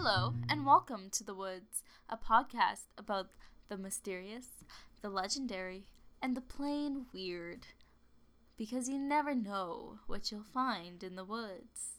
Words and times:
Hello, 0.00 0.34
and 0.48 0.64
welcome 0.64 1.10
to 1.10 1.24
The 1.24 1.34
Woods, 1.34 1.82
a 2.08 2.16
podcast 2.16 2.86
about 2.96 3.30
the 3.68 3.76
mysterious, 3.76 4.46
the 5.02 5.08
legendary, 5.08 5.88
and 6.22 6.36
the 6.36 6.40
plain 6.40 7.06
weird. 7.12 7.66
Because 8.56 8.88
you 8.88 8.96
never 8.96 9.34
know 9.34 9.98
what 10.06 10.30
you'll 10.30 10.44
find 10.44 11.02
in 11.02 11.16
the 11.16 11.24
woods. 11.24 11.96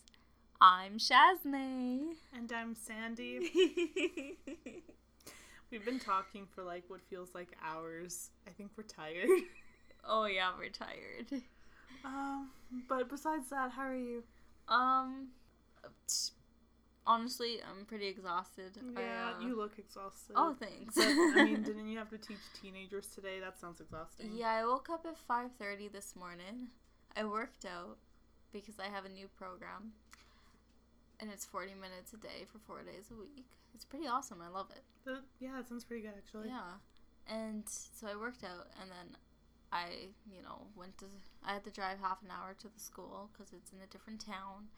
I'm 0.61 0.97
Shazne. 0.97 2.13
And 2.33 2.49
I'm 2.53 2.73
Sandi. 2.73 3.51
We've 5.69 5.83
been 5.83 5.99
talking 5.99 6.47
for 6.55 6.63
like 6.63 6.85
what 6.87 7.01
feels 7.09 7.35
like 7.35 7.49
hours. 7.61 8.29
I 8.47 8.51
think 8.51 8.71
we're 8.77 8.83
tired. 8.83 9.27
oh 10.05 10.23
yeah, 10.25 10.51
we're 10.57 10.69
tired. 10.69 11.43
Um, 12.05 12.51
but 12.87 13.09
besides 13.09 13.49
that, 13.49 13.71
how 13.71 13.83
are 13.83 13.93
you? 13.93 14.23
Um, 14.69 15.31
honestly, 17.09 17.57
I'm 17.67 17.85
pretty 17.85 18.07
exhausted. 18.07 18.77
Yeah, 18.95 19.33
uh, 19.35 19.41
you 19.41 19.57
look 19.57 19.77
exhausted. 19.79 20.33
Oh, 20.35 20.55
thanks. 20.57 20.95
But, 20.95 21.07
I 21.07 21.43
mean, 21.43 21.63
didn't 21.69 21.89
you 21.89 21.97
have 21.97 22.11
to 22.11 22.17
teach 22.17 22.37
teenagers 22.61 23.07
today? 23.07 23.39
That 23.41 23.59
sounds 23.59 23.81
exhausting. 23.81 24.31
Yeah, 24.33 24.51
I 24.51 24.65
woke 24.65 24.89
up 24.89 25.05
at 25.05 25.17
5:30 25.17 25.91
this 25.91 26.15
morning. 26.15 26.69
I 27.17 27.25
worked 27.25 27.65
out 27.65 27.97
because 28.53 28.79
I 28.79 28.85
have 28.85 29.05
a 29.05 29.09
new 29.09 29.27
program. 29.27 29.93
And 31.21 31.29
it's 31.29 31.43
40 31.43 31.73
minutes 31.73 32.13
a 32.13 32.17
day 32.17 32.45
for 32.49 32.59
4 32.59 32.83
days 32.83 33.11
a 33.11 33.15
week. 33.19 33.47
It's 33.75 33.83
pretty 33.83 34.07
awesome. 34.07 34.39
I 34.41 34.47
love 34.47 34.67
it. 34.71 34.83
But, 35.03 35.23
yeah, 35.39 35.59
it 35.59 35.67
sounds 35.67 35.83
pretty 35.83 36.03
good 36.03 36.13
actually. 36.17 36.47
Yeah. 36.47 36.79
And 37.27 37.63
so 37.67 38.07
I 38.07 38.15
worked 38.15 38.45
out 38.45 38.67
and 38.81 38.89
then 38.89 39.17
I, 39.71 40.15
you 40.31 40.41
know, 40.41 40.67
went 40.77 40.97
to 40.99 41.05
I 41.43 41.53
had 41.53 41.65
to 41.65 41.71
drive 41.71 41.99
half 41.99 42.21
an 42.23 42.29
hour 42.31 42.55
to 42.59 42.67
the 42.69 42.79
school 42.79 43.29
cuz 43.37 43.51
it's 43.51 43.73
in 43.73 43.81
a 43.81 43.87
different 43.87 44.21
town. 44.25 44.69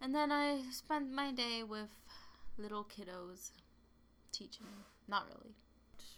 And 0.00 0.14
then 0.14 0.32
I 0.32 0.62
spent 0.70 1.12
my 1.12 1.30
day 1.32 1.62
with 1.62 1.90
little 2.56 2.84
kiddos 2.84 3.50
teaching. 4.32 4.66
Not 5.08 5.26
really. 5.28 5.54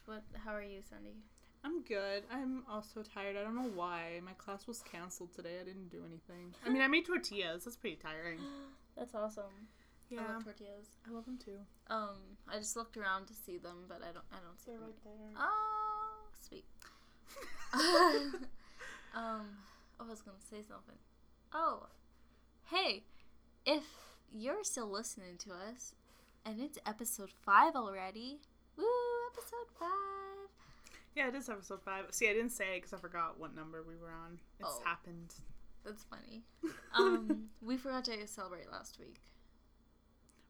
What 0.07 0.23
how 0.45 0.55
are 0.55 0.63
you, 0.63 0.81
Sandi? 0.89 1.15
I'm 1.65 1.83
good. 1.83 2.25
I'm 2.31 2.65
also 2.69 3.03
tired. 3.03 3.37
I 3.37 3.43
don't 3.43 3.55
know 3.55 3.71
why. 3.75 4.21
My 4.25 4.33
class 4.33 4.67
was 4.67 4.83
canceled 4.83 5.33
today. 5.35 5.59
I 5.61 5.65
didn't 5.65 5.91
do 5.91 6.03
anything. 6.07 6.55
I 6.67 6.71
mean, 6.71 6.83
I 6.83 6.89
made 6.89 7.07
tortillas. 7.07 7.65
That's 7.65 7.77
pretty 7.77 7.97
tiring. 7.97 8.39
That's 8.97 9.15
awesome. 9.15 9.45
I 10.11 10.15
Yeah, 10.15 10.21
love 10.35 10.45
tortillas. 10.45 10.89
I 11.09 11.13
love 11.13 11.25
them 11.25 11.39
too. 11.43 11.59
Um, 11.89 12.17
I 12.49 12.59
just 12.59 12.77
looked 12.77 12.97
around 12.97 13.27
to 13.29 13.33
see 13.35 13.59
them, 13.59 13.85
but 13.89 13.99
I 14.03 14.13
don't. 14.13 14.25
I 14.33 14.39
don't 14.45 14.59
see 14.61 14.73
They're 14.73 14.81
them. 14.81 14.89
right 14.89 15.05
there. 15.05 15.31
Oh, 15.39 16.27
sweet. 16.49 16.65
um, 19.15 19.47
I 20.01 20.05
was 20.09 20.21
gonna 20.21 20.37
say 20.51 20.63
something. 20.69 20.97
Oh, 21.55 21.87
hey, 22.71 23.05
if 23.67 23.85
you're 24.33 24.65
still 24.65 24.91
listening 24.91 25.37
to 25.39 25.51
us, 25.53 25.95
and 26.45 26.61
it's 26.61 26.79
episode 26.87 27.31
five 27.45 27.75
already. 27.77 28.41
Woo, 28.77 28.85
episode 29.33 29.69
five. 29.79 29.89
Yeah, 31.15 31.29
it 31.29 31.35
is 31.35 31.49
episode 31.49 31.83
five. 31.83 32.07
See, 32.11 32.29
I 32.29 32.33
didn't 32.33 32.51
say 32.53 32.77
it 32.77 32.83
because 32.83 32.93
I 32.95 32.99
forgot 32.99 33.39
what 33.39 33.55
number 33.55 33.83
we 33.87 33.97
were 33.97 34.11
on. 34.13 34.39
It's 34.59 34.69
Oh. 34.71 34.83
happened. 34.85 35.35
That's 35.85 36.05
funny. 36.05 36.43
Um, 36.95 37.49
we 37.63 37.77
forgot 37.79 38.05
to 38.05 38.27
celebrate 38.27 38.71
last 38.71 38.99
week. 38.99 39.17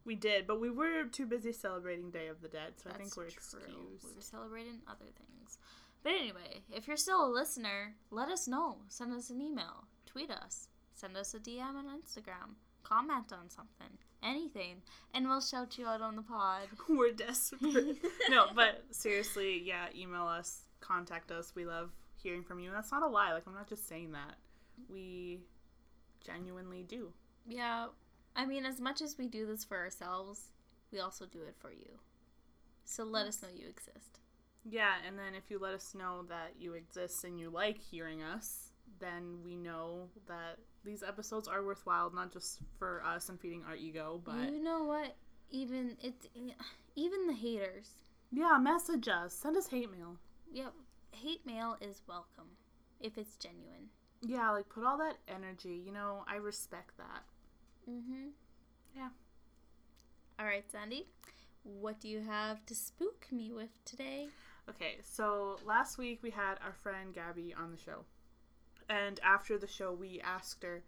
We 0.05 0.17
did, 0.17 0.47
but 0.49 0.61
we 0.61 0.71
were 0.71 1.05
too 1.05 1.25
busy 1.27 1.53
celebrating 1.53 2.11
Day 2.11 2.27
of 2.27 2.41
the 2.43 2.49
Dead, 2.49 2.73
so 2.83 2.91
I 2.91 2.95
think 2.95 3.17
we're 3.17 3.25
true. 3.25 3.33
excused. 3.33 4.05
We 4.05 4.15
were 4.17 4.21
celebrating 4.21 4.81
other 4.89 5.05
things. 5.17 5.59
But 6.03 6.15
anyway, 6.15 6.63
if 6.75 6.89
you're 6.89 6.97
still 6.97 7.25
a 7.25 7.31
listener, 7.31 7.95
let 8.11 8.29
us 8.29 8.49
know. 8.49 8.79
Send 8.89 9.13
us 9.15 9.31
an 9.31 9.41
email, 9.41 9.85
tweet 10.05 10.33
us, 10.33 10.67
send 10.95 11.17
us 11.17 11.33
a 11.33 11.39
DM 11.39 11.77
on 11.77 11.87
Instagram, 11.87 12.57
comment 12.83 13.33
on 13.33 13.49
something, 13.51 13.99
anything, 14.23 14.83
and 15.15 15.29
we'll 15.29 15.41
shout 15.41 15.79
you 15.79 15.87
out 15.87 16.01
on 16.01 16.17
the 16.17 16.23
pod. 16.23 16.69
We're 16.89 17.13
desperate. 17.13 17.99
no, 18.29 18.47
but 18.55 18.85
seriously, 18.91 19.63
yeah, 19.65 19.87
email 19.97 20.27
us, 20.27 20.63
contact 20.81 21.31
us. 21.31 21.53
We 21.55 21.65
love 21.65 21.91
hearing 22.17 22.43
from 22.43 22.61
you. 22.61 22.69
And 22.69 22.77
that's 22.77 22.93
not 22.93 23.03
a 23.03 23.07
lie. 23.07 23.33
Like, 23.33 23.45
I'm 23.47 23.55
not 23.55 23.69
just 23.69 23.89
saying 23.89 24.13
that. 24.13 24.37
We 24.89 25.41
genuinely 26.25 26.83
do. 26.83 27.13
Yeah, 27.47 27.87
I 28.37 28.47
mean, 28.47 28.65
as 28.65 28.81
much 28.81 29.03
as 29.03 29.19
we 29.19 29.27
do 29.27 29.47
this 29.47 29.65
for 29.65 29.77
ourselves, 29.77 30.41
we 30.93 31.01
also 31.01 31.27
do 31.27 31.43
it 31.43 31.55
for 31.59 31.73
you. 31.73 31.99
So 32.85 33.05
let 33.05 33.27
us 33.27 33.43
know 33.43 33.49
you 33.55 33.69
exist. 33.69 34.21
Yeah, 34.65 34.93
and 35.07 35.19
then 35.19 35.35
if 35.37 35.51
you 35.51 35.59
let 35.59 35.75
us 35.75 35.95
know 35.95 36.25
that 36.29 36.53
you 36.59 36.75
exist 36.75 37.25
and 37.25 37.39
you 37.39 37.51
like 37.51 37.79
hearing 37.79 38.23
us, 38.23 38.71
then 39.01 39.39
we 39.45 39.57
know 39.57 40.09
that 40.29 40.59
these 40.85 41.03
episodes 41.03 41.49
are 41.49 41.63
worthwhile, 41.65 42.11
not 42.11 42.33
just 42.33 42.59
for 42.79 43.03
us 43.05 43.29
and 43.29 43.41
feeding 43.41 43.63
our 43.69 43.77
ego, 43.77 44.21
but 44.25 44.51
You 44.53 44.63
know 44.63 44.85
what? 44.85 45.15
Even 45.51 45.97
it, 46.03 46.15
even 46.97 47.27
the 47.27 47.35
haters. 47.35 47.91
yeah, 48.31 48.59
message 48.61 49.09
us. 49.09 49.33
Send 49.35 49.57
us 49.57 49.67
hate 49.69 49.91
mail. 49.91 50.17
Yep, 50.53 50.73
hate 51.13 51.45
mail 51.47 51.77
is 51.81 52.01
welcome 52.09 52.49
if 53.01 53.19
it's 53.19 53.37
genuine. 53.37 53.89
Yeah, 54.23 54.51
like 54.51 54.69
put 54.69 54.85
all 54.85 54.99
that 54.99 55.17
energy. 55.29 55.83
You 55.85 55.93
know, 55.93 56.25
I 56.29 56.37
respect 56.37 56.97
that. 56.99 57.23
Mm-hmm. 57.91 58.29
Yeah. 58.97 59.09
All 60.39 60.47
right, 60.47 60.65
Sandi. 60.71 61.07
What 61.65 62.01
do 62.01 62.09
you 62.09 62.21
have 62.21 62.65
to 62.67 62.75
spook 62.75 63.27
me 63.31 63.53
with 63.53 63.71
today? 63.85 64.29
Okay, 64.71 64.97
so 65.03 65.59
last 65.67 65.99
week 65.99 66.21
we 66.23 66.31
had 66.31 66.55
our 66.65 66.73
friend 66.83 67.13
Gabby 67.15 67.55
on 67.59 67.71
the 67.73 67.79
show. 67.79 68.05
And 68.89 69.21
after 69.23 69.59
the 69.59 69.67
show, 69.67 69.93
we 69.93 70.21
asked 70.21 70.63
her 70.63 70.83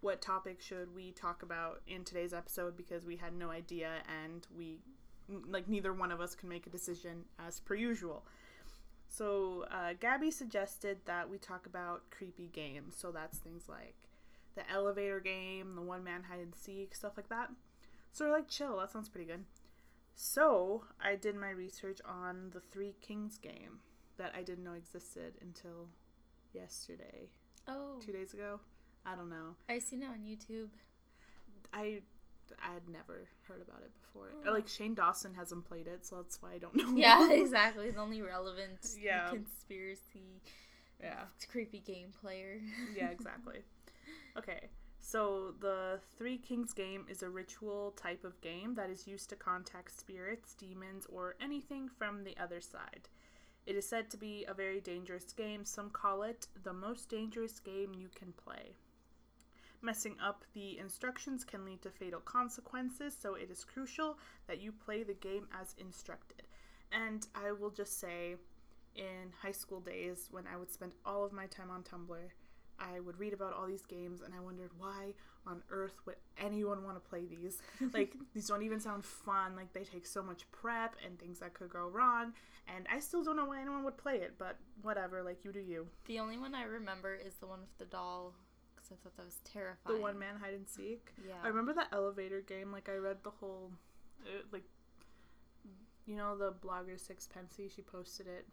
what 0.00 0.20
topic 0.20 0.60
should 0.60 0.94
we 0.94 1.12
talk 1.12 1.42
about 1.42 1.80
in 1.86 2.04
today's 2.04 2.32
episode 2.32 2.76
because 2.76 3.04
we 3.04 3.16
had 3.16 3.34
no 3.34 3.50
idea 3.50 3.90
and 4.24 4.46
we 4.56 4.78
like 5.48 5.68
neither 5.68 5.92
one 5.92 6.12
of 6.12 6.20
us 6.20 6.34
can 6.34 6.48
make 6.48 6.66
a 6.66 6.70
decision 6.70 7.24
as 7.44 7.60
per 7.60 7.74
usual. 7.74 8.24
So 9.08 9.64
uh, 9.70 9.94
Gabby 9.98 10.30
suggested 10.30 10.98
that 11.06 11.28
we 11.28 11.38
talk 11.38 11.66
about 11.66 12.02
creepy 12.10 12.48
games. 12.52 12.96
So 12.96 13.10
that's 13.10 13.38
things 13.38 13.64
like 13.68 13.94
the 14.54 14.68
elevator 14.70 15.20
game, 15.20 15.74
the 15.74 15.82
one 15.82 16.04
man 16.04 16.24
hide 16.24 16.40
and 16.40 16.54
seek, 16.54 16.94
stuff 16.94 17.16
like 17.16 17.28
that. 17.28 17.50
So 18.12 18.26
we're 18.26 18.32
like, 18.32 18.48
chill, 18.48 18.78
that 18.78 18.90
sounds 18.90 19.08
pretty 19.08 19.26
good. 19.26 19.44
So 20.14 20.84
I 21.02 21.16
did 21.16 21.36
my 21.36 21.50
research 21.50 22.00
on 22.04 22.50
the 22.52 22.60
Three 22.60 22.94
Kings 23.02 23.38
game 23.38 23.80
that 24.16 24.32
I 24.36 24.42
didn't 24.42 24.64
know 24.64 24.72
existed 24.72 25.34
until 25.42 25.88
yesterday, 26.56 27.28
Oh, 27.68 27.98
two 28.04 28.12
days 28.12 28.32
ago. 28.34 28.60
I 29.04 29.14
don't 29.14 29.28
know. 29.30 29.54
I 29.68 29.78
seen 29.78 30.02
it 30.02 30.06
on 30.06 30.20
YouTube. 30.26 30.68
I 31.72 32.00
I 32.62 32.72
had 32.74 32.88
never 32.88 33.28
heard 33.48 33.60
about 33.60 33.82
it 33.82 33.90
before. 34.00 34.30
Oh. 34.46 34.52
Like 34.52 34.68
Shane 34.68 34.94
Dawson 34.94 35.34
hasn't 35.34 35.64
played 35.68 35.86
it, 35.86 36.06
so 36.06 36.16
that's 36.16 36.40
why 36.40 36.52
I 36.54 36.58
don't 36.58 36.74
know. 36.76 36.96
Yeah, 36.96 37.30
exactly. 37.30 37.90
The 37.90 38.00
only 38.00 38.22
relevant 38.22 38.78
Yeah. 39.00 39.28
conspiracy 39.28 40.42
yeah. 41.02 41.24
creepy 41.50 41.80
game 41.80 42.08
player. 42.20 42.58
Yeah, 42.96 43.08
exactly. 43.10 43.58
Okay, 44.38 44.68
so 45.00 45.54
the 45.60 46.00
Three 46.18 46.38
Kings 46.38 46.72
game 46.72 47.04
is 47.08 47.22
a 47.22 47.28
ritual 47.28 47.92
type 47.92 48.24
of 48.24 48.40
game 48.40 48.74
that 48.76 48.90
is 48.90 49.06
used 49.06 49.28
to 49.30 49.36
contact 49.36 49.98
spirits, 49.98 50.54
demons, 50.54 51.06
or 51.12 51.34
anything 51.40 51.88
from 51.88 52.24
the 52.24 52.36
other 52.38 52.60
side. 52.60 53.08
It 53.66 53.74
is 53.74 53.88
said 53.88 54.10
to 54.10 54.16
be 54.16 54.44
a 54.46 54.54
very 54.54 54.80
dangerous 54.80 55.32
game. 55.32 55.64
Some 55.64 55.90
call 55.90 56.22
it 56.22 56.46
the 56.62 56.72
most 56.72 57.08
dangerous 57.08 57.58
game 57.58 57.92
you 57.94 58.08
can 58.14 58.32
play. 58.32 58.76
Messing 59.82 60.16
up 60.24 60.44
the 60.54 60.78
instructions 60.78 61.44
can 61.44 61.64
lead 61.64 61.82
to 61.82 61.90
fatal 61.90 62.20
consequences, 62.20 63.16
so 63.20 63.34
it 63.34 63.50
is 63.50 63.64
crucial 63.64 64.18
that 64.46 64.60
you 64.60 64.72
play 64.72 65.02
the 65.02 65.14
game 65.14 65.46
as 65.60 65.74
instructed. 65.78 66.42
And 66.92 67.26
I 67.34 67.52
will 67.52 67.70
just 67.70 67.98
say, 67.98 68.36
in 68.94 69.32
high 69.42 69.52
school 69.52 69.80
days, 69.80 70.28
when 70.30 70.44
I 70.46 70.56
would 70.56 70.70
spend 70.70 70.92
all 71.04 71.24
of 71.24 71.32
my 71.32 71.46
time 71.46 71.70
on 71.70 71.82
Tumblr, 71.82 72.30
I 72.78 73.00
would 73.00 73.18
read 73.18 73.32
about 73.32 73.52
all 73.52 73.66
these 73.66 73.84
games 73.84 74.20
and 74.22 74.34
I 74.34 74.40
wondered 74.40 74.70
why 74.78 75.14
on 75.46 75.62
earth 75.70 75.94
would 76.06 76.16
anyone 76.38 76.84
want 76.84 77.02
to 77.02 77.08
play 77.08 77.24
these? 77.26 77.62
Like, 77.92 78.14
these 78.34 78.48
don't 78.48 78.62
even 78.62 78.80
sound 78.80 79.04
fun. 79.04 79.56
Like, 79.56 79.72
they 79.72 79.84
take 79.84 80.06
so 80.06 80.22
much 80.22 80.50
prep 80.50 80.96
and 81.04 81.18
things 81.18 81.38
that 81.38 81.54
could 81.54 81.70
go 81.70 81.88
wrong. 81.88 82.32
And 82.74 82.86
I 82.92 82.98
still 82.98 83.22
don't 83.22 83.36
know 83.36 83.44
why 83.44 83.60
anyone 83.60 83.84
would 83.84 83.96
play 83.96 84.16
it, 84.16 84.34
but 84.38 84.58
whatever. 84.82 85.22
Like, 85.22 85.44
you 85.44 85.52
do 85.52 85.60
you. 85.60 85.86
The 86.06 86.18
only 86.18 86.36
one 86.36 86.54
I 86.54 86.64
remember 86.64 87.14
is 87.14 87.34
the 87.36 87.46
one 87.46 87.60
with 87.60 87.78
the 87.78 87.84
doll, 87.84 88.34
because 88.74 88.90
I 88.90 88.96
thought 89.02 89.16
that 89.16 89.24
was 89.24 89.40
terrifying. 89.44 89.96
The 89.96 90.02
one 90.02 90.18
man 90.18 90.34
hide 90.40 90.54
and 90.54 90.68
seek. 90.68 91.12
Yeah. 91.26 91.34
I 91.44 91.48
remember 91.48 91.72
that 91.74 91.88
elevator 91.92 92.40
game. 92.40 92.72
Like, 92.72 92.88
I 92.88 92.96
read 92.96 93.18
the 93.22 93.30
whole, 93.30 93.70
uh, 94.24 94.42
like, 94.52 94.64
you 96.06 96.16
know, 96.16 96.36
the 96.36 96.52
blogger 96.52 97.00
Sixpenceee. 97.00 97.74
She 97.74 97.82
posted 97.82 98.26
it 98.26 98.46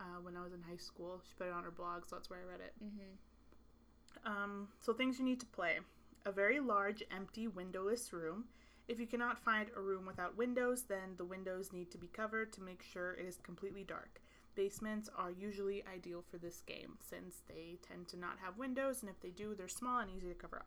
uh, 0.00 0.20
when 0.22 0.36
I 0.36 0.42
was 0.42 0.52
in 0.52 0.62
high 0.62 0.76
school. 0.76 1.20
She 1.26 1.34
put 1.34 1.48
it 1.48 1.52
on 1.52 1.64
her 1.64 1.70
blog, 1.70 2.04
so 2.06 2.16
that's 2.16 2.30
where 2.30 2.40
I 2.40 2.50
read 2.50 2.60
it. 2.60 2.72
Mm-hmm. 2.82 4.32
Um, 4.32 4.68
so 4.80 4.92
things 4.92 5.18
you 5.18 5.24
need 5.24 5.40
to 5.40 5.46
play: 5.46 5.78
a 6.24 6.32
very 6.32 6.60
large, 6.60 7.02
empty, 7.10 7.48
windowless 7.48 8.12
room. 8.12 8.44
If 8.88 8.98
you 8.98 9.06
cannot 9.06 9.42
find 9.44 9.68
a 9.76 9.80
room 9.80 10.06
without 10.06 10.36
windows, 10.36 10.82
then 10.82 11.14
the 11.16 11.24
windows 11.24 11.72
need 11.72 11.90
to 11.92 11.98
be 11.98 12.08
covered 12.08 12.52
to 12.52 12.62
make 12.62 12.82
sure 12.82 13.14
it 13.14 13.26
is 13.26 13.38
completely 13.42 13.84
dark. 13.84 14.20
Basements 14.54 15.08
are 15.16 15.30
usually 15.30 15.82
ideal 15.92 16.22
for 16.30 16.36
this 16.38 16.60
game 16.66 16.98
since 17.00 17.36
they 17.48 17.78
tend 17.86 18.08
to 18.08 18.18
not 18.18 18.38
have 18.44 18.58
windows, 18.58 19.00
and 19.00 19.10
if 19.10 19.20
they 19.20 19.30
do, 19.30 19.54
they're 19.54 19.68
small 19.68 20.00
and 20.00 20.10
easy 20.10 20.28
to 20.28 20.34
cover 20.34 20.58
up. 20.58 20.66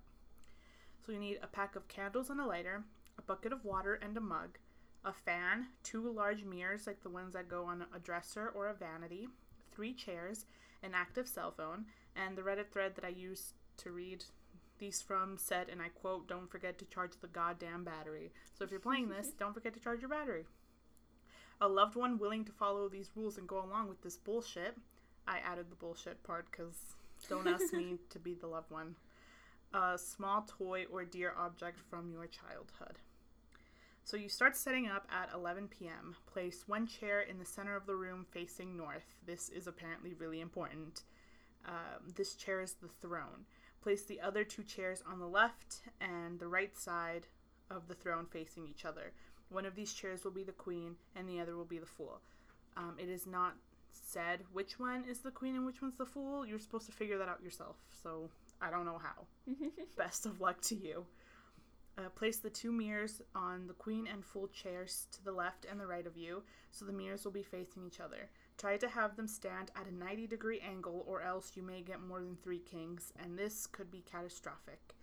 So 1.06 1.12
you 1.12 1.20
need 1.20 1.40
a 1.44 1.48
pack 1.48 1.76
of 1.76 1.88
candles 1.88 2.30
and 2.30 2.40
a 2.42 2.46
lighter, 2.46 2.84
a 3.18 3.22
bucket 3.22 3.54
of 3.54 3.64
water 3.64 4.00
and 4.02 4.18
a 4.18 4.22
mug, 4.22 4.58
a 5.04 5.14
fan, 5.14 5.68
two 5.84 6.10
large 6.10 6.44
mirrors 6.44 6.88
like 6.88 7.04
the 7.04 7.10
ones 7.10 7.34
that 7.34 7.48
go 7.48 7.66
on 7.66 7.86
a 7.94 8.00
dresser 8.00 8.50
or 8.56 8.68
a 8.68 8.74
vanity, 8.74 9.28
three 9.72 9.94
chairs, 9.94 10.46
an 10.82 10.92
active 10.96 11.28
cell 11.28 11.52
phone, 11.52 11.86
and 12.16 12.36
the 12.36 12.42
Reddit 12.42 12.72
thread 12.72 12.96
that 12.96 13.06
I 13.06 13.10
used 13.10 13.54
to 13.78 13.92
read 13.92 14.24
these 14.80 15.02
from 15.02 15.38
said, 15.38 15.68
and 15.70 15.82
I 15.82 15.90
quote, 15.90 16.28
don't 16.28 16.50
forget 16.50 16.78
to 16.80 16.86
charge 16.86 17.12
the 17.22 17.28
goddamn 17.28 17.84
battery. 17.84 18.32
So 18.54 18.64
if 18.64 18.72
you're 18.72 18.80
playing 18.80 19.10
this, 19.10 19.28
don't 19.40 19.54
forget 19.54 19.74
to 19.74 19.80
charge 19.80 20.02
your 20.02 20.10
battery. 20.10 20.46
A 21.62 21.68
loved 21.68 21.96
one 21.96 22.18
willing 22.18 22.44
to 22.46 22.52
follow 22.52 22.90
these 22.90 23.12
rules 23.16 23.38
and 23.38 23.48
go 23.48 23.64
along 23.64 23.88
with 23.88 24.02
this 24.02 24.18
bullshit. 24.18 24.76
I 25.28 25.40
added 25.40 25.68
the 25.70 25.76
bullshit 25.76 26.22
part 26.24 26.48
because 26.52 26.76
don't 27.30 27.48
ask 27.48 27.74
me 27.74 27.98
to 28.10 28.20
be 28.20 28.34
the 28.34 28.48
loved 28.48 28.72
one. 28.72 28.96
A 29.74 29.98
small 29.98 30.46
toy 30.48 30.86
or 30.92 31.06
dear 31.06 31.34
object 31.38 31.80
from 31.90 32.12
your 32.12 32.28
childhood. 32.28 33.00
So 34.04 34.18
you 34.18 34.30
start 34.30 34.56
setting 34.56 34.88
up 34.88 35.08
at 35.12 35.34
11 35.34 35.70
p.m. 35.70 36.16
Place 36.32 36.64
one 36.68 36.86
chair 36.86 37.22
in 37.22 37.40
the 37.40 37.46
center 37.46 37.76
of 37.76 37.88
the 37.88 37.96
room 37.96 38.26
facing 38.30 38.78
north. 38.78 39.16
This 39.26 39.50
is 39.50 39.66
apparently 39.66 40.14
really 40.14 40.42
important. 40.42 41.02
Um, 41.68 42.14
this 42.16 42.36
chair 42.36 42.62
is 42.62 42.74
the 42.74 42.90
throne. 43.02 43.46
Place 43.86 44.02
the 44.02 44.20
other 44.20 44.44
two 44.44 44.64
chairs 44.64 45.04
on 45.08 45.20
the 45.20 45.28
left 45.28 45.84
and 46.02 46.40
the 46.40 46.48
right 46.48 46.76
side 46.76 47.28
of 47.70 47.88
the 47.88 47.94
throne 47.94 48.26
facing 48.26 48.66
each 48.68 48.84
other. 48.84 49.12
One 49.50 49.64
of 49.64 49.76
these 49.76 49.94
chairs 49.94 50.24
will 50.24 50.32
be 50.32 50.42
the 50.42 50.54
queen, 50.54 50.96
and 51.16 51.30
the 51.30 51.40
other 51.40 51.56
will 51.56 51.66
be 51.66 51.78
the 51.78 51.86
fool. 51.86 52.20
Um, 52.76 52.96
it 52.98 53.10
is 53.10 53.28
not 53.28 53.54
said 53.94 54.40
which 54.54 54.80
one 54.80 55.06
is 55.08 55.20
the 55.20 55.30
queen 55.30 55.56
and 55.56 55.68
which 55.68 55.84
one's 55.84 55.98
the 55.98 56.06
fool. 56.08 56.48
You're 56.48 56.58
supposed 56.58 56.88
to 56.88 56.94
figure 56.94 57.20
that 57.20 57.30
out 57.30 57.44
yourself, 57.44 57.76
so 58.02 58.28
I 58.60 58.72
don't 58.72 58.86
know 58.86 58.98
how. 58.98 59.54
Best 59.96 60.26
of 60.26 60.42
luck 60.42 60.62
to 60.62 60.76
you. 60.76 61.06
Uh, 61.96 62.10
place 62.10 62.38
the 62.38 62.50
two 62.50 62.72
mirrors 62.72 63.22
on 63.36 63.68
the 63.68 63.74
queen 63.74 64.08
and 64.12 64.26
fool 64.26 64.48
chairs 64.48 65.06
to 65.12 65.24
the 65.24 65.32
left 65.32 65.68
and 65.70 65.80
the 65.80 65.86
right 65.86 66.08
of 66.08 66.18
you, 66.18 66.42
so 66.72 66.86
the 66.86 66.92
mirrors 66.92 67.24
will 67.24 67.32
be 67.32 67.44
facing 67.44 67.86
each 67.86 68.00
other. 68.00 68.32
Try 68.58 68.78
to 68.78 68.88
have 68.88 69.18
them 69.18 69.28
stand 69.28 69.72
at 69.76 69.88
a 69.88 69.94
90 69.94 70.28
degree 70.28 70.62
angle, 70.62 71.04
or 71.08 71.22
else 71.22 71.52
you 71.56 71.64
may 71.64 71.82
get 71.82 72.02
more 72.02 72.22
than 72.22 72.38
three 72.38 72.60
kings, 72.60 73.12
and 73.22 73.38
this 73.38 73.68
could 73.68 73.92
be 73.92 74.04
catastrophic. 74.10 74.96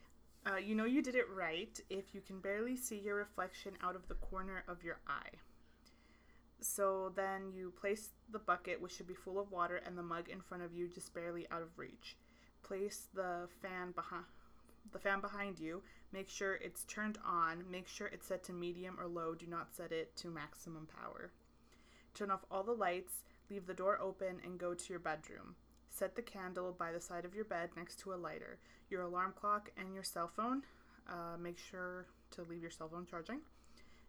Uh, 0.45 0.57
you 0.57 0.75
know 0.75 0.85
you 0.85 1.03
did 1.03 1.15
it 1.15 1.31
right 1.35 1.79
if 1.91 2.15
you 2.15 2.21
can 2.21 2.41
barely 2.41 2.77
see 2.77 2.99
your 2.99 3.17
reflection 3.17 3.75
out 3.83 3.95
of 3.95 4.09
the 4.09 4.15
corner 4.15 4.65
of 4.67 4.83
your 4.83 4.99
eye. 5.07 5.39
So 6.61 7.13
then 7.15 7.53
you 7.53 7.73
place 7.79 8.11
the 8.31 8.39
bucket, 8.39 8.81
which 8.81 8.93
should 8.97 9.07
be 9.07 9.15
full 9.15 9.39
of 9.39 9.51
water, 9.51 9.83
and 9.85 9.99
the 9.99 10.03
mug 10.03 10.29
in 10.29 10.41
front 10.41 10.63
of 10.63 10.73
you, 10.73 10.89
just 10.89 11.13
barely 11.13 11.47
out 11.51 11.63
of 11.63 11.79
reach. 11.79 12.17
Place 12.63 13.09
the 13.15 13.49
fan 13.61 13.93
behind 13.93 14.25
the 14.91 14.99
fan 14.99 15.21
behind 15.21 15.59
you. 15.59 15.83
Make 16.13 16.29
sure 16.29 16.55
it's 16.55 16.85
turned 16.85 17.19
on. 17.25 17.65
Make 17.71 17.87
sure 17.87 18.09
it's 18.09 18.27
set 18.27 18.43
to 18.45 18.53
medium 18.53 18.99
or 18.99 19.07
low. 19.07 19.35
Do 19.35 19.47
not 19.47 19.73
set 19.73 19.93
it 19.93 20.17
to 20.17 20.29
maximum 20.29 20.89
power. 21.01 21.31
Turn 22.15 22.31
off 22.31 22.45
all 22.51 22.65
the 22.65 22.73
lights. 22.73 23.23
Leave 23.53 23.67
the 23.67 23.75
door 23.75 24.01
open 24.01 24.41
and 24.47 24.59
go 24.59 24.73
to 24.73 24.89
your 24.89 24.99
bedroom. 24.99 25.57
Set 25.91 26.17
the 26.17 26.23
candle 26.23 26.73
by 26.73 26.91
the 26.91 27.01
side 27.03 27.27
of 27.27 27.35
your 27.35 27.45
bed 27.45 27.69
next 27.77 27.99
to 27.99 28.15
a 28.15 28.17
lighter. 28.17 28.59
Your 28.89 29.03
alarm 29.03 29.35
clock 29.39 29.71
and 29.77 29.93
your 29.93 30.03
cell 30.03 30.31
phone. 30.35 30.63
Uh, 31.07 31.37
make 31.39 31.59
sure 31.59 32.07
to 32.31 32.45
leave 32.45 32.63
your 32.63 32.71
cell 32.71 32.89
phone 32.89 33.05
charging. 33.05 33.41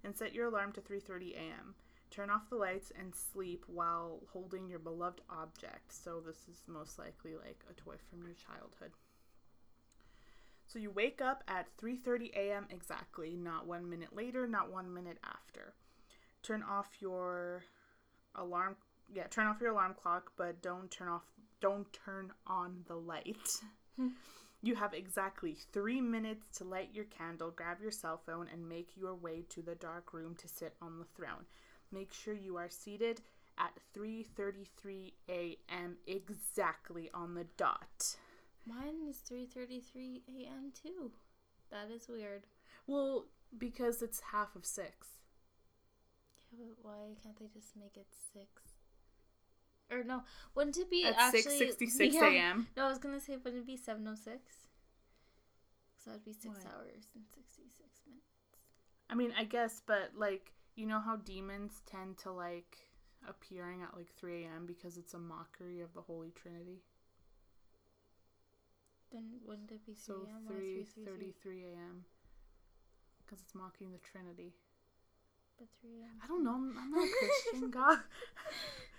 And 0.05 0.15
set 0.15 0.33
your 0.33 0.47
alarm 0.47 0.71
to 0.73 0.81
3:30 0.81 1.35
a.m. 1.35 1.75
Turn 2.09 2.29
off 2.29 2.49
the 2.49 2.55
lights 2.55 2.93
and 2.97 3.13
sleep 3.13 3.65
while 3.67 4.21
holding 4.31 4.69
your 4.69 4.79
beloved 4.79 5.19
object. 5.29 5.91
So 5.91 6.21
this 6.25 6.47
is 6.49 6.63
most 6.65 6.97
likely 6.97 7.35
like 7.35 7.65
a 7.69 7.73
toy 7.73 7.95
from 8.09 8.23
your 8.23 8.35
childhood. 8.35 8.93
So 10.67 10.79
you 10.79 10.89
wake 10.89 11.21
up 11.21 11.43
at 11.49 11.75
3:30 11.75 12.31
a.m. 12.33 12.67
exactly, 12.69 13.35
not 13.35 13.67
1 13.67 13.89
minute 13.89 14.15
later, 14.15 14.47
not 14.47 14.71
1 14.71 14.93
minute 14.93 15.19
after. 15.21 15.73
Turn 16.43 16.63
off 16.63 17.01
your 17.01 17.65
alarm 18.35 18.77
yeah, 19.13 19.27
turn 19.27 19.47
off 19.47 19.61
your 19.61 19.71
alarm 19.71 19.95
clock, 20.01 20.31
but 20.37 20.61
don't 20.61 20.89
turn 20.89 21.07
off 21.07 21.23
don't 21.61 21.87
turn 21.93 22.31
on 22.45 22.83
the 22.87 22.95
light. 22.95 23.61
you 24.61 24.75
have 24.75 24.93
exactly 24.93 25.55
3 25.71 26.01
minutes 26.01 26.57
to 26.57 26.65
light 26.65 26.89
your 26.93 27.05
candle, 27.05 27.51
grab 27.55 27.77
your 27.81 27.91
cell 27.91 28.19
phone 28.25 28.49
and 28.51 28.67
make 28.67 28.89
your 28.97 29.15
way 29.15 29.43
to 29.49 29.61
the 29.61 29.75
dark 29.75 30.13
room 30.13 30.35
to 30.35 30.47
sit 30.49 30.75
on 30.81 30.99
the 30.99 31.05
throne. 31.15 31.45
Make 31.89 32.11
sure 32.11 32.33
you 32.33 32.57
are 32.57 32.69
seated 32.69 33.21
at 33.57 33.77
3:33 33.95 35.13
a.m. 35.29 35.97
exactly 36.07 37.09
on 37.13 37.35
the 37.35 37.45
dot. 37.55 38.17
Mine 38.65 39.07
is 39.07 39.21
3:33 39.29 40.21
a.m. 40.27 40.71
too. 40.81 41.11
That 41.71 41.91
is 41.91 42.07
weird. 42.09 42.43
Well, 42.87 43.25
because 43.57 44.01
it's 44.01 44.19
half 44.31 44.55
of 44.55 44.65
6. 44.65 45.07
Yeah, 46.51 46.65
but 46.67 46.83
why 46.83 47.15
can't 47.21 47.37
they 47.39 47.47
just 47.47 47.75
make 47.75 47.95
it 47.95 48.07
6? 48.33 48.72
Or 49.91 50.03
no, 50.03 50.23
wouldn't 50.55 50.77
it 50.77 50.89
be 50.89 51.05
At 51.05 51.15
actually 51.17 51.71
6:66 51.71 52.13
yeah. 52.13 52.29
a.m. 52.29 52.67
No, 52.75 52.85
I 52.85 52.89
was 52.89 52.99
to 52.99 53.19
say 53.19 53.37
wouldn't 53.37 53.63
it 53.63 53.67
be 53.67 53.77
7:06? 53.77 54.39
Cuz 55.95 56.05
that 56.05 56.11
would 56.13 56.25
be 56.25 56.33
6 56.33 56.45
What? 56.47 56.65
hours 56.73 57.07
and 57.15 57.25
66 57.27 58.01
minutes. 58.07 58.25
I 59.09 59.15
mean, 59.15 59.33
I 59.37 59.43
guess, 59.43 59.81
but 59.85 60.11
like, 60.15 60.53
you 60.75 60.85
know 60.87 60.99
how 60.99 61.17
demons 61.17 61.81
tend 61.85 62.17
to 62.19 62.31
like 62.31 62.77
appearing 63.27 63.81
at 63.83 63.95
like 63.95 64.11
3 64.15 64.43
a.m. 64.45 64.65
because 64.65 64.97
it's 64.97 65.13
a 65.13 65.19
mockery 65.19 65.81
of 65.81 65.93
the 65.93 66.01
Holy 66.01 66.31
Trinity. 66.31 66.81
Then 69.11 69.39
wouldn't 69.45 69.71
it 69.71 69.85
be 69.85 69.93
3 69.93 70.15
So 70.15 70.25
a.m. 70.25 70.47
or 70.49 70.59
3:33 70.59 71.33
3:33? 71.43 71.63
a.m. 71.73 72.05
because 73.19 73.41
it's 73.41 73.53
mocking 73.53 73.91
the 73.91 73.99
Trinity. 73.99 74.55
But 75.59 75.67
3 75.81 75.91
a.m. 76.01 76.17
I 76.23 76.27
don't 76.27 76.43
know. 76.43 76.55
I'm, 76.55 76.77
I'm 76.77 76.91
not 76.91 77.07
a 77.07 77.11
Christian, 77.19 77.69
God. 77.69 77.99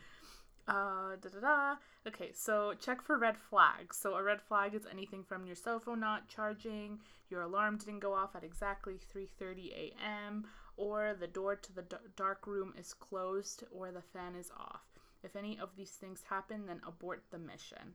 Uh, 0.67 1.17
da 1.21 1.29
da 1.29 1.41
da. 1.41 1.77
Okay, 2.07 2.33
so 2.33 2.73
check 2.81 3.03
for 3.03 3.19
red 3.19 3.37
flags. 3.37 3.97
So 3.99 4.15
a 4.15 4.23
red 4.23 4.41
flag 4.41 4.75
is 4.75 4.87
anything 4.91 5.23
from 5.23 5.45
your 5.45 5.57
cell 5.57 5.79
phone 5.79 6.01
not 6.01 6.29
charging, 6.29 7.01
your 7.29 7.43
alarm 7.43 7.77
didn't 7.77 8.01
go 8.01 8.15
off 8.15 8.35
at 8.35 8.45
exactly 8.45 8.99
3:30 9.15 9.73
a.m., 9.73 10.47
or 10.77 11.15
the 11.15 11.27
door 11.27 11.57
to 11.57 11.73
the 11.73 11.83
d- 11.83 11.97
dark 12.17 12.47
room 12.47 12.75
is 12.79 12.95
closed, 12.95 13.65
or 13.71 13.93
the 13.93 14.03
fan 14.03 14.35
is 14.35 14.51
off. 14.57 14.87
If 15.23 15.37
any 15.37 15.59
of 15.59 15.77
these 15.77 15.93
things 15.93 16.23
happen, 16.29 16.67
then 16.67 16.81
abort 16.87 17.25
the 17.31 17.39
mission. 17.39 17.95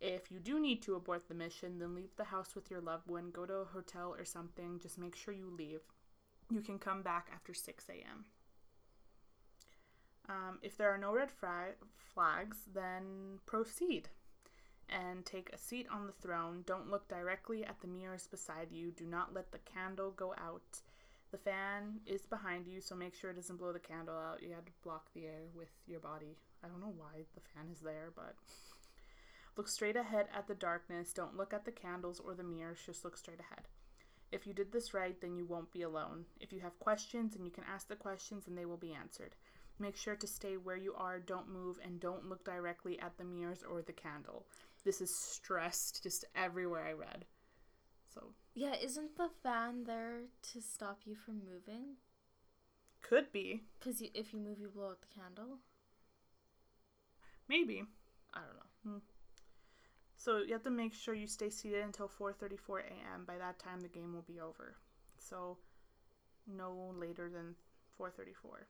If 0.00 0.30
you 0.30 0.40
do 0.40 0.60
need 0.60 0.82
to 0.82 0.94
abort 0.94 1.26
the 1.28 1.34
mission, 1.34 1.78
then 1.78 1.94
leave 1.94 2.14
the 2.16 2.24
house 2.24 2.54
with 2.54 2.70
your 2.70 2.80
loved 2.80 3.08
one, 3.08 3.30
go 3.30 3.46
to 3.46 3.54
a 3.54 3.64
hotel 3.64 4.14
or 4.16 4.24
something. 4.24 4.78
Just 4.78 4.98
make 4.98 5.16
sure 5.16 5.34
you 5.34 5.50
leave. 5.50 5.80
You 6.50 6.60
can 6.60 6.78
come 6.78 7.02
back 7.02 7.30
after 7.32 7.54
6 7.54 7.88
a.m. 7.88 8.26
Um, 10.28 10.58
if 10.62 10.76
there 10.76 10.92
are 10.92 10.98
no 10.98 11.12
red 11.12 11.30
flags, 11.30 12.58
then 12.74 13.38
proceed 13.46 14.08
and 14.88 15.24
take 15.24 15.50
a 15.52 15.58
seat 15.58 15.86
on 15.90 16.06
the 16.06 16.12
throne. 16.12 16.62
Don't 16.66 16.90
look 16.90 17.08
directly 17.08 17.64
at 17.64 17.80
the 17.80 17.88
mirrors 17.88 18.26
beside 18.26 18.70
you. 18.70 18.90
Do 18.90 19.04
not 19.04 19.34
let 19.34 19.52
the 19.52 19.58
candle 19.58 20.12
go 20.12 20.34
out. 20.38 20.80
The 21.32 21.38
fan 21.38 22.00
is 22.06 22.22
behind 22.22 22.66
you, 22.66 22.80
so 22.80 22.94
make 22.94 23.14
sure 23.14 23.30
it 23.30 23.36
doesn't 23.36 23.56
blow 23.56 23.72
the 23.72 23.80
candle 23.80 24.16
out. 24.16 24.42
You 24.42 24.50
had 24.50 24.66
to 24.66 24.72
block 24.84 25.06
the 25.12 25.26
air 25.26 25.42
with 25.54 25.70
your 25.86 26.00
body. 26.00 26.36
I 26.64 26.68
don't 26.68 26.80
know 26.80 26.94
why 26.96 27.24
the 27.34 27.40
fan 27.40 27.68
is 27.72 27.80
there, 27.80 28.12
but 28.14 28.36
look 29.56 29.68
straight 29.68 29.96
ahead 29.96 30.26
at 30.36 30.46
the 30.46 30.54
darkness. 30.54 31.12
Don't 31.12 31.36
look 31.36 31.52
at 31.52 31.64
the 31.64 31.72
candles 31.72 32.20
or 32.20 32.34
the 32.34 32.44
mirrors, 32.44 32.78
just 32.84 33.04
look 33.04 33.16
straight 33.16 33.40
ahead. 33.40 33.66
If 34.32 34.46
you 34.46 34.52
did 34.52 34.72
this 34.72 34.94
right, 34.94 35.20
then 35.20 35.36
you 35.36 35.44
won't 35.44 35.72
be 35.72 35.82
alone. 35.82 36.24
If 36.40 36.52
you 36.52 36.60
have 36.60 36.78
questions, 36.78 37.34
and 37.34 37.44
you 37.44 37.50
can 37.50 37.64
ask 37.72 37.88
the 37.88 37.96
questions 37.96 38.46
and 38.46 38.56
they 38.56 38.64
will 38.64 38.76
be 38.76 38.92
answered. 38.92 39.34
Make 39.78 39.96
sure 39.96 40.16
to 40.16 40.26
stay 40.26 40.56
where 40.56 40.76
you 40.76 40.94
are, 40.94 41.18
don't 41.20 41.48
move, 41.50 41.78
and 41.84 42.00
don't 42.00 42.28
look 42.28 42.44
directly 42.44 42.98
at 42.98 43.18
the 43.18 43.24
mirrors 43.24 43.62
or 43.62 43.82
the 43.82 43.92
candle. 43.92 44.46
This 44.84 45.00
is 45.00 45.14
stressed 45.14 46.02
just 46.02 46.24
everywhere 46.34 46.86
I 46.86 46.92
read. 46.92 47.26
So, 48.14 48.32
Yeah, 48.54 48.74
isn't 48.74 49.16
the 49.16 49.28
fan 49.42 49.84
there 49.84 50.22
to 50.52 50.60
stop 50.62 51.00
you 51.04 51.14
from 51.14 51.42
moving? 51.44 51.96
could 53.02 53.30
be. 53.32 53.62
Because 53.78 54.00
you, 54.00 54.08
if 54.14 54.32
you 54.32 54.38
move, 54.38 54.58
you 54.58 54.68
blow 54.68 54.88
out 54.90 55.00
the 55.00 55.20
candle. 55.20 55.58
Maybe. 57.48 57.84
I 58.34 58.40
don't 58.40 58.56
know. 58.56 58.92
Hmm. 58.92 58.98
So, 60.16 60.38
you 60.38 60.52
have 60.54 60.62
to 60.64 60.70
make 60.70 60.94
sure 60.94 61.14
you 61.14 61.26
stay 61.26 61.50
seated 61.50 61.84
until 61.84 62.08
4:34 62.08 62.80
a.m. 62.80 63.24
By 63.26 63.36
that 63.38 63.58
time 63.58 63.80
the 63.80 63.88
game 63.88 64.12
will 64.14 64.22
be 64.22 64.40
over. 64.40 64.76
So, 65.18 65.58
no 66.46 66.92
later 66.98 67.28
than 67.28 67.54
4:34. 67.98 68.66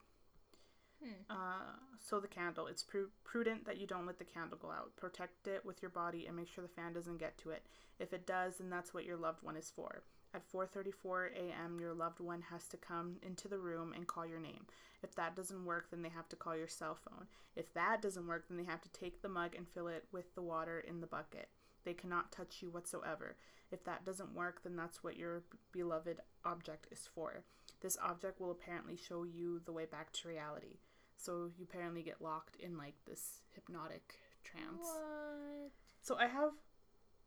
Hmm. 1.03 1.11
Uh, 1.31 1.77
so 1.99 2.21
the 2.21 2.29
candle. 2.29 2.67
It's 2.67 2.85
pru- 2.85 3.11
prudent 3.25 3.65
that 3.67 3.79
you 3.79 3.87
don't 3.87 4.07
let 4.07 4.19
the 4.19 4.25
candle 4.25 4.59
go 4.61 4.71
out. 4.71 4.97
Protect 4.97 5.47
it 5.47 5.65
with 5.65 5.83
your 5.83 5.91
body 5.91 6.27
and 6.27 6.37
make 6.37 6.49
sure 6.49 6.63
the 6.63 6.69
fan 6.69 6.93
doesn't 6.93 7.19
get 7.19 7.37
to 7.39 7.51
it. 7.51 7.67
If 7.99 8.13
it 8.13 8.27
does, 8.27 8.59
then 8.59 8.71
that's 8.71 8.93
what 8.95 9.05
your 9.05 9.17
loved 9.17 9.43
one 9.43 9.57
is 9.57 9.71
for. 9.75 10.03
At 10.35 10.51
4:34 10.51 11.33
a.m., 11.35 11.79
your 11.81 11.95
loved 11.95 12.21
one 12.21 12.43
has 12.43 12.69
to 12.69 12.77
come 12.77 13.17
into 13.23 13.49
the 13.49 13.59
room 13.59 13.93
and 13.95 14.07
call 14.07 14.27
your 14.27 14.41
name. 14.41 14.67
If 15.03 15.15
that 15.15 15.37
doesn't 15.37 15.65
work, 15.65 15.91
then 15.91 16.03
they 16.03 16.09
have 16.09 16.29
to 16.31 16.37
call 16.37 16.57
your 16.57 16.69
cell 16.69 16.95
phone. 16.95 17.27
If 17.55 17.73
that 17.75 18.03
doesn't 18.03 18.27
work, 18.27 18.49
then 18.49 18.59
they 18.59 18.65
have 18.65 18.83
to 18.83 18.93
take 18.93 19.23
the 19.23 19.29
mug 19.29 19.55
and 19.55 19.69
fill 19.69 19.89
it 19.89 20.05
with 20.13 20.35
the 20.35 20.43
water 20.43 20.81
in 20.81 21.01
the 21.01 21.07
bucket. 21.07 21.49
They 21.85 21.95
cannot 21.95 22.33
touch 22.33 22.61
you 22.61 22.71
whatsoever. 22.71 23.37
If 23.71 23.85
that 23.85 24.05
doesn't 24.05 24.35
work, 24.35 24.63
then 24.63 24.77
that's 24.77 25.03
what 25.03 25.17
your 25.17 25.43
beloved 25.73 26.21
object 26.45 26.89
is 26.91 27.09
for. 27.15 27.45
This 27.81 27.97
object 28.03 28.41
will 28.41 28.51
apparently 28.51 28.97
show 28.97 29.23
you 29.25 29.61
the 29.65 29.73
way 29.73 29.85
back 29.85 30.13
to 30.15 30.29
reality. 30.29 30.79
So 31.17 31.51
you 31.57 31.65
apparently 31.69 32.03
get 32.03 32.21
locked 32.21 32.57
in 32.57 32.77
like 32.77 32.95
this 33.07 33.41
hypnotic 33.55 34.15
trance. 34.45 34.79
What? 34.81 35.73
So 36.03 36.17
I 36.17 36.27
have 36.27 36.51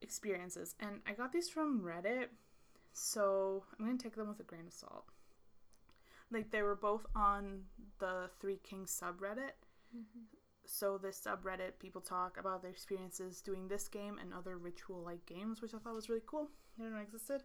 experiences, 0.02 0.76
and 0.80 1.02
I 1.08 1.14
got 1.14 1.32
these 1.32 1.50
from 1.50 1.82
Reddit. 1.82 2.28
So 2.94 3.64
I'm 3.78 3.86
gonna 3.86 3.98
take 3.98 4.16
them 4.16 4.28
with 4.28 4.40
a 4.40 4.44
grain 4.44 4.68
of 4.68 4.74
salt. 4.74 5.06
Like 6.32 6.52
they 6.52 6.62
were 6.62 6.76
both 6.76 7.06
on 7.16 7.64
the 8.00 8.30
Three 8.40 8.60
Kings 8.64 8.92
subreddit. 8.92 9.58
Mm-hmm. 9.96 10.24
So 10.66 11.00
this 11.00 11.20
subreddit, 11.26 11.80
people 11.80 12.02
talk 12.02 12.38
about 12.38 12.62
their 12.62 12.72
experiences 12.72 13.42
doing 13.42 13.68
this 13.68 13.88
game 13.88 14.20
and 14.22 14.34
other 14.34 14.58
ritual-like 14.58 15.26
games, 15.26 15.62
which 15.62 15.74
I 15.74 15.80
thought 15.80 15.96
was 15.96 16.10
really 16.10 16.22
cool. 16.28 16.48
They 16.78 16.84
didn't 16.84 16.96
know 16.96 17.02
existed. 17.02 17.44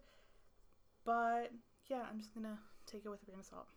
But 1.05 1.51
yeah, 1.87 2.03
I'm 2.11 2.19
just 2.19 2.35
gonna 2.35 2.59
take 2.87 3.05
it 3.05 3.09
with 3.09 3.23
a 3.23 3.25
grain 3.25 3.41
of 3.41 3.47
salt. 3.47 3.69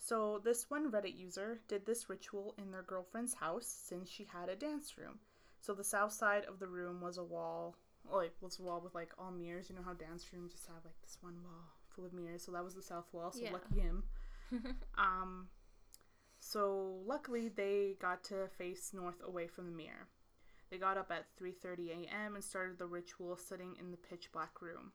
So 0.00 0.40
this 0.42 0.70
one 0.70 0.90
Reddit 0.90 1.16
user 1.16 1.60
did 1.68 1.84
this 1.86 2.08
ritual 2.08 2.54
in 2.58 2.70
their 2.72 2.82
girlfriend's 2.82 3.34
house 3.34 3.66
since 3.66 4.08
she 4.10 4.24
had 4.24 4.48
a 4.48 4.56
dance 4.56 4.96
room. 4.96 5.18
So 5.60 5.74
the 5.74 5.84
south 5.84 6.12
side 6.12 6.44
of 6.46 6.58
the 6.58 6.66
room 6.66 7.00
was 7.02 7.18
a 7.18 7.22
wall, 7.24 7.76
like 8.10 8.32
was 8.40 8.58
a 8.58 8.62
wall 8.62 8.80
with 8.82 8.94
like 8.94 9.12
all 9.18 9.30
mirrors. 9.30 9.68
You 9.68 9.76
know 9.76 9.82
how 9.84 9.92
dance 9.92 10.32
rooms 10.32 10.52
just 10.52 10.66
have 10.66 10.84
like 10.84 10.98
this 11.02 11.18
one 11.20 11.36
wall 11.44 11.64
full 11.94 12.06
of 12.06 12.14
mirrors. 12.14 12.42
So 12.44 12.52
that 12.52 12.64
was 12.64 12.74
the 12.74 12.82
south 12.82 13.06
wall. 13.12 13.30
So 13.30 13.40
Yeah. 13.44 13.52
lucky 13.52 13.80
him. 13.80 14.02
Um, 14.98 15.48
so 16.40 17.00
luckily 17.06 17.48
they 17.48 17.96
got 18.00 18.24
to 18.24 18.48
face 18.58 18.92
north 18.92 19.22
away 19.24 19.46
from 19.46 19.66
the 19.66 19.76
mirror. 19.76 20.08
They 20.70 20.78
got 20.78 20.96
up 20.98 21.10
at 21.10 21.26
3:30 21.36 21.90
a.m. 21.90 22.34
and 22.34 22.44
started 22.44 22.78
the 22.78 22.86
ritual 22.86 23.36
sitting 23.36 23.76
in 23.78 23.90
the 23.90 23.96
pitch 23.96 24.30
black 24.32 24.60
room. 24.62 24.92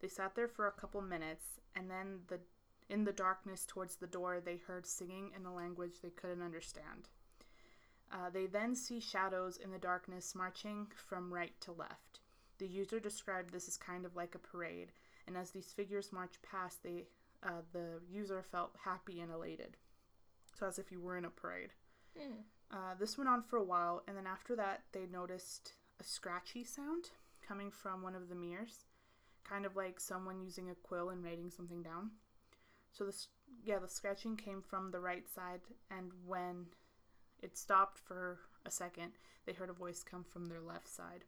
They 0.00 0.08
sat 0.08 0.34
there 0.34 0.48
for 0.48 0.66
a 0.66 0.72
couple 0.72 1.00
minutes 1.02 1.60
and 1.74 1.90
then 1.90 2.20
the 2.28 2.40
in 2.88 3.04
the 3.04 3.12
darkness 3.12 3.64
towards 3.66 3.96
the 3.96 4.06
door 4.06 4.40
they 4.40 4.56
heard 4.56 4.86
singing 4.86 5.30
in 5.36 5.46
a 5.46 5.54
language 5.54 6.00
they 6.02 6.10
couldn't 6.10 6.42
understand. 6.42 7.08
Uh, 8.12 8.30
they 8.32 8.46
then 8.46 8.74
see 8.74 9.00
shadows 9.00 9.56
in 9.56 9.70
the 9.70 9.78
darkness 9.78 10.34
marching 10.34 10.86
from 10.94 11.32
right 11.32 11.58
to 11.60 11.72
left. 11.72 12.20
The 12.58 12.66
user 12.66 13.00
described 13.00 13.52
this 13.52 13.66
as 13.66 13.76
kind 13.76 14.04
of 14.04 14.14
like 14.14 14.34
a 14.34 14.38
parade, 14.38 14.92
and 15.26 15.36
as 15.36 15.50
these 15.50 15.72
figures 15.72 16.12
marched 16.12 16.42
past, 16.42 16.82
they 16.82 17.06
uh, 17.42 17.62
the 17.72 18.00
user 18.10 18.42
felt 18.42 18.76
happy 18.84 19.20
and 19.20 19.30
elated. 19.30 19.76
So 20.58 20.66
as 20.66 20.78
if 20.78 20.90
you 20.90 21.00
were 21.00 21.18
in 21.18 21.24
a 21.24 21.30
parade. 21.30 21.70
Hmm. 22.16 22.40
Uh, 22.70 22.94
this 22.98 23.18
went 23.18 23.28
on 23.28 23.42
for 23.42 23.56
a 23.56 23.64
while, 23.64 24.02
and 24.08 24.16
then 24.16 24.26
after 24.26 24.56
that, 24.56 24.82
they 24.92 25.06
noticed 25.06 25.72
a 26.00 26.04
scratchy 26.04 26.64
sound 26.64 27.10
coming 27.46 27.70
from 27.70 28.02
one 28.02 28.14
of 28.14 28.28
the 28.28 28.34
mirrors, 28.34 28.84
kind 29.48 29.66
of 29.66 29.76
like 29.76 30.00
someone 30.00 30.40
using 30.40 30.70
a 30.70 30.74
quill 30.74 31.10
and 31.10 31.22
writing 31.22 31.50
something 31.50 31.82
down. 31.82 32.10
So 32.94 33.04
this, 33.04 33.28
yeah, 33.64 33.78
the 33.80 33.88
scratching 33.88 34.36
came 34.36 34.62
from 34.62 34.90
the 34.90 35.00
right 35.00 35.28
side, 35.28 35.60
and 35.90 36.12
when 36.24 36.66
it 37.42 37.58
stopped 37.58 37.98
for 37.98 38.38
a 38.64 38.70
second, 38.70 39.12
they 39.44 39.52
heard 39.52 39.68
a 39.68 39.74
voice 39.74 40.02
come 40.02 40.24
from 40.24 40.46
their 40.46 40.60
left 40.60 40.88
side. 40.88 41.24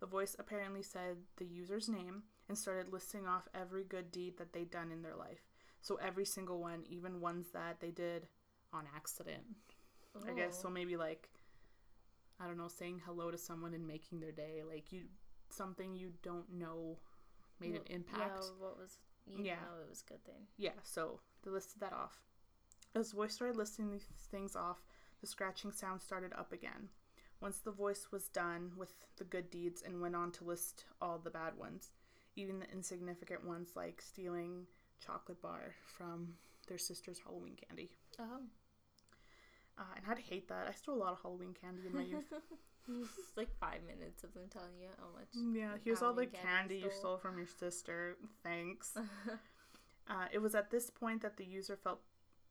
The 0.00 0.06
voice 0.06 0.34
apparently 0.38 0.82
said 0.82 1.18
the 1.36 1.44
user's 1.44 1.88
name 1.88 2.22
and 2.48 2.58
started 2.58 2.92
listing 2.92 3.26
off 3.26 3.48
every 3.54 3.84
good 3.84 4.10
deed 4.10 4.38
that 4.38 4.52
they'd 4.52 4.70
done 4.70 4.90
in 4.90 5.02
their 5.02 5.14
life. 5.14 5.46
So 5.82 5.96
every 5.96 6.24
single 6.24 6.58
one, 6.58 6.84
even 6.88 7.20
ones 7.20 7.48
that 7.52 7.80
they 7.80 7.90
did 7.90 8.26
on 8.72 8.84
accident. 8.96 9.44
I 10.26 10.32
guess 10.32 10.60
so 10.60 10.68
Oh. 10.68 10.70
maybe 10.70 10.96
like 10.96 11.28
I 12.40 12.46
don't 12.46 12.56
know, 12.56 12.68
saying 12.68 13.00
hello 13.06 13.30
to 13.30 13.38
someone 13.38 13.74
and 13.74 13.86
making 13.86 14.20
their 14.20 14.32
day, 14.32 14.62
like 14.66 14.92
you 14.92 15.02
something 15.50 15.94
you 15.94 16.12
don't 16.22 16.50
know 16.52 16.98
made 17.60 17.76
an 17.76 17.82
impact. 17.86 18.44
Yeah, 18.44 18.50
what 18.58 18.78
was 18.78 18.98
you 19.26 19.42
Yeah. 19.44 19.56
know 19.56 19.80
it 19.84 19.88
was 19.88 20.02
a 20.02 20.10
good 20.12 20.24
thing. 20.24 20.46
Yeah, 20.56 20.78
so 20.82 21.20
they 21.42 21.50
listed 21.50 21.80
that 21.80 21.92
off. 21.92 22.22
As 22.94 23.10
the 23.10 23.16
voice 23.16 23.34
started 23.34 23.56
listing 23.56 23.90
these 23.90 24.04
things 24.30 24.54
off, 24.56 24.84
the 25.20 25.26
scratching 25.26 25.72
sound 25.72 26.00
started 26.02 26.32
up 26.34 26.52
again. 26.52 26.88
Once 27.40 27.58
the 27.58 27.70
voice 27.72 28.10
was 28.12 28.28
done 28.28 28.72
with 28.76 28.92
the 29.16 29.24
good 29.24 29.50
deeds 29.50 29.82
and 29.82 30.00
went 30.00 30.14
on 30.16 30.30
to 30.32 30.44
list 30.44 30.84
all 31.00 31.18
the 31.18 31.30
bad 31.30 31.56
ones, 31.56 31.90
even 32.36 32.58
the 32.58 32.70
insignificant 32.70 33.44
ones 33.44 33.70
like 33.74 34.00
stealing 34.00 34.66
chocolate 35.00 35.40
bar 35.42 35.74
from 35.96 36.34
their 36.68 36.78
sister's 36.78 37.18
Halloween 37.18 37.56
candy. 37.56 37.90
Oh. 38.18 38.40
Uh, 39.76 39.82
and 39.96 40.04
I'd 40.08 40.18
hate 40.20 40.48
that. 40.48 40.68
I 40.68 40.72
stole 40.72 40.94
a 40.96 40.98
lot 40.98 41.12
of 41.12 41.20
Halloween 41.22 41.52
candy 41.60 41.86
in 41.86 41.94
my 41.94 42.02
youth. 42.02 42.32
It's 42.88 43.36
like 43.36 43.48
five 43.58 43.80
minutes 43.86 44.24
of 44.24 44.34
them 44.34 44.44
telling 44.50 44.76
you 44.80 44.88
how 44.98 45.06
much. 45.14 45.28
Yeah, 45.56 45.76
here's 45.84 46.02
all 46.02 46.12
the 46.12 46.26
candy 46.26 46.38
candy 46.46 46.74
you 46.76 46.90
stole. 46.90 46.98
stole 47.00 47.16
from 47.18 47.38
your 47.38 47.46
sister. 47.46 48.16
Thanks. 48.42 48.96
Uh, 50.06 50.26
it 50.32 50.38
was 50.38 50.54
at 50.54 50.70
this 50.70 50.90
point 50.90 51.22
that 51.22 51.38
the 51.38 51.44
user 51.46 51.78
felt 51.82 52.00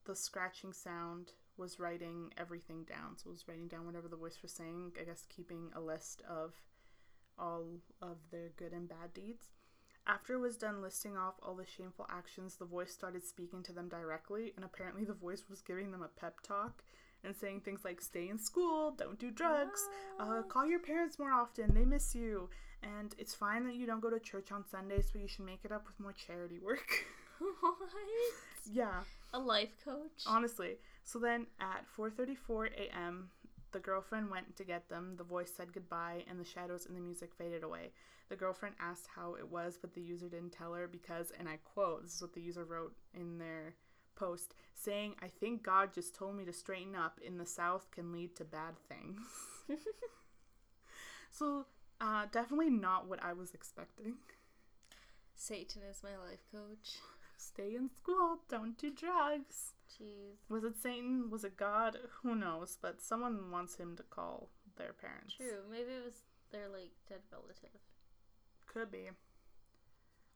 the 0.06 0.16
scratching 0.16 0.72
sound 0.72 1.32
was 1.56 1.78
writing 1.78 2.32
everything 2.36 2.84
down. 2.84 3.16
So 3.16 3.28
it 3.28 3.32
was 3.32 3.46
writing 3.46 3.68
down 3.68 3.86
whatever 3.86 4.08
the 4.08 4.16
voice 4.16 4.40
was 4.42 4.52
saying, 4.52 4.92
I 5.00 5.04
guess 5.04 5.24
keeping 5.28 5.70
a 5.74 5.80
list 5.80 6.22
of 6.28 6.54
all 7.38 7.64
of 8.02 8.16
their 8.30 8.48
good 8.56 8.72
and 8.72 8.88
bad 8.88 9.14
deeds. 9.14 9.50
After 10.06 10.34
it 10.34 10.40
was 10.40 10.56
done 10.56 10.82
listing 10.82 11.16
off 11.16 11.34
all 11.42 11.54
the 11.54 11.64
shameful 11.64 12.06
actions, 12.10 12.56
the 12.56 12.66
voice 12.66 12.92
started 12.92 13.24
speaking 13.24 13.62
to 13.62 13.72
them 13.72 13.88
directly, 13.88 14.52
and 14.56 14.64
apparently 14.64 15.04
the 15.04 15.14
voice 15.14 15.44
was 15.48 15.62
giving 15.62 15.92
them 15.92 16.02
a 16.02 16.08
pep 16.08 16.40
talk 16.42 16.82
and 17.24 17.34
saying 17.34 17.60
things 17.60 17.84
like 17.84 18.00
stay 18.00 18.28
in 18.28 18.38
school, 18.38 18.92
don't 18.92 19.18
do 19.18 19.30
drugs, 19.30 19.88
uh, 20.20 20.42
call 20.42 20.66
your 20.66 20.78
parents 20.80 21.18
more 21.18 21.32
often, 21.32 21.72
they 21.74 21.84
miss 21.84 22.14
you, 22.14 22.48
and 22.82 23.14
it's 23.18 23.34
fine 23.34 23.64
that 23.66 23.74
you 23.74 23.86
don't 23.86 24.00
go 24.00 24.10
to 24.10 24.18
church 24.20 24.52
on 24.52 24.64
Sundays, 24.70 25.08
but 25.12 25.20
you 25.22 25.28
should 25.28 25.44
make 25.46 25.60
it 25.64 25.72
up 25.72 25.86
with 25.86 25.98
more 26.00 26.12
charity 26.12 26.58
work. 26.58 26.88
what? 27.60 27.74
yeah, 28.72 29.00
A 29.32 29.38
life 29.38 29.70
coach? 29.84 30.22
honestly. 30.26 30.76
So 31.02 31.18
then 31.18 31.46
at 31.60 31.84
4:34 31.98 32.68
a.m., 32.78 33.28
the 33.72 33.78
girlfriend 33.80 34.30
went 34.30 34.56
to 34.56 34.64
get 34.64 34.88
them. 34.88 35.14
The 35.18 35.24
voice 35.24 35.52
said 35.54 35.72
goodbye, 35.72 36.24
and 36.30 36.38
the 36.40 36.44
shadows 36.44 36.86
and 36.86 36.96
the 36.96 37.00
music 37.00 37.34
faded 37.36 37.62
away. 37.64 37.90
The 38.30 38.36
girlfriend 38.36 38.76
asked 38.80 39.08
how 39.14 39.34
it 39.34 39.50
was, 39.50 39.76
but 39.80 39.92
the 39.92 40.00
user 40.00 40.28
didn't 40.28 40.52
tell 40.52 40.72
her 40.72 40.88
because, 40.88 41.30
and 41.38 41.46
I 41.48 41.58
quote, 41.74 42.04
this 42.04 42.14
is 42.14 42.22
what 42.22 42.32
the 42.32 42.40
user 42.40 42.64
wrote 42.64 42.94
in 43.12 43.36
their 43.38 43.74
post, 44.14 44.54
saying, 44.74 45.16
"I 45.20 45.28
think 45.28 45.62
God 45.62 45.92
just 45.92 46.14
told 46.14 46.36
me 46.36 46.44
to 46.44 46.52
straighten 46.52 46.94
up. 46.94 47.20
In 47.20 47.38
the 47.38 47.46
South, 47.46 47.90
can 47.90 48.12
lead 48.12 48.36
to 48.36 48.44
bad 48.44 48.74
things." 48.88 49.20
so, 51.30 51.66
uh, 52.00 52.26
definitely 52.30 52.70
not 52.70 53.06
what 53.06 53.22
I 53.22 53.32
was 53.32 53.54
expecting. 53.54 54.16
Satan 55.34 55.82
is 55.82 56.02
my 56.02 56.16
life 56.16 56.44
coach. 56.52 56.98
Stay 57.36 57.74
in 57.74 57.90
school. 57.90 58.38
Don't 58.48 58.78
do 58.78 58.90
drugs. 58.90 59.74
Jeez. 59.90 60.38
Was 60.48 60.64
it 60.64 60.76
Satan? 60.80 61.30
Was 61.30 61.44
it 61.44 61.56
God? 61.56 61.98
Who 62.22 62.34
knows? 62.34 62.78
But 62.80 63.02
someone 63.02 63.50
wants 63.50 63.76
him 63.76 63.96
to 63.96 64.02
call 64.02 64.50
their 64.76 64.92
parents. 64.92 65.34
True. 65.34 65.62
Maybe 65.70 65.92
it 65.92 66.04
was 66.04 66.22
their 66.50 66.68
like 66.68 66.92
dead 67.08 67.20
relative. 67.32 67.80
Could 68.66 68.90
be. 68.90 69.10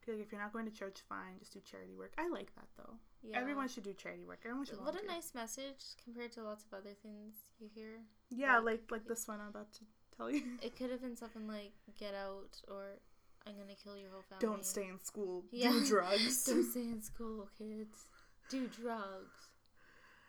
Could 0.05 0.17
be. 0.17 0.23
If 0.23 0.33
you're 0.33 0.41
not 0.41 0.53
going 0.53 0.67
to 0.67 0.77
church, 0.77 1.01
fine. 1.09 1.39
Just 1.39 1.55
do 1.55 1.61
charity 1.61 1.95
work. 1.95 2.13
I 2.19 2.29
like 2.29 2.55
that 2.57 2.69
though. 2.77 2.95
Yeah. 3.23 3.39
Everyone 3.41 3.69
should 3.69 3.83
do 3.85 3.93
charity 3.95 4.25
work. 4.25 4.41
Everyone 4.45 4.65
should. 4.65 4.81
What 4.81 4.95
a 5.03 5.07
nice 5.07 5.35
message 5.35 5.83
compared 6.03 6.33
to 6.33 6.43
lots 6.45 6.65
of 6.65 6.79
other 6.79 6.95
things 7.03 7.35
you 7.59 7.69
hear. 7.75 8.01
Yeah, 8.31 8.59
like- 8.59 8.65
like 8.83 8.91
like 8.91 9.07
this 9.09 9.27
one 9.27 9.41
I'm 9.41 9.49
about 9.49 9.73
to 9.75 9.81
tell 10.17 10.31
you. 10.31 10.43
It 10.63 10.77
could 10.77 10.91
have 10.91 11.01
been 11.03 11.17
something 11.17 11.47
like 11.49 11.73
"Get 11.99 12.15
out" 12.15 12.61
or 12.69 12.99
"I'm 13.47 13.57
gonna 13.57 13.75
kill 13.75 13.97
your 13.97 14.11
whole 14.11 14.23
family." 14.23 14.47
Don't 14.47 14.65
stay 14.65 14.87
in 14.87 14.99
school. 15.03 15.45
Yeah. 15.51 15.71
Do 15.73 15.85
drugs. 15.95 16.45
Don't 16.45 16.65
stay 16.71 16.83
in 16.89 17.03
school, 17.03 17.49
kids. 17.59 18.07
Do 18.51 18.67
drugs. 18.69 19.49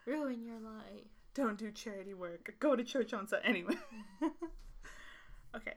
Ruin 0.06 0.42
your 0.42 0.58
life. 0.60 1.06
Don't 1.34 1.56
do 1.58 1.70
charity 1.70 2.12
work. 2.14 2.54
Go 2.58 2.74
to 2.74 2.82
church 2.82 3.12
on 3.14 3.28
Sunday. 3.28 3.48
Anyway. 3.48 3.76
okay. 5.56 5.74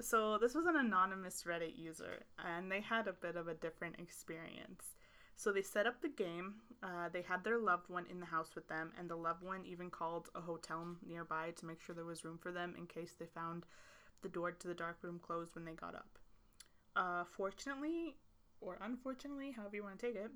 So 0.00 0.36
this 0.38 0.54
was 0.54 0.66
an 0.66 0.76
anonymous 0.76 1.44
Reddit 1.44 1.78
user, 1.78 2.24
and 2.44 2.70
they 2.70 2.80
had 2.80 3.06
a 3.08 3.12
bit 3.12 3.36
of 3.36 3.48
a 3.48 3.54
different 3.54 3.96
experience. 3.98 4.95
So 5.36 5.52
they 5.52 5.62
set 5.62 5.86
up 5.86 6.00
the 6.00 6.08
game. 6.08 6.54
Uh, 6.82 7.08
they 7.12 7.22
had 7.22 7.44
their 7.44 7.58
loved 7.58 7.88
one 7.88 8.06
in 8.10 8.20
the 8.20 8.26
house 8.26 8.54
with 8.54 8.68
them, 8.68 8.92
and 8.98 9.08
the 9.08 9.16
loved 9.16 9.42
one 9.42 9.64
even 9.66 9.90
called 9.90 10.28
a 10.34 10.40
hotel 10.40 10.96
nearby 11.06 11.52
to 11.56 11.66
make 11.66 11.80
sure 11.80 11.94
there 11.94 12.04
was 12.04 12.24
room 12.24 12.38
for 12.38 12.52
them 12.52 12.74
in 12.76 12.86
case 12.86 13.14
they 13.18 13.26
found 13.26 13.66
the 14.22 14.28
door 14.28 14.50
to 14.50 14.68
the 14.68 14.74
dark 14.74 14.98
room 15.02 15.20
closed 15.22 15.54
when 15.54 15.64
they 15.64 15.72
got 15.72 15.94
up. 15.94 16.18
Uh, 16.96 17.24
fortunately, 17.36 18.16
or 18.60 18.78
unfortunately, 18.80 19.52
however 19.52 19.76
you 19.76 19.82
want 19.82 19.98
to 19.98 20.06
take 20.06 20.16
it, 20.16 20.30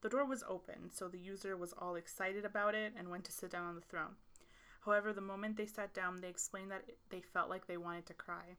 the 0.00 0.08
door 0.08 0.24
was 0.24 0.44
open, 0.48 0.90
so 0.90 1.08
the 1.08 1.18
user 1.18 1.56
was 1.56 1.74
all 1.78 1.96
excited 1.96 2.44
about 2.44 2.74
it 2.74 2.94
and 2.96 3.08
went 3.08 3.24
to 3.24 3.32
sit 3.32 3.50
down 3.50 3.66
on 3.66 3.74
the 3.74 3.80
throne. 3.82 4.16
However, 4.80 5.12
the 5.12 5.20
moment 5.20 5.56
they 5.56 5.66
sat 5.66 5.92
down, 5.92 6.20
they 6.20 6.28
explained 6.28 6.70
that 6.70 6.84
they 7.10 7.20
felt 7.20 7.50
like 7.50 7.66
they 7.66 7.76
wanted 7.76 8.06
to 8.06 8.14
cry. 8.14 8.56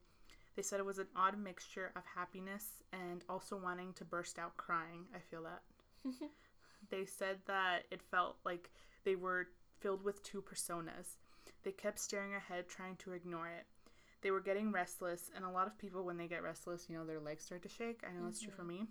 They 0.54 0.62
said 0.62 0.78
it 0.78 0.86
was 0.86 0.98
an 0.98 1.08
odd 1.16 1.38
mixture 1.38 1.92
of 1.96 2.02
happiness 2.14 2.82
and 2.92 3.24
also 3.28 3.56
wanting 3.56 3.94
to 3.94 4.04
burst 4.04 4.38
out 4.38 4.56
crying. 4.56 5.06
I 5.14 5.18
feel 5.18 5.42
that. 5.44 5.62
they 6.90 7.04
said 7.04 7.38
that 7.46 7.84
it 7.90 8.02
felt 8.02 8.36
like 8.44 8.70
they 9.04 9.16
were 9.16 9.48
filled 9.80 10.02
with 10.04 10.22
two 10.22 10.42
personas. 10.42 11.16
They 11.62 11.72
kept 11.72 11.98
staring 11.98 12.34
ahead, 12.34 12.68
trying 12.68 12.96
to 12.96 13.12
ignore 13.12 13.48
it. 13.48 13.66
They 14.22 14.30
were 14.30 14.40
getting 14.40 14.70
restless, 14.72 15.30
and 15.34 15.44
a 15.44 15.50
lot 15.50 15.66
of 15.66 15.78
people, 15.78 16.04
when 16.04 16.16
they 16.16 16.26
get 16.26 16.42
restless, 16.42 16.86
you 16.88 16.96
know, 16.96 17.06
their 17.06 17.20
legs 17.20 17.44
start 17.44 17.62
to 17.62 17.68
shake. 17.68 18.00
I 18.06 18.12
know 18.12 18.24
that's 18.24 18.40
true 18.40 18.52
for 18.52 18.64
me. 18.64 18.86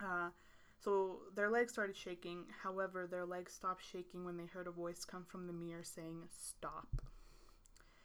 Uh, 0.00 0.30
So 0.78 1.22
their 1.34 1.50
legs 1.50 1.72
started 1.72 1.96
shaking. 1.96 2.44
However, 2.62 3.06
their 3.06 3.24
legs 3.24 3.52
stopped 3.52 3.82
shaking 3.84 4.24
when 4.24 4.36
they 4.36 4.46
heard 4.46 4.66
a 4.66 4.70
voice 4.70 5.04
come 5.04 5.24
from 5.24 5.46
the 5.46 5.52
mirror 5.52 5.82
saying, 5.82 6.28
Stop. 6.30 6.88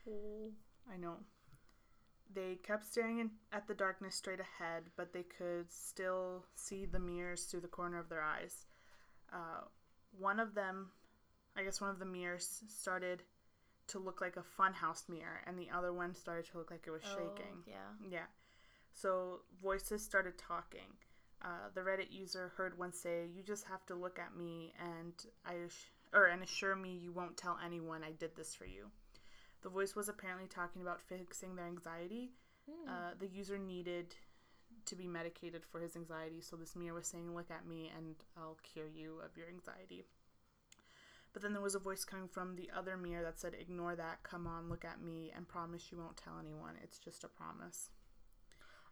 Oh. 0.08 0.52
I 0.92 0.98
know. 0.98 1.18
They 2.34 2.56
kept 2.62 2.86
staring 2.86 3.20
in, 3.20 3.32
at 3.52 3.68
the 3.68 3.74
darkness 3.74 4.16
straight 4.16 4.40
ahead, 4.40 4.84
but 4.96 5.14
they 5.14 5.24
could 5.24 5.72
still 5.72 6.46
see 6.56 6.86
the 6.86 7.00
mirrors 7.00 7.46
through 7.46 7.62
the 7.62 7.68
corner 7.68 8.00
of 8.00 8.10
their 8.10 8.22
eyes. 8.22 8.66
Uh, 9.34 9.62
one 10.18 10.40
of 10.40 10.54
them, 10.54 10.92
I 11.58 11.64
guess 11.64 11.82
one 11.82 11.90
of 11.90 12.00
the 12.00 12.06
mirrors, 12.06 12.62
started 12.68 13.24
to 13.88 14.00
look 14.00 14.22
like 14.22 14.38
a 14.38 14.44
funhouse 14.62 15.10
mirror, 15.10 15.42
and 15.48 15.58
the 15.58 15.70
other 15.76 15.92
one 15.92 16.14
started 16.14 16.46
to 16.52 16.58
look 16.60 16.70
like 16.70 16.84
it 16.86 16.92
was 16.92 17.02
shaking. 17.02 17.58
Oh, 17.58 17.64
yeah. 17.66 18.08
Yeah. 18.10 18.26
So 18.94 19.42
voices 19.62 20.04
started 20.04 20.38
talking. 20.38 20.94
Uh, 21.42 21.70
the 21.74 21.82
Reddit 21.82 22.12
user 22.12 22.50
heard 22.58 22.78
one 22.78 22.92
say, 22.94 23.26
"You 23.28 23.44
just 23.44 23.66
have 23.66 23.86
to 23.88 23.96
look 23.96 24.20
at 24.20 24.36
me 24.36 24.74
and 24.80 25.14
I 25.46 25.56
ass- 25.66 25.90
or 26.14 26.26
and 26.26 26.44
assure 26.44 26.76
me 26.76 26.98
you 26.98 27.12
won't 27.12 27.38
tell 27.38 27.58
anyone 27.64 28.04
I 28.04 28.12
did 28.12 28.36
this 28.36 28.54
for 28.54 28.66
you." 28.66 28.92
The 29.62 29.70
voice 29.70 29.96
was 29.96 30.08
apparently 30.10 30.48
talking 30.48 30.82
about 30.82 31.02
fixing 31.02 31.56
their 31.56 31.68
anxiety. 31.68 32.32
Hmm. 32.70 32.90
Uh, 32.90 33.14
the 33.18 33.28
user 33.28 33.58
needed 33.58 34.16
to 34.86 34.96
be 34.96 35.08
medicated 35.08 35.66
for 35.66 35.80
his 35.80 35.96
anxiety, 35.96 36.42
so 36.42 36.56
this 36.56 36.76
mirror 36.76 36.94
was 36.96 37.08
saying, 37.08 37.36
"Look 37.36 37.52
at 37.52 37.66
me 37.66 37.90
and 37.96 38.16
I'll 38.38 38.58
cure 38.64 38.88
you 38.88 39.20
of 39.20 39.36
your 39.36 39.48
anxiety." 39.48 40.06
But 41.34 41.42
then 41.42 41.54
there 41.54 41.62
was 41.62 41.76
a 41.76 41.80
voice 41.80 42.06
coming 42.06 42.28
from 42.28 42.56
the 42.56 42.72
other 42.72 42.98
mirror 42.98 43.24
that 43.24 43.40
said, 43.40 43.54
"Ignore 43.54 43.96
that. 43.98 44.24
Come 44.24 44.48
on, 44.48 44.70
look 44.70 44.84
at 44.84 45.02
me 45.02 45.32
and 45.32 45.48
promise 45.48 45.92
you 45.92 45.98
won't 45.98 46.18
tell 46.18 46.40
anyone. 46.40 46.76
It's 46.78 46.98
just 46.98 47.24
a 47.24 47.28
promise." 47.28 47.92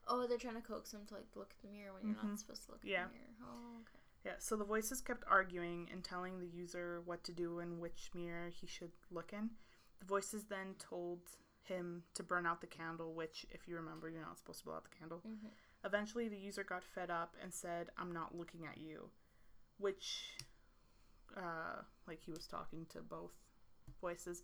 Oh, 0.07 0.27
they're 0.27 0.37
trying 0.37 0.55
to 0.55 0.61
coax 0.61 0.93
him 0.93 1.05
to 1.07 1.15
like 1.15 1.35
look 1.35 1.51
at 1.51 1.59
the 1.59 1.67
mirror 1.67 1.93
when 1.93 2.05
you're 2.05 2.15
Mhm. 2.15 2.29
not 2.29 2.39
supposed 2.39 2.63
to 2.65 2.71
look 2.71 2.83
Yeah. 2.83 3.05
at 3.05 3.11
the 3.11 3.17
mirror. 3.17 3.35
Oh, 3.43 3.79
okay. 3.81 3.99
Yeah, 4.23 4.39
so 4.39 4.55
the 4.55 4.63
voices 4.63 5.01
kept 5.01 5.23
arguing 5.25 5.89
and 5.91 6.03
telling 6.03 6.39
the 6.39 6.47
user 6.47 7.01
what 7.01 7.23
to 7.25 7.33
do 7.33 7.59
and 7.59 7.79
which 7.81 8.13
mirror 8.13 8.49
he 8.49 8.67
should 8.67 8.93
look 9.09 9.33
in. 9.33 9.57
The 9.99 10.05
voices 10.05 10.45
then 10.45 10.75
told 10.79 11.19
him 11.63 12.03
to 12.13 12.23
burn 12.23 12.45
out 12.45 12.61
the 12.61 12.67
candle, 12.67 13.13
which, 13.13 13.45
if 13.51 13.67
you 13.67 13.75
remember, 13.75 14.09
you're 14.09 14.21
not 14.21 14.37
supposed 14.37 14.59
to 14.59 14.65
blow 14.65 14.75
out 14.75 14.83
the 14.83 14.95
candle. 14.97 15.21
Mhm. 15.25 15.51
Eventually, 15.83 16.29
the 16.29 16.37
user 16.37 16.63
got 16.63 16.83
fed 16.83 17.09
up 17.09 17.35
and 17.41 17.53
said, 17.53 17.91
I'm 17.97 18.11
not 18.11 18.35
looking 18.35 18.65
at 18.65 18.77
you, 18.77 19.11
which, 19.77 20.37
uh, 21.35 21.83
like 22.07 22.21
he 22.21 22.31
was 22.31 22.47
talking 22.47 22.85
to 22.87 23.01
both 23.01 23.33
voices. 23.99 24.43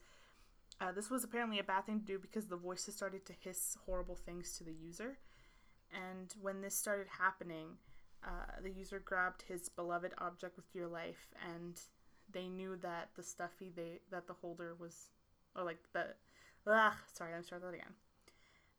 Uh, 0.81 0.91
this 0.91 1.09
was 1.09 1.23
apparently 1.23 1.59
a 1.59 1.63
bad 1.63 1.85
thing 1.85 1.99
to 1.99 2.05
do 2.05 2.19
because 2.19 2.47
the 2.47 2.57
voices 2.57 2.95
started 2.95 3.25
to 3.25 3.33
hiss 3.33 3.77
horrible 3.85 4.15
things 4.15 4.57
to 4.57 4.63
the 4.63 4.73
user. 4.73 5.19
And 5.91 6.33
when 6.41 6.61
this 6.61 6.75
started 6.75 7.07
happening, 7.07 7.77
uh, 8.23 8.59
the 8.61 8.71
user 8.71 8.99
grabbed 8.99 9.43
his 9.43 9.69
beloved 9.69 10.13
object 10.17 10.57
with 10.57 10.73
your 10.73 10.87
life, 10.87 11.33
and 11.53 11.79
they 12.29 12.49
knew 12.49 12.75
that 12.77 13.13
the 13.15 13.23
stuffy 13.23 13.69
they 13.69 14.01
that 14.09 14.27
the 14.27 14.33
holder 14.33 14.75
was, 14.75 15.11
or 15.55 15.63
like 15.63 15.79
the, 15.93 16.07
ugh, 16.67 16.93
sorry, 17.11 17.31
let 17.31 17.39
me 17.39 17.45
starting 17.45 17.67
that 17.67 17.75
again. 17.75 17.93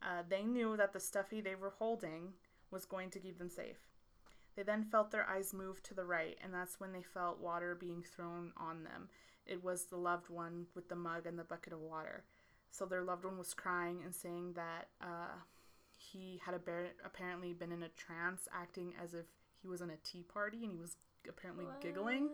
Uh, 0.02 0.22
they 0.28 0.42
knew 0.42 0.76
that 0.76 0.92
the 0.92 1.00
stuffy 1.00 1.40
they 1.40 1.54
were 1.54 1.74
holding 1.78 2.34
was 2.70 2.84
going 2.84 3.10
to 3.10 3.18
keep 3.18 3.38
them 3.38 3.48
safe. 3.48 3.78
They 4.56 4.62
then 4.62 4.84
felt 4.84 5.10
their 5.10 5.28
eyes 5.28 5.52
move 5.52 5.82
to 5.84 5.94
the 5.94 6.04
right, 6.04 6.38
and 6.42 6.52
that's 6.52 6.78
when 6.78 6.92
they 6.92 7.02
felt 7.02 7.40
water 7.40 7.74
being 7.74 8.02
thrown 8.02 8.52
on 8.56 8.84
them. 8.84 9.08
It 9.46 9.64
was 9.64 9.86
the 9.86 9.96
loved 9.96 10.28
one 10.28 10.66
with 10.74 10.88
the 10.88 10.96
mug 10.96 11.26
and 11.26 11.38
the 11.38 11.44
bucket 11.44 11.72
of 11.72 11.80
water. 11.80 12.24
So 12.70 12.86
their 12.86 13.02
loved 13.02 13.24
one 13.24 13.38
was 13.38 13.54
crying 13.54 14.00
and 14.04 14.14
saying 14.14 14.54
that 14.54 14.88
uh, 15.00 15.34
he 15.96 16.40
had 16.44 16.54
a 16.54 16.58
bear- 16.58 16.92
apparently 17.04 17.52
been 17.52 17.72
in 17.72 17.82
a 17.82 17.88
trance, 17.88 18.48
acting 18.52 18.92
as 19.02 19.14
if 19.14 19.26
he 19.60 19.68
was 19.68 19.80
in 19.80 19.90
a 19.90 19.96
tea 20.04 20.22
party, 20.22 20.62
and 20.64 20.72
he 20.72 20.78
was 20.78 20.96
apparently 21.28 21.66
giggling. 21.80 22.28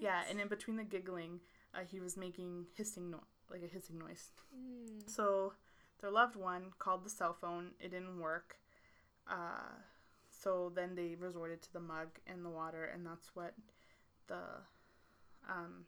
Yeah, 0.00 0.22
and 0.28 0.40
in 0.40 0.48
between 0.48 0.76
the 0.76 0.84
giggling, 0.84 1.40
uh, 1.74 1.80
he 1.88 2.00
was 2.00 2.16
making 2.16 2.66
hissing 2.74 3.10
no- 3.10 3.24
like 3.50 3.62
a 3.62 3.72
hissing 3.72 3.98
noise. 3.98 4.32
Mm. 4.54 5.08
So 5.08 5.54
their 6.00 6.10
loved 6.10 6.36
one 6.36 6.72
called 6.78 7.04
the 7.04 7.10
cell 7.10 7.34
phone. 7.34 7.72
It 7.80 7.90
didn't 7.90 8.20
work. 8.20 8.56
Uh, 9.28 9.78
so 10.30 10.72
then 10.74 10.94
they 10.94 11.14
resorted 11.14 11.62
to 11.62 11.72
the 11.72 11.80
mug 11.80 12.18
and 12.26 12.44
the 12.44 12.50
water, 12.50 12.84
and 12.84 13.06
that's 13.06 13.34
what 13.34 13.54
the 14.28 14.62
um, 15.48 15.84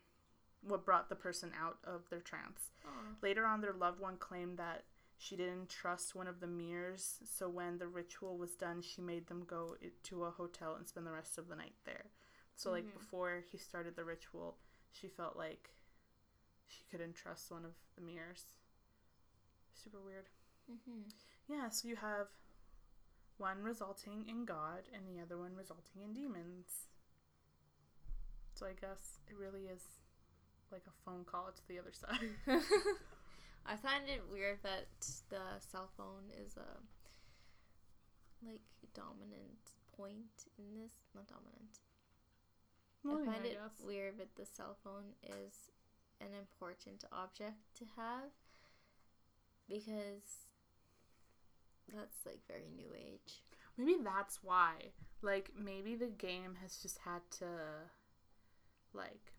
what 0.62 0.84
brought 0.84 1.08
the 1.08 1.14
person 1.16 1.52
out 1.60 1.78
of 1.84 2.08
their 2.10 2.20
trance. 2.20 2.70
Aw. 2.86 3.16
Later 3.22 3.46
on, 3.46 3.60
their 3.60 3.72
loved 3.72 4.00
one 4.00 4.16
claimed 4.16 4.58
that 4.58 4.84
she 5.18 5.36
didn't 5.36 5.68
trust 5.68 6.14
one 6.14 6.26
of 6.26 6.40
the 6.40 6.46
mirrors, 6.46 7.18
so 7.24 7.48
when 7.48 7.78
the 7.78 7.86
ritual 7.86 8.36
was 8.38 8.54
done, 8.54 8.82
she 8.82 9.00
made 9.00 9.28
them 9.28 9.44
go 9.46 9.76
to 10.04 10.24
a 10.24 10.30
hotel 10.30 10.74
and 10.74 10.86
spend 10.86 11.06
the 11.06 11.12
rest 11.12 11.38
of 11.38 11.48
the 11.48 11.56
night 11.56 11.74
there. 11.84 12.06
So, 12.56 12.70
like, 12.70 12.84
Mhm. 12.86 12.94
before 12.94 13.44
he 13.50 13.56
started 13.58 13.96
the 13.96 14.04
ritual, 14.04 14.58
she 14.90 15.08
felt 15.08 15.36
like 15.36 15.74
she 16.72 16.84
couldn't 16.90 17.14
trust 17.14 17.50
one 17.50 17.64
of 17.64 17.72
the 17.94 18.00
mirrors. 18.02 18.44
Super 19.74 20.00
weird. 20.00 20.28
Mhm. 20.70 21.12
Yeah, 21.48 21.68
so 21.68 21.88
you 21.88 21.96
have 21.96 22.28
one 23.38 23.62
resulting 23.62 24.26
in 24.28 24.44
God 24.44 24.88
and 24.92 25.06
the 25.08 25.20
other 25.20 25.36
one 25.38 25.54
resulting 25.56 26.02
in 26.02 26.12
demons. 26.14 26.88
So 28.54 28.66
I 28.66 28.72
guess 28.74 29.18
it 29.28 29.36
really 29.36 29.66
is 29.66 29.82
like 30.70 30.84
a 30.86 30.92
phone 31.04 31.24
call 31.24 31.50
to 31.52 31.68
the 31.68 31.78
other 31.78 31.92
side. 31.92 32.36
I 33.66 33.76
find 33.76 34.08
it 34.08 34.22
weird 34.30 34.58
that 34.62 34.86
the 35.28 35.42
cell 35.60 35.90
phone 35.96 36.30
is 36.44 36.56
a 36.56 36.80
like 38.44 38.60
dominant 38.94 39.72
point 39.96 40.46
in 40.58 40.64
this. 40.80 40.92
Not 41.14 41.26
dominant. 41.28 41.78
Well, 43.04 43.22
I 43.22 43.26
find 43.34 43.44
it 43.46 43.58
guess. 43.60 43.84
weird 43.86 44.18
that 44.18 44.34
the 44.36 44.46
cell 44.46 44.76
phone 44.84 45.14
is 45.22 45.70
an 46.22 46.34
important 46.38 47.04
object 47.12 47.56
to 47.78 47.84
have 47.96 48.30
because 49.68 50.46
that's 51.94 52.16
like 52.26 52.40
very 52.48 52.68
new 52.74 52.88
age. 52.96 53.42
Maybe 53.76 53.96
that's 54.02 54.38
why. 54.42 54.74
Like 55.22 55.50
maybe 55.58 55.94
the 55.94 56.06
game 56.08 56.56
has 56.62 56.76
just 56.78 56.98
had 57.04 57.20
to 57.38 57.46
like 58.92 59.32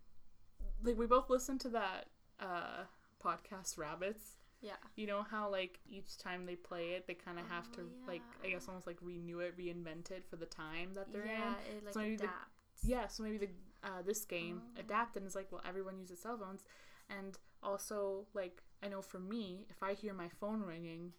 like 0.84 0.98
we 0.98 1.06
both 1.06 1.30
listened 1.30 1.62
to 1.62 1.70
that 1.70 2.08
uh 2.40 2.84
podcast 3.24 3.78
Rabbits. 3.78 4.36
Yeah. 4.62 4.74
You 4.96 5.08
know 5.08 5.24
how 5.30 5.50
like 5.52 5.80
each 5.90 6.18
time 6.18 6.46
they 6.46 6.56
play 6.56 6.92
it 6.92 7.06
they 7.08 7.14
kind 7.16 7.38
of 7.38 7.46
have 7.50 7.68
Oh, 7.74 7.76
to 7.78 7.82
like 8.08 8.22
I 8.44 8.50
guess 8.50 8.68
almost 8.68 8.88
like 8.88 8.98
renew 9.02 9.40
it, 9.40 9.58
reinvent 9.58 10.12
it 10.12 10.24
for 10.30 10.38
the 10.38 10.46
time 10.46 10.94
that 10.96 11.12
they're 11.12 11.26
yeah, 11.26 11.34
in. 11.36 11.40
Yeah, 11.42 11.78
it 11.78 11.86
like 11.86 11.94
So 11.94 12.00
maybe 12.00 12.16
the- 12.18 12.30
Yeah, 12.84 13.08
so 13.08 13.24
maybe 13.24 13.38
the 13.38 13.50
uh, 13.84 14.02
this 14.06 14.26
game 14.26 14.62
Oh. 14.78 14.80
adapted 14.80 15.22
and 15.24 15.28
is 15.30 15.36
like, 15.36 15.52
well, 15.52 15.62
everyone 15.68 16.00
uses 16.00 16.22
cell 16.22 16.38
phones, 16.38 16.64
and 17.10 17.38
also 17.62 18.26
like 18.34 18.62
I 18.82 18.88
know 18.88 19.02
for 19.02 19.20
me, 19.20 19.66
if 19.70 19.82
I 19.84 19.94
hear 19.94 20.14
my 20.14 20.30
phone 20.30 20.62
ringing, 20.62 21.14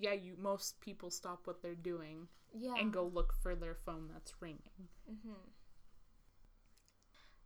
yeah, 0.00 0.12
you 0.12 0.34
most 0.38 0.80
people 0.80 1.10
stop 1.10 1.46
what 1.46 1.62
they're 1.62 1.74
doing 1.74 2.28
Yeah. 2.54 2.76
and 2.78 2.92
go 2.92 3.04
look 3.04 3.32
for 3.42 3.54
their 3.54 3.74
phone 3.74 4.08
that's 4.12 4.34
ringing. 4.40 4.88
hmm 5.06 5.32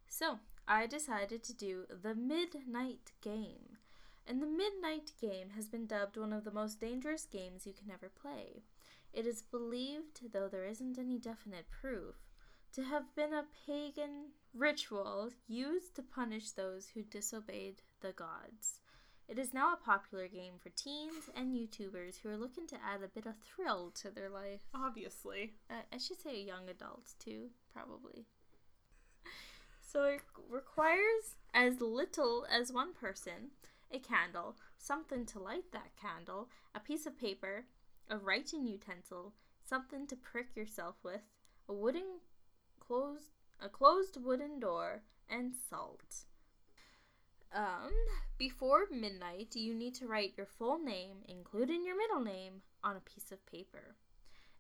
So, 0.09 0.39
I 0.67 0.87
decided 0.87 1.43
to 1.45 1.53
do 1.55 1.87
the 1.91 2.15
Midnight 2.15 3.13
Game. 3.21 3.79
And 4.27 4.41
the 4.41 4.47
Midnight 4.47 5.13
Game 5.21 5.51
has 5.51 5.69
been 5.69 5.87
dubbed 5.87 6.17
one 6.17 6.33
of 6.33 6.45
the 6.45 6.51
most 6.51 6.81
dangerous 6.81 7.27
games 7.27 7.67
you 7.67 7.75
can 7.75 7.91
ever 7.91 8.09
play. 8.09 8.63
It 9.13 9.27
is 9.27 9.43
believed, 9.43 10.33
though 10.33 10.49
there 10.49 10.65
isn't 10.65 10.99
any 10.99 11.19
definite 11.19 11.71
proof, 11.71 12.17
to 12.75 12.83
have 12.83 13.15
been 13.15 13.33
a 13.33 13.45
pagan 13.67 14.31
ritual 14.53 15.31
used 15.47 15.95
to 15.95 16.03
punish 16.03 16.51
those 16.51 16.89
who 16.89 17.03
disobeyed 17.03 17.83
the 18.01 18.13
gods. 18.13 18.81
It 19.29 19.39
is 19.39 19.55
now 19.55 19.73
a 19.73 19.85
popular 19.85 20.29
game 20.29 20.55
for 20.59 20.71
teens 20.71 21.31
and 21.35 21.55
YouTubers 21.55 22.21
who 22.21 22.29
are 22.29 22.37
looking 22.37 22.67
to 22.67 22.77
add 22.77 23.03
a 23.03 23.09
bit 23.09 23.27
of 23.27 23.37
thrill 23.39 23.91
to 24.03 24.11
their 24.11 24.29
life. 24.29 24.61
Obviously, 24.75 25.55
Uh, 25.71 25.83
I 25.93 25.99
should 25.99 26.21
say 26.21 26.43
young 26.43 26.69
adults 26.69 27.15
too, 27.15 27.51
probably. 27.73 28.27
So 29.81 30.05
it 30.05 30.23
requires 30.49 31.37
as 31.55 31.81
little 31.81 32.45
as 32.51 32.73
one 32.73 32.93
person, 32.93 33.53
a 33.91 34.01
candle, 34.01 34.57
something 34.77 35.25
to 35.27 35.39
light 35.39 35.71
that 35.71 35.95
candle, 35.97 36.51
a 36.75 36.81
piece 36.81 37.07
of 37.07 37.17
paper, 37.17 37.67
a 38.11 38.19
writing 38.19 38.67
utensil, 38.67 39.33
something 39.65 40.07
to 40.09 40.17
prick 40.17 40.57
yourself 40.57 40.97
with, 41.05 41.23
a 41.69 41.73
wooden 41.73 42.21
closed 42.87 43.29
a 43.65 43.69
closed 43.69 44.19
wooden 44.23 44.61
door, 44.61 45.03
and 45.29 45.53
salt. 45.71 46.25
Um, 47.55 47.93
before 48.37 48.87
midnight, 48.91 49.55
you 49.55 49.75
need 49.75 49.95
to 49.97 50.07
write 50.07 50.35
your 50.37 50.47
full 50.47 50.79
name, 50.79 51.19
including 51.29 51.85
your 51.85 51.97
middle 51.97 52.21
name, 52.21 52.63
on 52.83 52.97
a 52.97 53.01
piece 53.01 53.33
of 53.33 53.47
paper. 53.47 53.97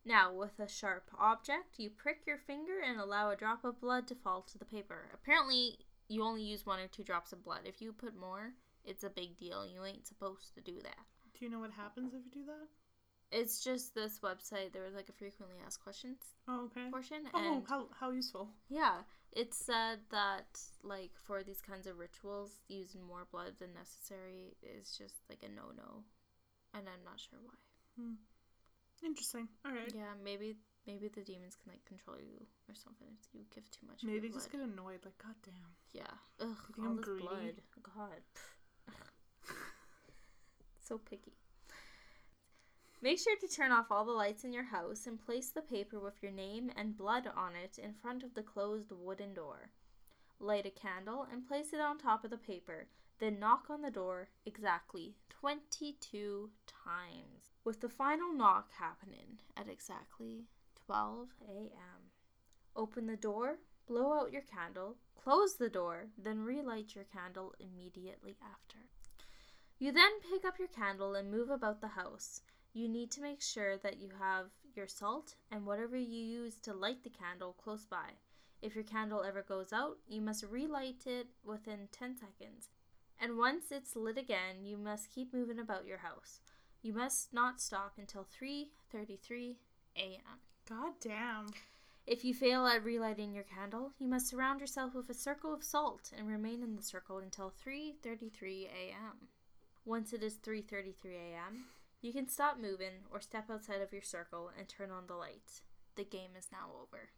Now, 0.06 0.32
with 0.32 0.58
a 0.58 0.68
sharp 0.68 1.10
object, 1.18 1.78
you 1.78 1.90
prick 1.90 2.20
your 2.26 2.38
finger 2.38 2.80
and 2.86 3.00
allow 3.00 3.30
a 3.30 3.36
drop 3.36 3.64
of 3.64 3.80
blood 3.80 4.06
to 4.08 4.14
fall 4.14 4.42
to 4.42 4.58
the 4.58 4.64
paper. 4.64 5.10
Apparently, 5.12 5.78
you 6.08 6.22
only 6.22 6.42
use 6.42 6.66
one 6.66 6.78
or 6.78 6.86
two 6.86 7.02
drops 7.02 7.32
of 7.32 7.42
blood. 7.42 7.62
If 7.64 7.80
you 7.80 7.92
put 7.92 8.16
more, 8.16 8.52
it's 8.84 9.04
a 9.04 9.10
big 9.10 9.38
deal. 9.38 9.66
You 9.66 9.84
ain't 9.84 10.06
supposed 10.06 10.54
to 10.54 10.60
do 10.60 10.80
that. 10.82 11.04
do 11.38 11.44
you 11.44 11.50
know 11.50 11.58
what 11.58 11.72
happens 11.72 12.12
if 12.14 12.20
you 12.24 12.30
do 12.42 12.46
that? 12.46 12.68
It's 13.40 13.64
just 13.64 13.94
this 13.94 14.20
website. 14.22 14.72
There 14.72 14.84
was 14.84 14.94
like 14.94 15.08
a 15.08 15.12
frequently 15.22 15.56
asked 15.66 15.82
questions 15.82 16.18
Oh, 16.46 16.66
okay. 16.66 16.86
portion, 16.90 17.22
Oh, 17.34 17.38
and 17.56 17.66
how 17.68 17.80
how 18.00 18.10
useful. 18.10 18.46
yeah, 18.68 19.02
it 19.32 19.52
said 19.54 19.98
that 20.10 20.46
like 20.82 21.10
for 21.26 21.42
these 21.42 21.60
kinds 21.70 21.86
of 21.88 21.98
rituals, 21.98 22.50
using 22.68 23.02
more 23.02 23.26
blood 23.32 23.52
than 23.58 23.74
necessary 23.74 24.54
is 24.62 24.96
just 24.96 25.16
like 25.28 25.42
a 25.42 25.48
no 25.48 25.66
no, 25.76 26.04
and 26.74 26.86
I'm 26.92 27.02
not 27.04 27.18
sure 27.18 27.40
why. 27.42 27.58
Hmm. 27.98 28.14
Interesting. 29.02 29.48
All 29.66 29.72
right. 29.72 29.92
Yeah, 29.94 30.14
maybe 30.22 30.54
maybe 30.86 31.08
the 31.08 31.22
demons 31.30 31.56
can 31.60 31.72
like 31.72 31.84
control 31.84 32.18
you 32.20 32.38
or 32.68 32.74
something 32.74 33.10
if 33.20 33.26
you 33.34 33.42
give 33.54 33.68
too 33.70 33.84
much. 33.88 34.04
Maybe 34.04 34.28
just 34.28 34.52
get 34.52 34.60
annoyed. 34.60 35.02
Like, 35.04 35.18
God 35.18 35.34
damn. 35.42 35.72
Yeah. 35.92 36.14
Ugh, 36.40 36.62
all 36.78 36.84
I'm 36.86 36.96
this 36.96 37.04
greedy? 37.04 37.24
blood. 37.26 37.56
God. 37.82 38.22
so 40.88 40.98
picky. 40.98 41.34
Make 43.04 43.18
sure 43.18 43.36
to 43.36 43.48
turn 43.48 43.70
off 43.70 43.90
all 43.90 44.06
the 44.06 44.12
lights 44.12 44.44
in 44.44 44.52
your 44.54 44.64
house 44.64 45.06
and 45.06 45.20
place 45.20 45.50
the 45.50 45.60
paper 45.60 46.00
with 46.00 46.22
your 46.22 46.32
name 46.32 46.70
and 46.74 46.96
blood 46.96 47.28
on 47.36 47.54
it 47.54 47.76
in 47.76 47.92
front 47.92 48.22
of 48.22 48.32
the 48.32 48.42
closed 48.42 48.90
wooden 48.90 49.34
door. 49.34 49.68
Light 50.40 50.64
a 50.64 50.70
candle 50.70 51.26
and 51.30 51.46
place 51.46 51.74
it 51.74 51.82
on 51.82 51.98
top 51.98 52.24
of 52.24 52.30
the 52.30 52.38
paper, 52.38 52.86
then 53.18 53.38
knock 53.38 53.66
on 53.68 53.82
the 53.82 53.90
door 53.90 54.28
exactly 54.46 55.16
22 55.28 56.48
times, 56.66 57.50
with 57.62 57.82
the 57.82 57.90
final 57.90 58.32
knock 58.32 58.70
happening 58.78 59.38
at 59.54 59.68
exactly 59.68 60.46
12 60.86 61.28
a.m. 61.46 62.00
Open 62.74 63.06
the 63.06 63.16
door, 63.16 63.58
blow 63.86 64.14
out 64.14 64.32
your 64.32 64.44
candle, 64.50 64.96
close 65.22 65.56
the 65.56 65.68
door, 65.68 66.06
then 66.16 66.40
relight 66.40 66.94
your 66.94 67.04
candle 67.04 67.52
immediately 67.60 68.38
after. 68.42 68.78
You 69.78 69.92
then 69.92 70.20
pick 70.32 70.46
up 70.46 70.58
your 70.58 70.68
candle 70.68 71.14
and 71.14 71.30
move 71.30 71.50
about 71.50 71.82
the 71.82 71.88
house. 71.88 72.40
You 72.74 72.88
need 72.88 73.12
to 73.12 73.22
make 73.22 73.40
sure 73.40 73.78
that 73.78 74.00
you 74.00 74.10
have 74.20 74.46
your 74.74 74.88
salt 74.88 75.36
and 75.52 75.64
whatever 75.64 75.96
you 75.96 76.20
use 76.24 76.56
to 76.62 76.74
light 76.74 77.04
the 77.04 77.08
candle 77.08 77.54
close 77.62 77.86
by. 77.86 78.18
If 78.60 78.74
your 78.74 78.82
candle 78.82 79.22
ever 79.22 79.42
goes 79.42 79.72
out, 79.72 79.98
you 80.08 80.20
must 80.20 80.44
relight 80.50 81.06
it 81.06 81.28
within 81.44 81.88
10 81.92 82.16
seconds. 82.16 82.70
And 83.20 83.38
once 83.38 83.66
it's 83.70 83.94
lit 83.94 84.18
again, 84.18 84.64
you 84.64 84.76
must 84.76 85.14
keep 85.14 85.32
moving 85.32 85.60
about 85.60 85.86
your 85.86 85.98
house. 85.98 86.40
You 86.82 86.92
must 86.92 87.32
not 87.32 87.60
stop 87.60 87.92
until 87.96 88.24
3:33 88.24 89.56
a.m. 89.96 90.40
God 90.68 90.94
damn. 91.00 91.46
If 92.08 92.24
you 92.24 92.34
fail 92.34 92.66
at 92.66 92.84
relighting 92.84 93.32
your 93.32 93.44
candle, 93.44 93.92
you 94.00 94.08
must 94.08 94.26
surround 94.26 94.60
yourself 94.60 94.94
with 94.94 95.08
a 95.08 95.14
circle 95.14 95.54
of 95.54 95.62
salt 95.62 96.10
and 96.16 96.26
remain 96.26 96.60
in 96.60 96.74
the 96.74 96.82
circle 96.82 97.18
until 97.18 97.52
3:33 97.64 98.66
a.m. 98.66 99.28
Once 99.84 100.12
it 100.12 100.24
is 100.24 100.38
3:33 100.38 101.14
a.m., 101.14 101.66
you 102.04 102.12
can 102.12 102.28
stop 102.28 102.58
moving 102.60 103.06
or 103.10 103.18
step 103.20 103.48
outside 103.50 103.80
of 103.80 103.92
your 103.92 104.02
circle 104.02 104.50
and 104.58 104.68
turn 104.68 104.90
on 104.90 105.04
the 105.06 105.14
lights. 105.14 105.62
The 105.96 106.04
game 106.04 106.32
is 106.38 106.48
now 106.52 106.68
over. 106.82 107.08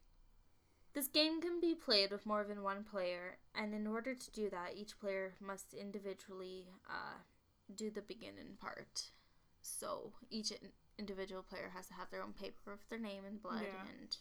This 0.94 1.08
game 1.08 1.40
can 1.40 1.60
be 1.60 1.74
played 1.74 2.12
with 2.12 2.24
more 2.24 2.44
than 2.44 2.62
one 2.62 2.84
player, 2.84 3.38
and 3.52 3.74
in 3.74 3.86
order 3.86 4.14
to 4.14 4.30
do 4.30 4.48
that, 4.50 4.76
each 4.76 4.98
player 5.00 5.34
must 5.40 5.74
individually 5.74 6.68
uh, 6.88 7.18
do 7.74 7.90
the 7.90 8.00
beginning 8.00 8.56
part. 8.60 9.10
So 9.60 10.12
each 10.30 10.52
individual 10.98 11.42
player 11.42 11.72
has 11.74 11.88
to 11.88 11.94
have 11.94 12.10
their 12.10 12.22
own 12.22 12.32
paper 12.32 12.70
with 12.70 12.88
their 12.88 13.00
name 13.00 13.24
and 13.26 13.42
blood 13.42 13.62
Yeah. 13.64 13.90
and 14.00 14.16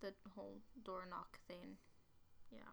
the 0.00 0.14
whole 0.36 0.58
door 0.84 1.02
knock 1.10 1.40
thing. 1.48 1.78
Yeah. 2.52 2.72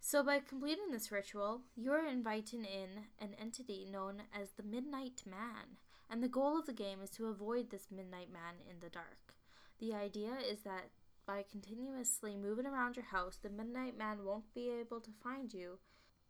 So 0.00 0.22
by 0.22 0.38
completing 0.38 0.90
this 0.92 1.10
ritual, 1.10 1.62
you 1.74 1.90
are 1.92 2.06
inviting 2.06 2.64
in 2.64 3.06
an 3.18 3.34
entity 3.40 3.84
known 3.90 4.22
as 4.32 4.50
the 4.52 4.62
Midnight 4.62 5.22
Man, 5.26 5.78
and 6.10 6.22
the 6.22 6.28
goal 6.28 6.58
of 6.58 6.66
the 6.66 6.72
game 6.72 7.00
is 7.02 7.10
to 7.10 7.26
avoid 7.26 7.70
this 7.70 7.88
Midnight 7.90 8.32
Man 8.32 8.54
in 8.68 8.76
the 8.80 8.88
dark. 8.88 9.34
The 9.78 9.94
idea 9.94 10.36
is 10.48 10.60
that 10.62 10.90
by 11.26 11.44
continuously 11.50 12.36
moving 12.36 12.66
around 12.66 12.96
your 12.96 13.06
house, 13.06 13.38
the 13.42 13.50
Midnight 13.50 13.96
Man 13.96 14.24
won't 14.24 14.52
be 14.54 14.70
able 14.70 15.00
to 15.00 15.10
find 15.22 15.52
you. 15.52 15.78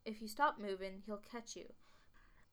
If 0.05 0.21
you 0.21 0.29
stop 0.29 0.59
moving, 0.59 1.03
he'll 1.05 1.23
catch 1.31 1.57
you. 1.57 1.73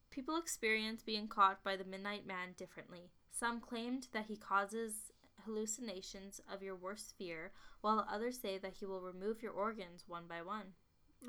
People 0.10 0.38
experience 0.38 1.04
being 1.04 1.28
caught 1.28 1.64
by 1.64 1.76
the 1.76 1.86
Midnight 1.86 2.26
Man 2.26 2.50
differently. 2.58 3.12
Some 3.32 3.62
claimed 3.62 4.08
that 4.12 4.26
he 4.26 4.36
causes 4.36 5.12
hallucinations 5.46 6.42
of 6.52 6.62
your 6.62 6.76
worst 6.76 7.14
fear, 7.18 7.52
while 7.82 8.06
others 8.12 8.40
say 8.40 8.58
that 8.58 8.76
he 8.80 8.86
will 8.86 9.02
remove 9.02 9.42
your 9.42 9.54
organs 9.54 10.04
one 10.08 10.24
by 10.28 10.42
one. 10.42 10.74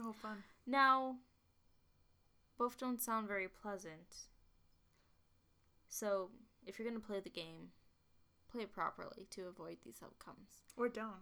Oh, 0.00 0.12
fun. 0.12 0.42
Now, 0.66 1.16
both 2.59 2.78
don't 2.78 3.02
sound 3.02 3.28
very 3.28 3.48
pleasant. 3.48 4.28
So, 5.92 6.31
if 6.66 6.78
you're 6.78 6.88
going 6.88 6.98
to 6.98 7.07
play 7.07 7.20
the 7.20 7.28
game, 7.28 7.68
play 8.50 8.62
it 8.62 8.72
properly 8.72 9.26
to 9.33 9.42
avoid 9.46 9.76
these 9.85 10.00
outcomes. 10.02 10.64
Or 10.78 10.88
don't. 10.88 11.20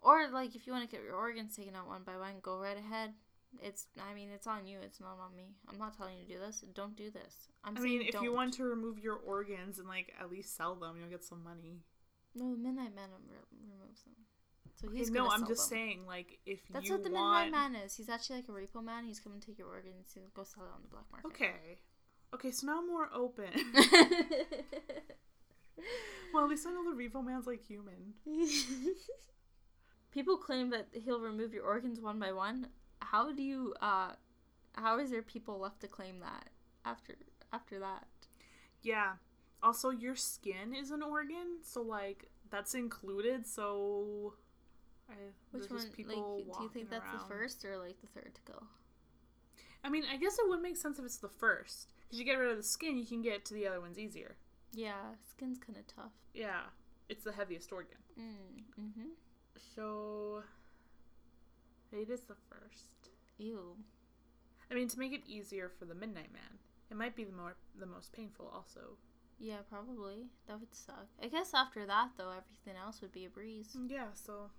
Or, 0.00 0.28
like, 0.28 0.54
if 0.54 0.64
you 0.64 0.72
want 0.72 0.88
to 0.88 0.96
get 0.96 1.04
your 1.04 1.16
organs 1.16 1.56
taken 1.56 1.74
out 1.74 1.88
one 1.88 2.02
by 2.04 2.16
one, 2.16 2.34
go 2.40 2.56
right 2.56 2.76
ahead. 2.78 3.14
It's, 3.60 3.86
I 3.98 4.14
mean, 4.14 4.28
it's 4.32 4.46
on 4.46 4.66
you, 4.68 4.78
it's 4.80 5.00
not 5.00 5.18
on 5.18 5.34
me. 5.34 5.56
I'm 5.68 5.78
not 5.78 5.96
telling 5.96 6.18
you 6.18 6.24
to 6.26 6.32
do 6.34 6.38
this. 6.38 6.62
Don't 6.74 6.94
do 6.94 7.10
this. 7.10 7.48
I'm 7.64 7.76
I 7.76 7.80
mean, 7.80 8.02
if 8.02 8.12
don't. 8.12 8.22
you 8.22 8.32
want 8.32 8.54
to 8.54 8.64
remove 8.64 8.98
your 9.00 9.16
organs 9.16 9.78
and 9.80 9.88
like 9.88 10.12
at 10.20 10.30
least 10.30 10.56
sell 10.56 10.74
them, 10.76 10.96
you'll 11.00 11.08
get 11.08 11.24
some 11.24 11.42
money. 11.42 11.80
No, 12.34 12.50
the 12.52 12.58
Midnight 12.58 12.94
Man 12.94 13.08
um, 13.14 13.22
re- 13.28 13.58
removes 13.70 14.02
them. 14.02 14.14
So 14.74 14.88
Okay, 14.88 14.98
he's 14.98 15.10
no, 15.10 15.24
gonna 15.24 15.34
I'm 15.34 15.46
just 15.48 15.70
them. 15.70 15.78
saying, 15.78 16.06
like, 16.06 16.38
if 16.44 16.60
That's 16.70 16.90
what 16.90 17.02
the 17.02 17.10
want. 17.10 17.46
Midnight 17.46 17.72
Man 17.72 17.82
is. 17.82 17.94
He's 17.94 18.10
actually 18.10 18.36
like 18.44 18.48
a 18.48 18.52
repo 18.52 18.84
man. 18.84 19.04
He's 19.04 19.20
coming 19.20 19.40
to 19.40 19.46
take 19.46 19.58
your 19.58 19.68
organs 19.68 20.12
and 20.16 20.26
go 20.34 20.42
sell 20.44 20.64
it 20.64 20.70
on 20.74 20.82
the 20.82 20.88
black 20.88 21.04
market. 21.10 21.28
Okay. 21.28 21.78
Okay, 22.34 22.50
so 22.50 22.66
now 22.66 22.78
I'm 22.78 22.88
more 22.88 23.08
open. 23.14 23.50
well, 26.32 26.44
at 26.44 26.50
least 26.50 26.66
I 26.66 26.72
know 26.72 26.84
the 26.84 26.96
Revo 26.96 27.24
man's 27.24 27.46
like 27.46 27.64
human. 27.64 28.14
People 30.12 30.36
claim 30.36 30.70
that 30.70 30.88
he'll 30.92 31.20
remove 31.20 31.52
your 31.52 31.64
organs 31.64 32.00
one 32.00 32.18
by 32.18 32.32
one. 32.32 32.68
How 33.00 33.32
do 33.32 33.42
you 33.42 33.74
uh 33.80 34.12
how 34.74 34.98
is 34.98 35.10
there 35.10 35.22
people 35.22 35.58
left 35.58 35.80
to 35.80 35.88
claim 35.88 36.20
that 36.20 36.50
after 36.84 37.14
after 37.52 37.78
that? 37.78 38.06
Yeah. 38.82 39.12
Also, 39.62 39.90
your 39.90 40.14
skin 40.14 40.74
is 40.74 40.90
an 40.90 41.02
organ, 41.02 41.58
so 41.62 41.82
like 41.82 42.28
that's 42.50 42.74
included. 42.74 43.46
So, 43.46 44.34
I, 45.08 45.14
Which 45.50 45.70
one 45.70 45.80
just 45.80 45.98
like 45.98 46.06
do 46.06 46.62
you 46.62 46.70
think 46.72 46.90
that's 46.90 47.04
around. 47.04 47.20
the 47.20 47.24
first 47.26 47.64
or 47.64 47.78
like 47.78 48.00
the 48.00 48.06
third 48.08 48.34
to 48.34 48.52
go? 48.52 48.62
I 49.82 49.88
mean, 49.88 50.04
I 50.10 50.16
guess 50.16 50.38
it 50.38 50.48
would 50.48 50.62
make 50.62 50.76
sense 50.76 50.98
if 50.98 51.04
it's 51.04 51.18
the 51.18 51.28
first, 51.28 51.88
because 52.06 52.18
you 52.18 52.24
get 52.24 52.34
rid 52.38 52.50
of 52.50 52.56
the 52.56 52.62
skin, 52.62 52.96
you 52.96 53.04
can 53.06 53.22
get 53.22 53.44
to 53.46 53.54
the 53.54 53.66
other 53.66 53.80
ones 53.80 53.98
easier. 53.98 54.36
Yeah, 54.72 55.14
skin's 55.30 55.58
kind 55.58 55.78
of 55.78 55.86
tough. 55.86 56.12
Yeah, 56.34 56.60
it's 57.08 57.24
the 57.24 57.32
heaviest 57.32 57.72
organ. 57.72 57.98
Mm, 58.18 58.62
mhm. 58.80 59.06
So, 59.74 60.42
it 61.92 62.10
is 62.10 62.20
the 62.22 62.36
first. 62.48 63.10
Ew. 63.38 63.76
I 64.70 64.74
mean, 64.74 64.88
to 64.88 64.98
make 64.98 65.12
it 65.12 65.22
easier 65.26 65.68
for 65.78 65.84
the 65.84 65.94
Midnight 65.94 66.32
Man, 66.32 66.58
it 66.90 66.96
might 66.96 67.14
be 67.16 67.24
the 67.24 67.32
more 67.32 67.56
the 67.78 67.86
most 67.86 68.12
painful. 68.12 68.50
Also, 68.54 68.96
Yeah, 69.38 69.58
probably. 69.68 70.26
That 70.48 70.58
would 70.60 70.74
suck. 70.74 71.06
I 71.22 71.28
guess 71.28 71.52
after 71.54 71.86
that 71.86 72.10
though, 72.16 72.30
everything 72.30 72.74
else 72.82 73.00
would 73.02 73.12
be 73.12 73.24
a 73.26 73.30
breeze. 73.30 73.76
yeah. 73.88 74.08
So, 74.14 74.50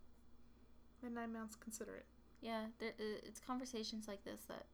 Midnight 1.03 1.29
Man's 1.31 1.55
considerate. 1.55 2.05
Yeah, 2.41 2.67
there, 2.79 2.93
uh, 2.99 3.19
it's 3.23 3.39
conversations 3.39 4.07
like 4.07 4.23
this 4.23 4.41
that 4.47 4.65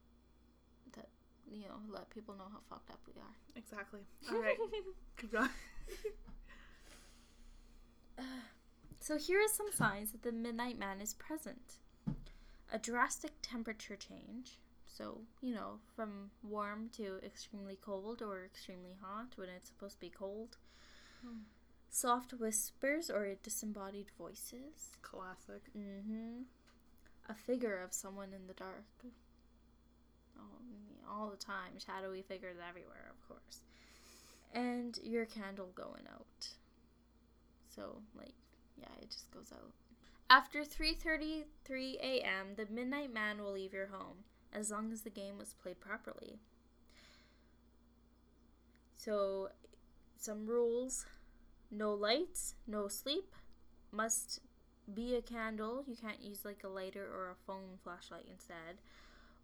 you 1.52 1.68
know 1.68 1.78
let 1.88 2.10
people 2.10 2.34
know 2.34 2.48
how 2.50 2.58
fucked 2.68 2.90
up 2.90 3.00
we 3.06 3.20
are. 3.20 3.34
Exactly. 3.56 4.00
All 4.30 4.40
right, 4.40 4.56
keep 5.16 5.32
going. 5.32 5.48
So 9.04 9.18
here 9.18 9.38
are 9.38 9.48
some 9.54 9.70
signs 9.70 10.12
that 10.12 10.22
the 10.22 10.32
Midnight 10.32 10.78
Man 10.78 11.02
is 11.02 11.12
present. 11.12 11.74
A 12.72 12.78
drastic 12.78 13.32
temperature 13.42 13.96
change. 13.96 14.56
So, 14.86 15.18
you 15.42 15.54
know, 15.54 15.80
from 15.94 16.30
warm 16.42 16.88
to 16.96 17.18
extremely 17.22 17.76
cold 17.76 18.22
or 18.22 18.46
extremely 18.46 18.96
hot 19.02 19.34
when 19.36 19.50
it's 19.50 19.68
supposed 19.68 19.96
to 19.96 20.00
be 20.00 20.08
cold. 20.08 20.56
Hmm. 21.20 21.40
Soft 21.90 22.32
whispers 22.32 23.10
or 23.10 23.34
disembodied 23.42 24.06
voices. 24.16 24.96
Classic. 25.02 25.60
Mm-hmm. 25.76 26.44
A 27.28 27.34
figure 27.34 27.82
of 27.82 27.92
someone 27.92 28.32
in 28.32 28.46
the 28.46 28.54
dark. 28.54 28.86
Oh, 30.38 30.62
yeah, 30.66 30.93
all 31.10 31.30
the 31.30 31.36
time. 31.36 31.78
Shadowy 31.84 32.22
figures 32.22 32.56
everywhere, 32.66 33.10
of 33.10 33.28
course. 33.28 33.60
And 34.52 34.98
your 35.02 35.24
candle 35.24 35.70
going 35.74 36.06
out. 36.12 36.48
So, 37.74 38.02
like, 38.16 38.34
yeah, 38.76 38.86
it 39.00 39.10
just 39.10 39.30
goes 39.30 39.52
out. 39.52 39.72
After 40.30 40.64
3:33 40.64 41.96
a.m., 42.00 42.54
the 42.56 42.66
Midnight 42.70 43.12
Man 43.12 43.42
will 43.42 43.52
leave 43.52 43.72
your 43.72 43.88
home 43.88 44.24
as 44.52 44.70
long 44.70 44.92
as 44.92 45.02
the 45.02 45.10
game 45.10 45.38
was 45.38 45.54
played 45.54 45.80
properly. 45.80 46.38
So, 48.96 49.50
some 50.16 50.46
rules: 50.46 51.06
no 51.70 51.92
lights, 51.92 52.54
no 52.66 52.88
sleep, 52.88 53.34
must 53.92 54.40
be 54.92 55.14
a 55.14 55.22
candle. 55.22 55.84
You 55.86 55.96
can't 55.96 56.22
use 56.22 56.44
like 56.44 56.62
a 56.64 56.68
lighter 56.68 57.04
or 57.04 57.30
a 57.30 57.44
phone 57.46 57.78
flashlight 57.82 58.26
instead. 58.30 58.78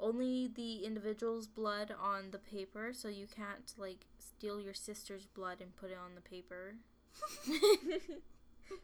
Only 0.01 0.49
the 0.49 0.85
individual's 0.85 1.47
blood 1.47 1.95
on 2.01 2.31
the 2.31 2.39
paper, 2.39 2.93
so 2.93 3.09
you 3.09 3.27
can't 3.27 3.73
like 3.77 4.07
steal 4.19 4.61
your 4.61 4.75
sister's 4.75 5.27
blood 5.27 5.61
and 5.61 5.77
put 5.77 5.91
it 5.91 5.99
on 6.03 6.15
the 6.15 6.21
paper. 6.21 6.75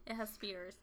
it 0.06 0.14
has 0.14 0.30
spears. 0.30 0.74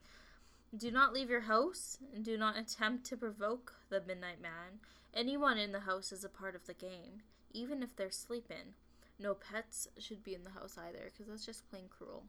Do 0.75 0.89
not 0.89 1.13
leave 1.13 1.29
your 1.29 1.41
house 1.41 1.99
and 2.13 2.25
do 2.25 2.37
not 2.37 2.57
attempt 2.57 3.05
to 3.05 3.17
provoke 3.17 3.73
the 3.89 4.01
Midnight 4.01 4.41
Man. 4.41 4.79
Anyone 5.13 5.59
in 5.59 5.71
the 5.71 5.81
house 5.81 6.11
is 6.11 6.23
a 6.23 6.29
part 6.29 6.55
of 6.55 6.65
the 6.65 6.73
game, 6.73 7.21
even 7.51 7.83
if 7.83 7.95
they're 7.95 8.09
sleeping. 8.09 8.73
No 9.19 9.35
pets 9.35 9.87
should 9.99 10.23
be 10.23 10.33
in 10.33 10.43
the 10.43 10.49
house 10.49 10.75
either, 10.77 11.11
because 11.11 11.27
that's 11.27 11.45
just 11.45 11.69
plain 11.69 11.83
cruel. 11.87 12.23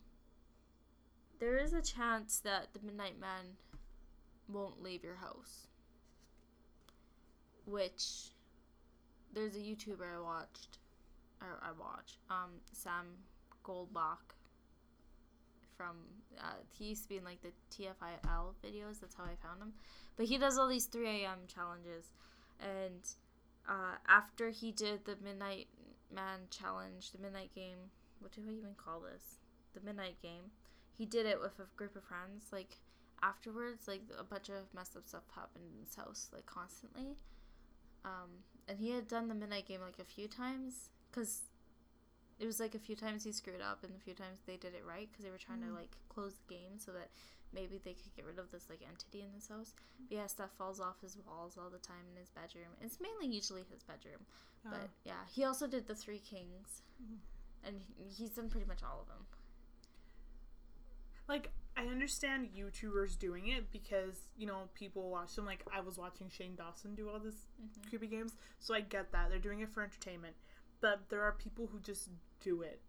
There 1.41 1.57
is 1.57 1.73
a 1.73 1.81
chance 1.81 2.39
that 2.41 2.69
the 2.75 2.81
Midnight 2.85 3.19
Man 3.19 3.57
won't 4.47 4.83
leave 4.83 5.03
your 5.03 5.17
house. 5.17 5.69
Which 7.67 8.31
there's 9.33 9.57
a 9.57 9.61
YouTuber 9.61 10.17
I 10.17 10.21
watched 10.21 10.79
or 11.41 11.61
I 11.63 11.73
watch, 11.79 12.19
um, 12.31 12.51
Sam 12.73 13.07
Golbach 13.65 14.35
from 15.77 15.97
uh, 16.39 16.55
he 16.79 16.87
used 16.87 17.03
to 17.03 17.09
be 17.09 17.17
in 17.17 17.25
like 17.25 17.41
the 17.43 17.53
TFIL 17.73 18.55
videos, 18.65 19.01
that's 19.01 19.15
how 19.15 19.25
I 19.25 19.35
found 19.43 19.61
him. 19.61 19.73
But 20.17 20.27
he 20.27 20.39
does 20.39 20.59
all 20.59 20.69
these 20.69 20.87
3 20.87 21.23
a.m. 21.23 21.39
challenges 21.53 22.13
and 22.61 23.03
uh, 23.69 23.97
after 24.09 24.51
he 24.51 24.73
did 24.73 25.05
the 25.05 25.17
Midnight 25.23 25.69
Man 26.15 26.41
challenge, 26.51 27.11
the 27.13 27.19
Midnight 27.19 27.51
Game, 27.55 27.79
what 28.21 28.33
do 28.33 28.43
I 28.47 28.53
even 28.53 28.75
call 28.77 29.01
this? 29.01 29.39
The 29.75 29.81
Midnight 29.81 30.17
Game. 30.23 30.53
He 30.97 31.07
did 31.07 31.27
it 31.27 31.41
with 31.41 31.59
a 31.59 31.67
group 31.77 31.97
of 31.97 32.05
friends. 32.05 32.47
Like 32.53 32.79
afterwards, 33.23 33.89
like 33.89 34.03
a 34.19 34.23
bunch 34.23 34.49
of 34.49 34.73
messed 34.75 34.97
up 34.97 35.09
stuff 35.09 35.23
happened 35.35 35.65
in 35.73 35.85
his 35.85 35.95
house, 35.95 36.29
like 36.33 36.47
constantly. 36.47 37.17
Um, 38.05 38.45
and 38.69 38.79
he 38.79 38.91
had 38.91 39.09
done 39.09 39.29
the 39.29 39.35
Midnight 39.35 39.67
Game 39.67 39.81
like 39.81 39.99
a 39.99 40.05
few 40.05 40.29
times, 40.29 40.91
cause 41.13 41.43
it 42.39 42.47
was 42.47 42.61
like 42.61 42.75
a 42.75 42.79
few 42.79 42.97
times 42.97 43.25
he 43.25 43.33
screwed 43.33 43.61
up 43.61 43.85
and 43.85 43.95
a 43.95 44.01
few 44.01 44.15
times 44.15 44.41
they 44.47 44.57
did 44.57 44.75
it 44.75 44.85
right, 44.87 45.09
cause 45.15 45.25
they 45.25 45.31
were 45.31 45.39
trying 45.39 45.61
mm. 45.61 45.69
to 45.69 45.75
like 45.75 45.97
close 46.09 46.35
the 46.35 46.55
game 46.55 46.79
so 46.79 46.93
that 46.93 47.09
maybe 47.55 47.81
they 47.85 47.95
could 47.95 48.15
get 48.17 48.27
rid 48.27 48.39
of 48.39 48.51
this 48.51 48.67
like 48.69 48.81
entity 48.87 49.23
in 49.23 49.33
this 49.35 49.49
house. 49.49 49.75
But 50.09 50.17
yeah, 50.17 50.27
stuff 50.27 50.51
falls 50.59 50.81
off 50.81 51.01
his 51.01 51.17
walls 51.27 51.57
all 51.57 51.71
the 51.71 51.79
time 51.79 52.05
in 52.11 52.19
his 52.19 52.31
bedroom. 52.31 52.75
It's 52.81 52.99
mainly 53.01 53.35
usually 53.35 53.65
his 53.71 53.83
bedroom. 53.83 54.27
Oh. 54.67 54.71
But 54.71 54.91
yeah, 55.05 55.23
he 55.33 55.45
also 55.45 55.67
did 55.67 55.87
the 55.87 55.95
Three 55.95 56.19
Kings, 56.19 56.83
mm-hmm. 57.03 57.21
and 57.67 57.77
he's 58.17 58.31
done 58.31 58.49
pretty 58.49 58.67
much 58.67 58.83
all 58.83 59.01
of 59.03 59.09
them. 59.09 59.25
Like 61.29 61.51
I 61.77 61.83
understand 61.87 62.51
YouTubers 62.57 63.19
doing 63.19 63.49
it 63.49 63.73
because 63.73 64.29
you 64.37 64.47
know 64.47 64.69
people 64.75 65.11
watch 65.11 65.35
them. 65.35 65.47
Like 65.47 65.65
I 65.75 65.81
was 65.81 65.99
watching 65.99 66.29
Shane 66.29 66.55
Dawson 66.57 66.95
do 66.95 67.09
all 67.09 67.19
this 67.19 67.35
mm-hmm. 67.35 67.89
creepy 67.89 68.07
games, 68.07 68.33
so 68.61 68.75
I 68.75 68.81
get 68.81 69.13
that 69.13 69.31
they're 69.31 69.39
doing 69.39 69.61
it 69.61 69.71
for 69.71 69.83
entertainment. 69.83 70.35
But 70.81 71.09
there 71.09 71.23
are 71.23 71.33
people 71.33 71.69
who 71.73 71.81
just 71.81 72.11
do 72.41 72.63
it. 72.63 72.81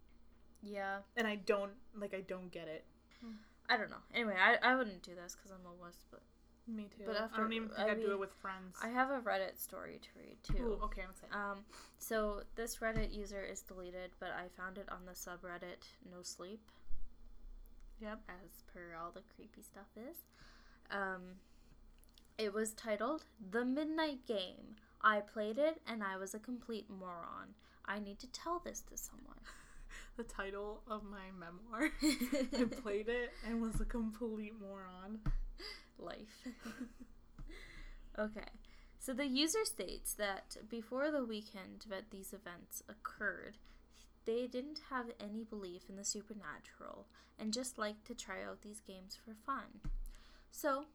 Yeah. 0.62 0.98
And 1.16 1.26
I 1.26 1.36
don't 1.36 1.72
like. 1.98 2.14
I 2.14 2.20
don't 2.20 2.50
get 2.50 2.68
it. 2.68 2.84
Mm. 3.24 3.36
I 3.68 3.76
don't 3.76 3.90
know. 3.90 4.04
Anyway, 4.14 4.34
I, 4.38 4.56
I 4.62 4.76
wouldn't 4.76 5.02
do 5.02 5.12
this 5.14 5.34
because 5.34 5.50
I'm 5.50 5.66
a 5.66 5.82
wuss, 5.82 6.04
but 6.10 6.22
me 6.68 6.88
too. 6.96 7.04
But 7.06 7.16
after, 7.16 7.36
I 7.36 7.42
don't 7.42 7.52
even 7.52 7.68
think 7.68 7.80
I 7.80 7.94
would 7.94 8.00
do 8.00 8.12
it 8.12 8.18
with 8.18 8.32
friends. 8.34 8.76
I 8.82 8.88
have 8.88 9.10
a 9.10 9.20
Reddit 9.20 9.58
story 9.58 10.00
to 10.02 10.08
read 10.18 10.36
too. 10.42 10.62
Ooh, 10.62 10.84
okay, 10.84 11.02
I'm 11.02 11.10
excited. 11.10 11.34
Um, 11.34 11.64
so 11.98 12.42
this 12.54 12.76
Reddit 12.76 13.14
user 13.14 13.42
is 13.42 13.62
deleted, 13.62 14.10
but 14.20 14.30
I 14.30 14.48
found 14.60 14.78
it 14.78 14.88
on 14.90 14.98
the 15.06 15.12
subreddit 15.12 15.82
No 16.10 16.22
Sleep. 16.22 16.60
Yep. 18.00 18.20
As 18.28 18.62
per 18.72 18.96
all 19.00 19.10
the 19.10 19.22
creepy 19.34 19.62
stuff 19.62 19.88
is. 19.96 20.16
Um, 20.90 21.40
it 22.38 22.52
was 22.52 22.72
titled 22.72 23.24
"The 23.50 23.64
Midnight 23.64 24.26
Game." 24.26 24.76
I 25.02 25.20
played 25.20 25.58
it 25.58 25.80
and 25.86 26.02
I 26.02 26.16
was 26.16 26.34
a 26.34 26.38
complete 26.38 26.90
moron. 26.90 27.54
I 27.84 27.98
need 27.98 28.18
to 28.20 28.26
tell 28.26 28.60
this 28.64 28.80
to 28.90 28.96
someone 28.96 29.38
the 30.16 30.24
title 30.24 30.82
of 30.88 31.02
my 31.04 31.30
memoir. 31.38 31.90
I 32.58 32.64
played 32.64 33.08
it 33.08 33.30
and 33.46 33.60
was 33.62 33.80
a 33.80 33.84
complete 33.84 34.54
moron. 34.60 35.20
Life. 35.98 36.46
okay. 38.18 38.48
So 38.98 39.12
the 39.12 39.26
user 39.26 39.64
states 39.64 40.14
that 40.14 40.56
before 40.68 41.10
the 41.10 41.24
weekend 41.24 41.86
that 41.88 42.10
these 42.10 42.32
events 42.32 42.82
occurred, 42.88 43.56
they 44.26 44.46
didn't 44.46 44.80
have 44.90 45.06
any 45.20 45.44
belief 45.44 45.82
in 45.88 45.96
the 45.96 46.04
supernatural 46.04 47.06
and 47.38 47.52
just 47.52 47.78
liked 47.78 48.06
to 48.06 48.14
try 48.14 48.42
out 48.42 48.62
these 48.62 48.80
games 48.80 49.16
for 49.16 49.34
fun. 49.34 49.80
So, 50.50 50.86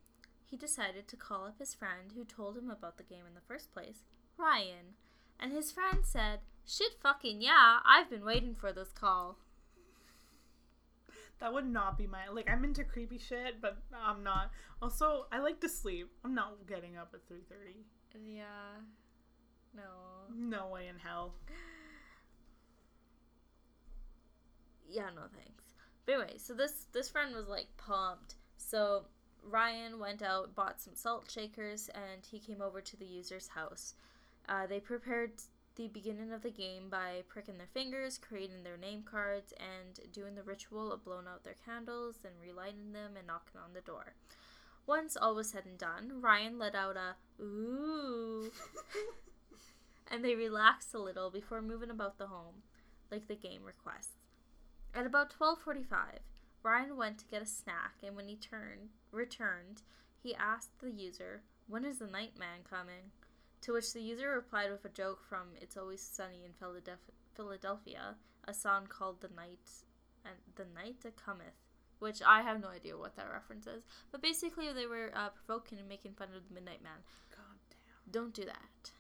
he 0.46 0.58
decided 0.58 1.08
to 1.08 1.16
call 1.16 1.46
up 1.46 1.60
his 1.60 1.74
friend 1.74 2.12
who 2.14 2.26
told 2.26 2.58
him 2.58 2.70
about 2.70 2.98
the 2.98 3.04
game 3.04 3.26
in 3.28 3.34
the 3.34 3.48
first 3.48 3.74
place, 3.74 4.04
Ryan, 4.38 4.96
and 5.40 5.52
his 5.52 5.72
friend 5.72 6.00
said 6.04 6.40
Shit 6.66 6.94
fucking 7.02 7.42
yeah, 7.42 7.80
I've 7.86 8.10
been 8.10 8.24
waiting 8.24 8.56
for 8.56 8.72
this 8.72 8.92
call. 8.92 9.38
That 11.40 11.54
would 11.54 11.66
not 11.68 11.98
be 11.98 12.06
my 12.06 12.28
like 12.32 12.50
I'm 12.50 12.64
into 12.64 12.84
creepy 12.84 13.18
shit, 13.18 13.62
but 13.62 13.78
I'm 13.94 14.24
not. 14.24 14.52
Also, 14.82 15.26
I 15.32 15.40
like 15.40 15.60
to 15.62 15.70
sleep. 15.70 16.12
I'm 16.24 16.36
not 16.36 16.68
getting 16.68 16.98
up 16.98 17.16
at 17.16 17.28
3:30. 17.28 17.84
Yeah. 18.26 18.44
No. 19.76 20.28
No 20.36 20.68
way 20.68 20.88
in 20.88 21.00
hell. 21.00 21.34
Yeah, 24.92 25.10
no 25.16 25.24
thanks. 25.34 25.76
But 26.06 26.16
anyway, 26.16 26.38
so 26.38 26.54
this 26.54 26.88
this 26.92 27.10
friend 27.10 27.34
was 27.34 27.48
like 27.48 27.68
pumped. 27.78 28.36
So 28.58 29.06
Ryan 29.44 30.00
went 30.00 30.22
out, 30.22 30.56
bought 30.56 30.82
some 30.82 30.96
salt 30.96 31.30
shakers, 31.32 31.90
and 31.94 32.26
he 32.30 32.40
came 32.40 32.62
over 32.62 32.82
to 32.82 32.98
the 32.98 33.06
user's 33.06 33.48
house. 33.50 33.96
Uh, 34.48 34.68
they 34.68 34.80
prepared 34.80 35.32
the 35.76 35.88
beginning 35.88 36.34
of 36.34 36.42
the 36.42 36.52
game 36.52 36.90
by 36.90 37.24
pricking 37.28 37.58
their 37.58 37.68
fingers, 37.74 38.18
creating 38.18 38.64
their 38.64 38.78
name 38.78 39.04
cards, 39.04 39.54
and 39.54 40.12
doing 40.12 40.36
the 40.36 40.44
ritual 40.44 40.92
of 40.92 41.04
blowing 41.06 41.28
out 41.28 41.44
their 41.44 41.56
candles 41.66 42.18
and 42.26 42.34
relighting 42.42 42.92
them 42.92 43.12
and 43.18 43.28
knocking 43.28 43.62
on 43.64 43.74
the 43.74 43.82
door. 43.82 44.14
Once 44.86 45.16
all 45.16 45.36
was 45.36 45.50
said 45.50 45.66
and 45.66 45.78
done, 45.78 46.22
Ryan 46.22 46.60
let 46.60 46.76
out 46.76 46.98
a 46.98 47.16
ooh, 47.42 48.52
and 50.12 50.26
they 50.26 50.36
relaxed 50.36 50.94
a 50.94 51.00
little 51.00 51.30
before 51.30 51.62
moving 51.62 51.90
about 51.90 52.18
the 52.18 52.28
home, 52.28 52.64
like 53.10 53.28
the 53.28 53.36
game 53.36 53.64
requests. 53.64 54.21
At 54.94 55.06
about 55.06 55.30
12:45, 55.30 56.20
Ryan 56.64 56.98
went 56.98 57.20
to 57.20 57.26
get 57.26 57.42
a 57.42 57.46
snack, 57.46 58.04
and 58.04 58.16
when 58.16 58.28
he 58.28 58.36
turned 58.36 58.90
returned, 59.12 59.84
he 60.22 60.36
asked 60.36 60.80
the 60.80 60.92
user, 60.92 61.44
"When 61.68 61.86
is 61.86 62.00
the 62.00 62.08
night 62.08 62.38
man 62.38 62.64
coming?" 62.64 63.12
To 63.62 63.74
which 63.74 63.94
the 63.94 64.02
user 64.02 64.30
replied 64.30 64.70
with 64.70 64.84
a 64.84 64.90
joke 64.90 65.24
from 65.24 65.56
It's 65.56 65.78
Always 65.78 66.02
Sunny 66.02 66.44
in 66.44 66.54
Philadelphia, 67.36 68.18
a 68.44 68.54
song 68.54 68.88
called 68.88 69.22
The 69.22 69.30
Night 69.30 69.86
and 70.26 70.38
The 70.56 70.66
Night 70.66 71.00
That 71.02 71.16
Cometh, 71.16 71.56
which 72.00 72.22
I 72.22 72.42
have 72.42 72.60
no 72.60 72.68
idea 72.68 72.98
what 72.98 73.16
that 73.16 73.32
reference 73.32 73.68
is. 73.68 73.84
But 74.12 74.22
basically, 74.22 74.74
they 74.74 74.88
were 74.88 75.12
uh, 75.16 75.30
provoking 75.30 75.80
and 75.80 75.88
making 75.88 76.16
fun 76.16 76.34
of 76.36 76.48
the 76.48 76.54
Midnight 76.54 76.84
Man. 76.84 77.04
God 77.30 77.60
damn. 77.70 78.12
Don't 78.12 78.34
do 78.34 78.44
that. 78.44 78.92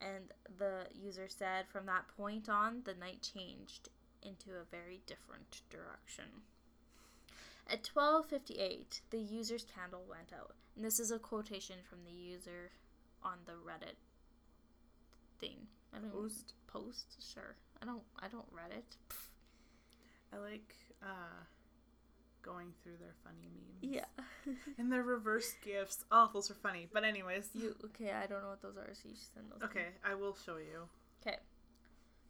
And 0.00 0.32
the 0.58 0.88
user 0.92 1.28
said 1.28 1.68
from 1.68 1.86
that 1.86 2.08
point 2.16 2.48
on, 2.48 2.82
the 2.84 2.94
night 2.94 3.22
changed 3.22 3.90
into 4.22 4.50
a 4.50 4.64
very 4.70 5.00
different 5.06 5.62
direction. 5.70 6.42
At 7.68 7.84
12:58, 7.84 9.00
the 9.10 9.18
user's 9.18 9.64
candle 9.64 10.04
went 10.08 10.32
out. 10.32 10.56
And 10.76 10.84
this 10.84 10.98
is 10.98 11.10
a 11.10 11.18
quotation 11.18 11.76
from 11.88 12.04
the 12.04 12.10
user 12.10 12.72
on 13.22 13.38
the 13.46 13.52
Reddit 13.52 13.96
thing. 15.38 15.66
I 15.94 15.98
don't 15.98 16.12
post 16.12 16.54
post. 16.66 17.16
Sure, 17.32 17.56
I 17.82 17.86
don't. 17.86 18.02
I 18.18 18.28
don't 18.28 18.50
Reddit. 18.52 18.96
I 20.32 20.38
like 20.38 20.74
uh, 21.02 21.44
going 22.42 22.72
through 22.82 22.96
their 23.00 23.14
funny 23.24 23.48
memes. 23.52 23.94
Yeah, 23.94 24.54
and 24.78 24.92
their 24.92 25.02
reverse 25.02 25.54
gifts. 25.64 26.04
Oh, 26.10 26.30
those 26.32 26.50
are 26.50 26.54
funny. 26.54 26.88
But 26.92 27.04
anyways, 27.04 27.50
you 27.54 27.74
okay? 27.86 28.12
I 28.12 28.26
don't 28.26 28.42
know 28.42 28.50
what 28.50 28.62
those 28.62 28.76
are, 28.76 28.90
so 28.94 29.08
you 29.08 29.14
should 29.14 29.34
send 29.34 29.46
those. 29.50 29.62
Okay, 29.68 29.86
I 30.04 30.14
will 30.14 30.36
show 30.44 30.56
you. 30.56 30.88
Okay, 31.22 31.38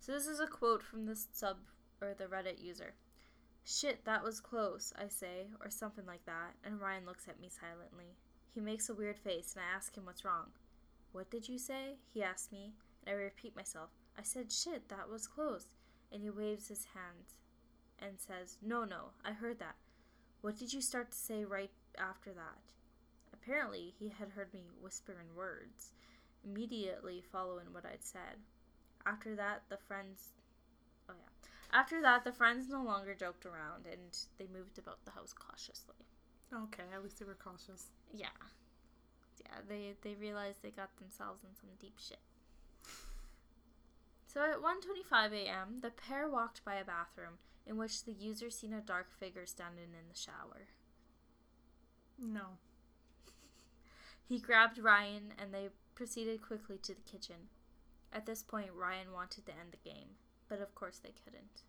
so 0.01 0.13
this 0.13 0.27
is 0.27 0.41
a 0.41 0.47
quote 0.47 0.83
from 0.83 1.07
the 1.07 1.17
sub 1.33 1.59
or 2.01 2.15
the 2.15 2.25
Reddit 2.25 2.63
user. 2.63 2.95
Shit, 3.65 4.05
that 4.05 4.25
was 4.25 4.41
close, 4.41 4.93
I 4.99 5.09
say, 5.09 5.49
or 5.63 5.71
something 5.71 6.07
like 6.07 6.25
that, 6.27 6.55
and 6.65 6.81
Ryan 6.81 7.05
looks 7.07 7.29
at 7.29 7.41
me 7.41 7.49
silently. 7.49 8.17
He 8.55 8.61
makes 8.61 8.89
a 8.89 8.95
weird 8.95 9.19
face, 9.19 9.55
and 9.55 9.63
I 9.63 9.77
ask 9.77 9.97
him 9.97 10.07
what's 10.07 10.25
wrong. 10.25 10.47
What 11.13 11.31
did 11.31 11.49
you 11.49 11.59
say? 11.59 11.97
He 12.13 12.23
asks 12.23 12.51
me, 12.51 12.73
and 13.07 13.15
I 13.15 13.23
repeat 13.23 13.55
myself. 13.55 13.91
I 14.19 14.23
said, 14.23 14.51
shit, 14.51 14.89
that 14.89 15.09
was 15.09 15.27
close. 15.27 15.67
And 16.13 16.23
he 16.23 16.31
waves 16.31 16.69
his 16.69 16.87
hand 16.95 17.35
and 18.01 18.19
says, 18.19 18.57
No, 18.63 18.85
no, 18.85 19.11
I 19.25 19.33
heard 19.33 19.59
that. 19.61 19.77
What 20.41 20.59
did 20.59 20.73
you 20.73 20.81
start 20.81 21.11
to 21.11 21.17
say 21.17 21.45
right 21.45 21.71
after 21.99 22.33
that? 22.33 22.59
Apparently, 23.33 23.95
he 23.99 24.09
had 24.09 24.31
heard 24.31 24.53
me 24.53 24.63
whisper 24.81 25.13
in 25.13 25.37
words, 25.37 25.93
immediately 26.45 27.23
following 27.31 27.67
what 27.73 27.85
I'd 27.85 28.03
said. 28.03 28.41
After 29.07 29.35
that, 29.37 29.63
the 29.69 29.77
friends. 29.77 30.33
After 31.73 32.03
that, 32.03 32.25
the 32.25 32.33
friends 32.33 32.69
no 32.69 32.83
longer 32.83 33.15
joked 33.15 33.47
around 33.47 33.87
and 33.91 34.17
they 34.39 34.47
moved 34.53 34.79
about 34.79 35.05
the 35.05 35.13
house 35.13 35.33
cautiously. 35.33 35.95
Okay, 36.53 36.83
at 36.93 37.03
least 37.03 37.21
they 37.21 37.25
were 37.25 37.35
cautious. 37.35 37.87
Yeah. 38.13 38.27
Yeah, 39.41 39.61
they 39.69 39.95
they 40.03 40.15
realized 40.15 40.63
they 40.63 40.71
got 40.71 40.97
themselves 40.99 41.45
in 41.45 41.55
some 41.55 41.71
deep 41.81 41.99
shit. 41.99 42.19
So 44.27 44.43
at 44.43 44.61
1:25 44.61 45.33
a.m., 45.33 45.79
the 45.81 45.91
pair 45.91 46.29
walked 46.29 46.65
by 46.65 46.75
a 46.75 46.85
bathroom 46.85 47.39
in 47.67 47.77
which 47.77 48.05
the 48.05 48.13
user 48.13 48.51
seen 48.51 48.73
a 48.73 48.81
dark 48.81 49.13
figure 49.19 49.47
standing 49.47 49.85
in 49.85 50.09
the 50.09 50.19
shower. 50.19 50.69
No. 52.19 52.59
He 54.29 54.39
grabbed 54.39 54.79
Ryan 54.79 55.33
and 55.39 55.53
they 55.53 55.71
proceeded 55.97 56.41
quickly 56.41 56.79
to 56.79 56.95
the 56.95 57.01
kitchen. 57.01 57.49
At 58.13 58.27
this 58.27 58.43
point, 58.43 58.71
Ryan 58.73 59.13
wanted 59.13 59.47
to 59.47 59.53
end 59.53 59.73
the 59.73 59.89
game, 59.91 60.17
but 60.51 60.61
of 60.61 60.75
course 60.75 60.99
they 60.99 61.15
couldn't. 61.25 61.63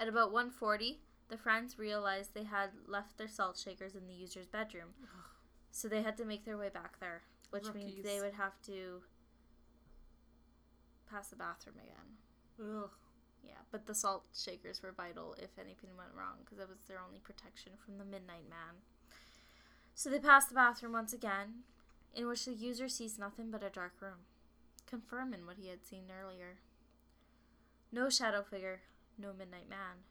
At 0.00 0.08
about 0.08 0.32
1:40, 0.32 1.00
the 1.28 1.36
friends 1.36 1.78
realized 1.78 2.32
they 2.32 2.44
had 2.44 2.70
left 2.86 3.18
their 3.18 3.28
salt 3.28 3.58
shakers 3.58 3.94
in 3.94 4.06
the 4.06 4.14
user's 4.14 4.46
bedroom. 4.46 4.94
So 5.70 5.88
they 5.88 6.02
had 6.02 6.16
to 6.18 6.24
make 6.24 6.44
their 6.44 6.56
way 6.56 6.70
back 6.70 6.98
there, 7.00 7.22
which 7.50 7.72
means 7.74 8.02
they 8.02 8.20
would 8.20 8.34
have 8.34 8.62
to 8.62 9.02
pass 11.10 11.28
the 11.28 11.36
bathroom 11.36 11.76
again. 11.76 12.16
Ugh. 12.60 12.90
Yeah, 13.42 13.60
but 13.70 13.86
the 13.86 13.94
salt 13.94 14.24
shakers 14.32 14.82
were 14.82 14.92
vital 14.92 15.34
if 15.38 15.58
anything 15.58 15.90
went 15.98 16.14
wrong 16.16 16.38
because 16.44 16.58
it 16.58 16.68
was 16.68 16.78
their 16.86 17.00
only 17.00 17.18
protection 17.18 17.72
from 17.84 17.98
the 17.98 18.04
Midnight 18.04 18.48
Man. 18.48 18.82
So 19.94 20.08
they 20.08 20.18
passed 20.18 20.48
the 20.48 20.54
bathroom 20.54 20.92
once 20.92 21.12
again, 21.12 21.64
in 22.14 22.26
which 22.26 22.44
the 22.46 22.54
user 22.54 22.88
sees 22.88 23.18
nothing 23.18 23.50
but 23.50 23.62
a 23.62 23.70
dark 23.70 24.00
room, 24.00 24.26
confirming 24.86 25.46
what 25.46 25.58
he 25.58 25.68
had 25.68 25.84
seen 25.84 26.10
earlier. 26.10 26.58
No 27.94 28.10
shadow 28.10 28.42
figure, 28.42 28.80
no 29.16 29.28
Midnight 29.32 29.70
Man, 29.70 30.02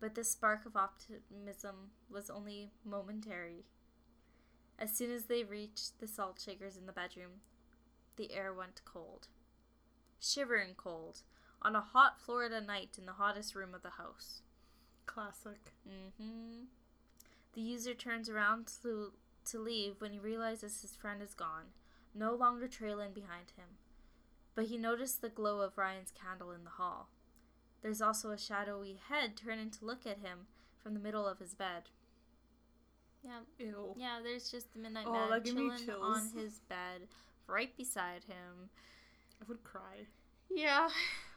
but 0.00 0.16
this 0.16 0.32
spark 0.32 0.66
of 0.66 0.74
optimism 0.74 1.92
was 2.10 2.28
only 2.28 2.72
momentary. 2.84 3.66
As 4.80 4.96
soon 4.96 5.12
as 5.12 5.26
they 5.26 5.44
reached 5.44 6.00
the 6.00 6.08
salt 6.08 6.40
shakers 6.44 6.76
in 6.76 6.86
the 6.86 6.92
bedroom, 6.92 7.42
the 8.16 8.32
air 8.32 8.52
went 8.52 8.82
cold. 8.84 9.28
Shivering 10.18 10.74
cold 10.76 11.22
on 11.62 11.76
a 11.76 11.80
hot 11.80 12.20
Florida 12.20 12.60
night 12.60 12.96
in 12.98 13.06
the 13.06 13.12
hottest 13.12 13.54
room 13.54 13.76
of 13.76 13.82
the 13.82 13.90
house. 13.90 14.42
Classic. 15.06 15.72
Mm-hmm. 15.88 16.64
The 17.52 17.60
user 17.60 17.94
turns 17.94 18.28
around 18.28 18.72
to, 18.82 19.12
to 19.44 19.58
leave 19.60 20.00
when 20.00 20.10
he 20.10 20.18
realizes 20.18 20.82
his 20.82 20.96
friend 20.96 21.22
is 21.22 21.34
gone, 21.34 21.66
no 22.12 22.34
longer 22.34 22.66
trailing 22.66 23.12
behind 23.12 23.52
him. 23.56 23.78
But 24.56 24.64
he 24.64 24.76
noticed 24.76 25.22
the 25.22 25.28
glow 25.28 25.60
of 25.60 25.78
Ryan's 25.78 26.10
candle 26.10 26.50
in 26.50 26.64
the 26.64 26.70
hall. 26.70 27.08
There's 27.82 28.02
also 28.02 28.30
a 28.30 28.38
shadowy 28.38 29.00
head 29.08 29.36
turning 29.36 29.70
to 29.70 29.84
look 29.84 30.06
at 30.06 30.18
him 30.18 30.46
from 30.82 30.94
the 30.94 31.00
middle 31.00 31.26
of 31.26 31.38
his 31.38 31.54
bed. 31.54 31.84
Yeah, 33.24 33.40
Ew. 33.58 33.94
yeah. 33.96 34.18
There's 34.22 34.50
just 34.50 34.72
the 34.72 34.78
midnight 34.78 35.04
Oh, 35.06 35.12
man 35.12 35.30
that 35.30 35.44
gave 35.44 35.54
me 35.54 35.70
chilling 35.84 36.02
on 36.02 36.30
his 36.34 36.60
bed, 36.68 37.08
right 37.46 37.74
beside 37.76 38.24
him. 38.24 38.70
I 39.40 39.44
would 39.48 39.62
cry. 39.64 40.06
Yeah. 40.50 40.88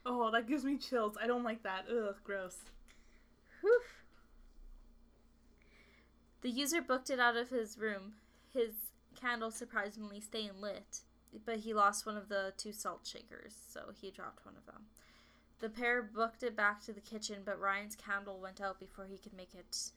Oh, 0.06 0.32
that 0.32 0.48
gives 0.48 0.64
me 0.66 0.78
chills. 0.78 1.16
I 1.22 1.28
don't 1.28 1.44
like 1.44 1.64
that. 1.64 1.86
Ugh, 1.90 2.16
gross. 2.24 2.58
Whew. 3.62 3.80
The 6.42 6.50
user 6.50 6.82
booked 6.82 7.10
it 7.10 7.20
out 7.20 7.38
of 7.38 7.50
his 7.50 7.78
room, 7.78 8.14
his 8.54 8.72
candle 9.16 9.50
surprisingly 9.52 10.20
staying 10.20 10.60
lit, 10.60 11.00
but 11.46 11.60
he 11.60 11.74
lost 11.74 12.06
one 12.06 12.18
of 12.18 12.28
the 12.28 12.52
two 12.58 12.74
salt 12.74 13.08
shakers, 13.08 13.54
so 13.70 13.92
he 14.02 14.12
dropped 14.12 14.46
one 14.46 14.56
of 14.58 14.66
them. 14.66 14.84
The 15.60 15.70
pair 15.70 16.02
booked 16.02 16.44
it 16.44 16.56
back 16.56 16.84
to 16.86 16.94
the 16.94 17.02
kitchen, 17.02 17.42
but 17.46 17.60
Ryan's 17.60 17.96
candle 17.96 18.40
went 18.40 18.60
out 18.60 18.80
before 18.80 19.06
he 19.06 19.18
could 19.18 19.34
make 19.34 19.54
it 19.56 19.92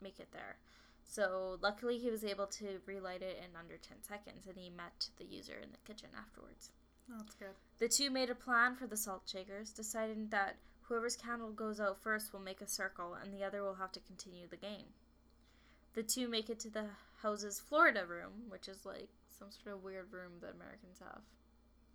make 0.00 0.20
it 0.20 0.28
there. 0.32 0.56
So 1.04 1.58
luckily 1.62 1.98
he 1.98 2.10
was 2.10 2.24
able 2.24 2.46
to 2.48 2.80
relight 2.86 3.22
it 3.22 3.38
in 3.38 3.56
under 3.58 3.76
10 3.76 4.02
seconds 4.02 4.46
and 4.46 4.56
he 4.56 4.68
met 4.70 5.08
the 5.16 5.24
user 5.24 5.54
in 5.62 5.70
the 5.72 5.78
kitchen 5.86 6.10
afterwards. 6.16 6.70
That's 7.08 7.34
good. 7.34 7.54
The 7.78 7.88
two 7.88 8.10
made 8.10 8.30
a 8.30 8.34
plan 8.34 8.74
for 8.74 8.86
the 8.86 8.96
salt 8.96 9.22
shakers, 9.26 9.70
deciding 9.70 10.28
that 10.30 10.56
whoever's 10.82 11.16
candle 11.16 11.50
goes 11.50 11.80
out 11.80 11.98
first 12.02 12.32
will 12.32 12.40
make 12.40 12.60
a 12.60 12.66
circle 12.68 13.14
and 13.14 13.32
the 13.32 13.44
other 13.44 13.62
will 13.62 13.74
have 13.76 13.92
to 13.92 14.00
continue 14.00 14.46
the 14.48 14.56
game. 14.56 14.86
The 15.94 16.02
two 16.02 16.28
make 16.28 16.50
it 16.50 16.58
to 16.60 16.70
the 16.70 16.86
house's 17.22 17.58
Florida 17.60 18.04
room, 18.04 18.32
which 18.48 18.68
is 18.68 18.84
like 18.84 19.08
some 19.38 19.48
sort 19.50 19.76
of 19.76 19.82
weird 19.84 20.12
room 20.12 20.32
that 20.40 20.54
Americans 20.54 20.98
have 21.00 21.22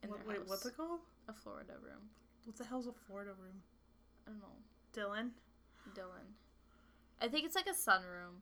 in 0.02 0.10
What, 0.10 0.20
their 0.20 0.28
wait, 0.30 0.39
house. 0.39 0.50
what's 0.50 0.65
it 0.65 0.78
called? 0.78 1.02
A 1.28 1.34
Florida 1.34 1.74
room. 1.84 2.10
What 2.45 2.58
the 2.58 2.65
hell's 2.65 2.88
a 2.88 2.93
Florida 3.08 3.32
room? 3.39 3.62
I 4.27 4.32
don't 4.32 4.39
know. 4.39 4.58
Dylan? 4.93 5.30
Dylan. 5.95 6.34
I 7.21 7.27
think 7.27 7.45
it's 7.45 7.56
like 7.56 7.67
a 7.67 7.71
sunroom. 7.71 8.41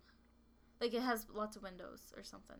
Like 0.79 0.93
it 0.93 1.01
has 1.01 1.25
lots 1.33 1.55
of 1.57 1.63
windows 1.63 2.13
or 2.15 2.23
something. 2.23 2.57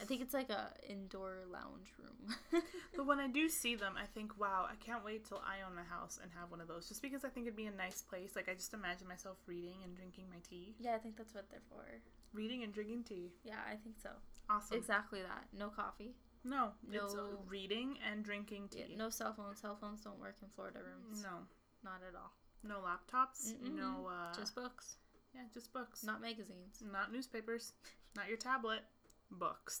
I 0.00 0.04
think 0.04 0.22
it's 0.22 0.32
like 0.32 0.48
a 0.48 0.72
indoor 0.88 1.40
lounge 1.52 1.92
room. 1.98 2.34
But 2.96 3.06
when 3.06 3.20
I 3.20 3.28
do 3.28 3.48
see 3.48 3.76
them, 3.76 3.94
I 3.96 4.04
think, 4.06 4.38
wow, 4.38 4.66
I 4.68 4.74
can't 4.84 5.04
wait 5.04 5.24
till 5.24 5.40
I 5.46 5.64
own 5.64 5.78
a 5.78 5.84
house 5.84 6.18
and 6.20 6.30
have 6.38 6.50
one 6.50 6.60
of 6.60 6.68
those. 6.68 6.88
Just 6.88 7.00
because 7.02 7.24
I 7.24 7.28
think 7.28 7.46
it'd 7.46 7.56
be 7.56 7.66
a 7.66 7.70
nice 7.70 8.02
place. 8.02 8.34
Like, 8.36 8.48
I 8.48 8.54
just 8.54 8.74
imagine 8.74 9.08
myself 9.08 9.36
reading 9.46 9.76
and 9.84 9.94
drinking 9.96 10.24
my 10.28 10.36
tea. 10.48 10.74
yeah, 10.78 10.94
I 10.94 10.98
think 10.98 11.16
that's 11.16 11.34
what 11.34 11.48
they're 11.50 11.64
for. 11.70 11.84
Reading 12.34 12.62
and 12.62 12.72
drinking 12.74 13.04
tea. 13.04 13.30
Yeah, 13.44 13.60
I 13.66 13.76
think 13.76 13.96
so. 14.02 14.10
Awesome. 14.50 14.76
Exactly 14.76 15.22
that. 15.22 15.44
No 15.56 15.68
coffee. 15.68 16.14
No, 16.44 16.72
it's 16.90 17.14
uh, 17.14 17.16
No. 17.16 17.38
reading 17.48 17.98
and 18.10 18.24
drinking 18.24 18.70
Yeah, 18.72 18.86
tea. 18.86 18.96
no 18.96 19.10
cell 19.10 19.32
phones. 19.34 19.60
Cell 19.60 19.76
phones 19.80 20.00
don't 20.00 20.18
work 20.18 20.36
in 20.42 20.48
Florida 20.48 20.78
rooms. 20.82 21.22
No. 21.22 21.46
Not 21.84 22.00
at 22.08 22.14
all. 22.14 22.32
No 22.62 22.76
laptops. 22.80 23.52
Mm-mm. 23.54 23.74
No, 23.76 24.06
uh, 24.08 24.34
Just 24.34 24.54
books, 24.54 24.96
yeah, 25.34 25.42
just 25.52 25.72
books. 25.72 26.02
not 26.04 26.20
magazines. 26.20 26.82
Not 26.82 27.12
newspapers. 27.12 27.72
Not 28.16 28.28
your 28.28 28.36
tablet. 28.36 28.80
Books. 29.30 29.80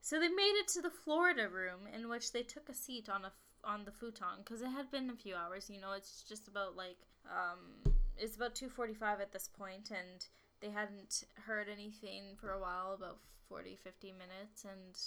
So 0.00 0.18
they 0.18 0.28
made 0.28 0.54
it 0.58 0.68
to 0.68 0.80
the 0.82 0.90
Florida 0.90 1.48
room, 1.48 1.86
in 1.92 2.08
which 2.08 2.32
they 2.32 2.42
took 2.42 2.68
a 2.68 2.74
seat 2.74 3.08
on 3.08 3.24
a 3.24 3.28
f- 3.28 3.32
on 3.64 3.84
the 3.84 3.90
futon 3.92 4.38
because 4.38 4.62
it 4.62 4.68
had 4.70 4.90
been 4.90 5.10
a 5.10 5.16
few 5.16 5.34
hours. 5.34 5.68
You 5.68 5.80
know, 5.80 5.92
it's 5.92 6.22
just 6.22 6.48
about 6.48 6.76
like 6.76 6.96
um, 7.28 7.92
it's 8.16 8.36
about 8.36 8.54
two 8.54 8.68
forty 8.70 8.94
five 8.94 9.20
at 9.20 9.32
this 9.32 9.48
point, 9.48 9.90
and 9.90 10.26
they 10.60 10.70
hadn't 10.70 11.24
heard 11.46 11.68
anything 11.68 12.36
for 12.40 12.50
a 12.52 12.58
while, 12.60 12.92
about 12.94 13.18
40, 13.48 13.76
50 13.76 14.12
minutes, 14.12 14.64
and 14.64 14.98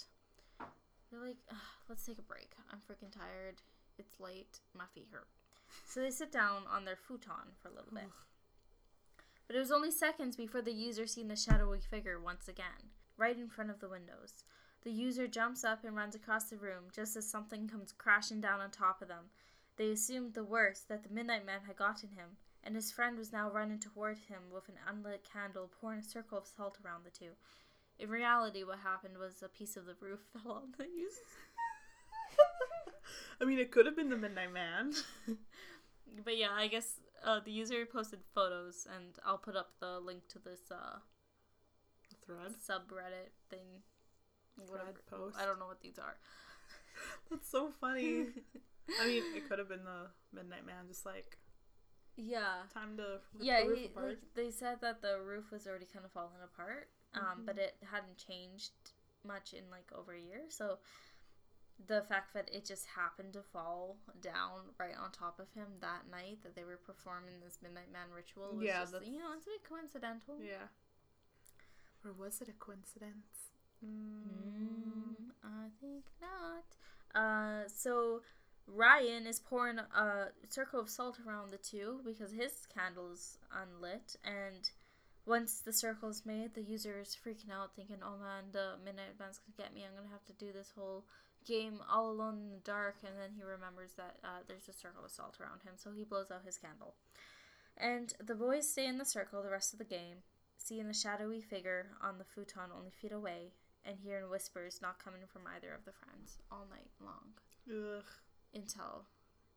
they're 1.12 1.26
like, 1.26 1.36
let's 1.88 2.04
take 2.06 2.18
a 2.18 2.22
break. 2.22 2.52
I'm 2.72 2.78
freaking 2.78 3.12
tired. 3.12 3.60
It's 3.98 4.18
late. 4.18 4.60
My 4.74 4.84
feet 4.94 5.08
hurt. 5.12 5.28
So 5.86 6.00
they 6.00 6.10
sit 6.10 6.32
down 6.32 6.62
on 6.70 6.84
their 6.84 6.96
futon 6.96 7.54
for 7.60 7.68
a 7.68 7.74
little 7.74 7.92
bit. 7.92 8.08
But 9.46 9.56
it 9.56 9.60
was 9.60 9.70
only 9.70 9.90
seconds 9.90 10.36
before 10.36 10.62
the 10.62 10.72
user 10.72 11.06
seen 11.06 11.28
the 11.28 11.36
shadowy 11.36 11.80
figure 11.80 12.18
once 12.18 12.48
again, 12.48 12.90
right 13.18 13.36
in 13.36 13.48
front 13.48 13.70
of 13.70 13.80
the 13.80 13.88
windows. 13.88 14.44
The 14.84 14.90
user 14.90 15.28
jumps 15.28 15.64
up 15.64 15.84
and 15.84 15.94
runs 15.94 16.14
across 16.14 16.44
the 16.44 16.56
room 16.56 16.84
just 16.94 17.16
as 17.16 17.28
something 17.28 17.68
comes 17.68 17.92
crashing 17.92 18.40
down 18.40 18.60
on 18.60 18.70
top 18.70 19.02
of 19.02 19.08
them. 19.08 19.26
They 19.76 19.90
assumed 19.90 20.34
the 20.34 20.44
worst, 20.44 20.88
that 20.88 21.02
the 21.02 21.14
Midnight 21.14 21.46
Man 21.46 21.60
had 21.66 21.76
gotten 21.76 22.10
him, 22.10 22.36
and 22.64 22.74
his 22.74 22.90
friend 22.90 23.18
was 23.18 23.32
now 23.32 23.50
running 23.50 23.78
toward 23.78 24.18
him 24.18 24.42
with 24.52 24.68
an 24.68 24.78
unlit 24.88 25.24
candle, 25.30 25.70
pouring 25.80 26.00
a 26.00 26.02
circle 26.02 26.38
of 26.38 26.46
salt 26.46 26.78
around 26.84 27.04
the 27.04 27.10
two. 27.10 27.32
In 27.98 28.08
reality, 28.10 28.64
what 28.64 28.78
happened 28.80 29.16
was 29.18 29.42
a 29.42 29.48
piece 29.48 29.76
of 29.76 29.86
the 29.86 29.94
roof 30.00 30.20
fell 30.32 30.52
on 30.52 30.72
the 30.76 30.84
user. 30.84 31.20
I 33.40 33.44
mean, 33.44 33.58
it 33.58 33.70
could 33.70 33.86
have 33.86 33.96
been 33.96 34.10
the 34.10 34.16
Midnight 34.16 34.52
Man. 34.52 34.92
But 36.24 36.36
yeah, 36.36 36.50
I 36.54 36.66
guess 36.66 37.00
uh, 37.24 37.40
the 37.42 37.50
user 37.52 37.86
posted 37.86 38.20
photos, 38.34 38.86
and 38.94 39.16
I'll 39.24 39.38
put 39.38 39.56
up 39.56 39.70
the 39.80 39.98
link 39.98 40.28
to 40.28 40.38
this 40.38 40.60
uh, 40.70 40.98
Thread. 42.26 42.52
subreddit 42.60 43.32
thing. 43.48 43.80
Thread 44.68 44.96
post. 45.08 45.38
I 45.40 45.46
don't 45.46 45.58
know 45.58 45.66
what 45.66 45.80
these 45.80 45.98
are. 45.98 46.16
That's 47.30 47.48
so 47.48 47.70
funny. 47.80 48.26
I 49.00 49.06
mean, 49.06 49.22
it 49.34 49.48
could 49.48 49.58
have 49.58 49.70
been 49.70 49.84
the 49.84 50.10
Midnight 50.34 50.66
Man, 50.66 50.84
just 50.86 51.06
like 51.06 51.38
yeah. 52.16 52.68
time 52.74 52.98
to 52.98 53.20
Yeah, 53.40 53.62
the 53.62 53.68
roof 53.70 53.78
he, 53.78 53.84
apart. 53.86 54.08
like, 54.10 54.18
they 54.34 54.50
said 54.50 54.82
that 54.82 55.00
the 55.00 55.18
roof 55.24 55.50
was 55.50 55.66
already 55.66 55.86
kind 55.90 56.04
of 56.04 56.12
falling 56.12 56.42
apart, 56.44 56.90
um, 57.14 57.44
but 57.44 57.56
Mhm. 57.56 57.60
it 57.60 57.76
hadn't 57.90 58.16
changed 58.16 58.72
much 59.24 59.52
in 59.54 59.68
like 59.70 59.90
over 59.92 60.12
a 60.12 60.20
year. 60.20 60.44
So 60.50 60.78
the 61.86 62.02
fact 62.02 62.32
that 62.34 62.48
it 62.54 62.64
just 62.64 62.86
happened 62.86 63.32
to 63.32 63.42
fall 63.42 63.96
down 64.20 64.74
right 64.78 64.96
on 64.96 65.10
top 65.10 65.38
of 65.40 65.50
him 65.52 65.66
that 65.80 66.06
night 66.08 66.42
that 66.42 66.54
they 66.54 66.64
were 66.64 66.76
performing 66.76 67.40
this 67.40 67.60
Midnight 67.62 67.90
Man 67.92 68.10
ritual 68.14 68.54
was 68.56 68.64
Yeah, 68.64 68.80
just, 68.80 68.92
that's- 68.92 69.10
you 69.10 69.18
know, 69.18 69.32
it's 69.32 69.46
a 69.46 69.50
bit 69.50 69.64
coincidental. 69.64 70.38
yeah. 70.40 70.68
Or 72.04 72.12
was 72.12 72.40
it 72.40 72.48
a 72.48 72.52
coincidence? 72.52 73.50
Mm, 73.84 75.30
I 75.44 75.68
think 75.80 76.04
not. 76.20 76.64
Uh, 77.14 77.68
so 77.68 78.22
Ryan 78.66 79.26
is 79.26 79.40
pouring 79.40 79.78
a 79.78 80.28
circle 80.48 80.80
of 80.80 80.88
salt 80.88 81.18
around 81.26 81.50
the 81.50 81.58
two 81.58 82.00
because 82.04 82.30
his 82.32 82.66
candle's 82.66 83.38
unlit, 83.52 84.16
and 84.24 84.70
once 85.26 85.60
the 85.60 85.72
circle 85.72 86.08
is 86.08 86.26
made, 86.26 86.54
the 86.54 86.62
user 86.62 86.98
is 87.00 87.16
freaking 87.16 87.50
out, 87.50 87.74
thinking, 87.76 88.02
"Oh 88.02 88.16
man, 88.16 88.50
the 88.52 88.76
midnight 88.84 89.18
man's 89.18 89.38
gonna 89.38 89.56
get 89.56 89.74
me. 89.74 89.84
I'm 89.84 89.94
gonna 89.94 90.08
have 90.08 90.24
to 90.26 90.32
do 90.32 90.52
this 90.52 90.72
whole 90.72 91.04
game 91.44 91.80
all 91.88 92.10
alone 92.10 92.38
in 92.38 92.50
the 92.50 92.58
dark." 92.58 92.96
And 93.04 93.18
then 93.18 93.32
he 93.32 93.42
remembers 93.42 93.92
that 93.94 94.18
uh, 94.24 94.42
there's 94.46 94.68
a 94.68 94.72
circle 94.72 95.04
of 95.04 95.10
salt 95.10 95.40
around 95.40 95.62
him, 95.62 95.74
so 95.76 95.92
he 95.92 96.04
blows 96.04 96.30
out 96.30 96.44
his 96.44 96.58
candle. 96.58 96.94
And 97.76 98.12
the 98.18 98.34
boys 98.34 98.68
stay 98.68 98.86
in 98.86 98.98
the 98.98 99.04
circle 99.04 99.42
the 99.42 99.50
rest 99.50 99.72
of 99.72 99.78
the 99.78 99.84
game, 99.84 100.22
seeing 100.56 100.86
a 100.86 100.94
shadowy 100.94 101.40
figure 101.40 101.96
on 102.00 102.18
the 102.18 102.24
futon 102.24 102.70
only 102.76 102.90
feet 102.90 103.12
away, 103.12 103.52
and 103.84 103.98
hearing 103.98 104.28
whispers 104.28 104.82
not 104.82 105.02
coming 105.02 105.26
from 105.26 105.46
either 105.46 105.72
of 105.72 105.84
the 105.84 105.92
friends 105.92 106.38
all 106.50 106.66
night 106.70 106.90
long 107.00 107.34
Ugh. 107.68 108.04
until 108.54 109.06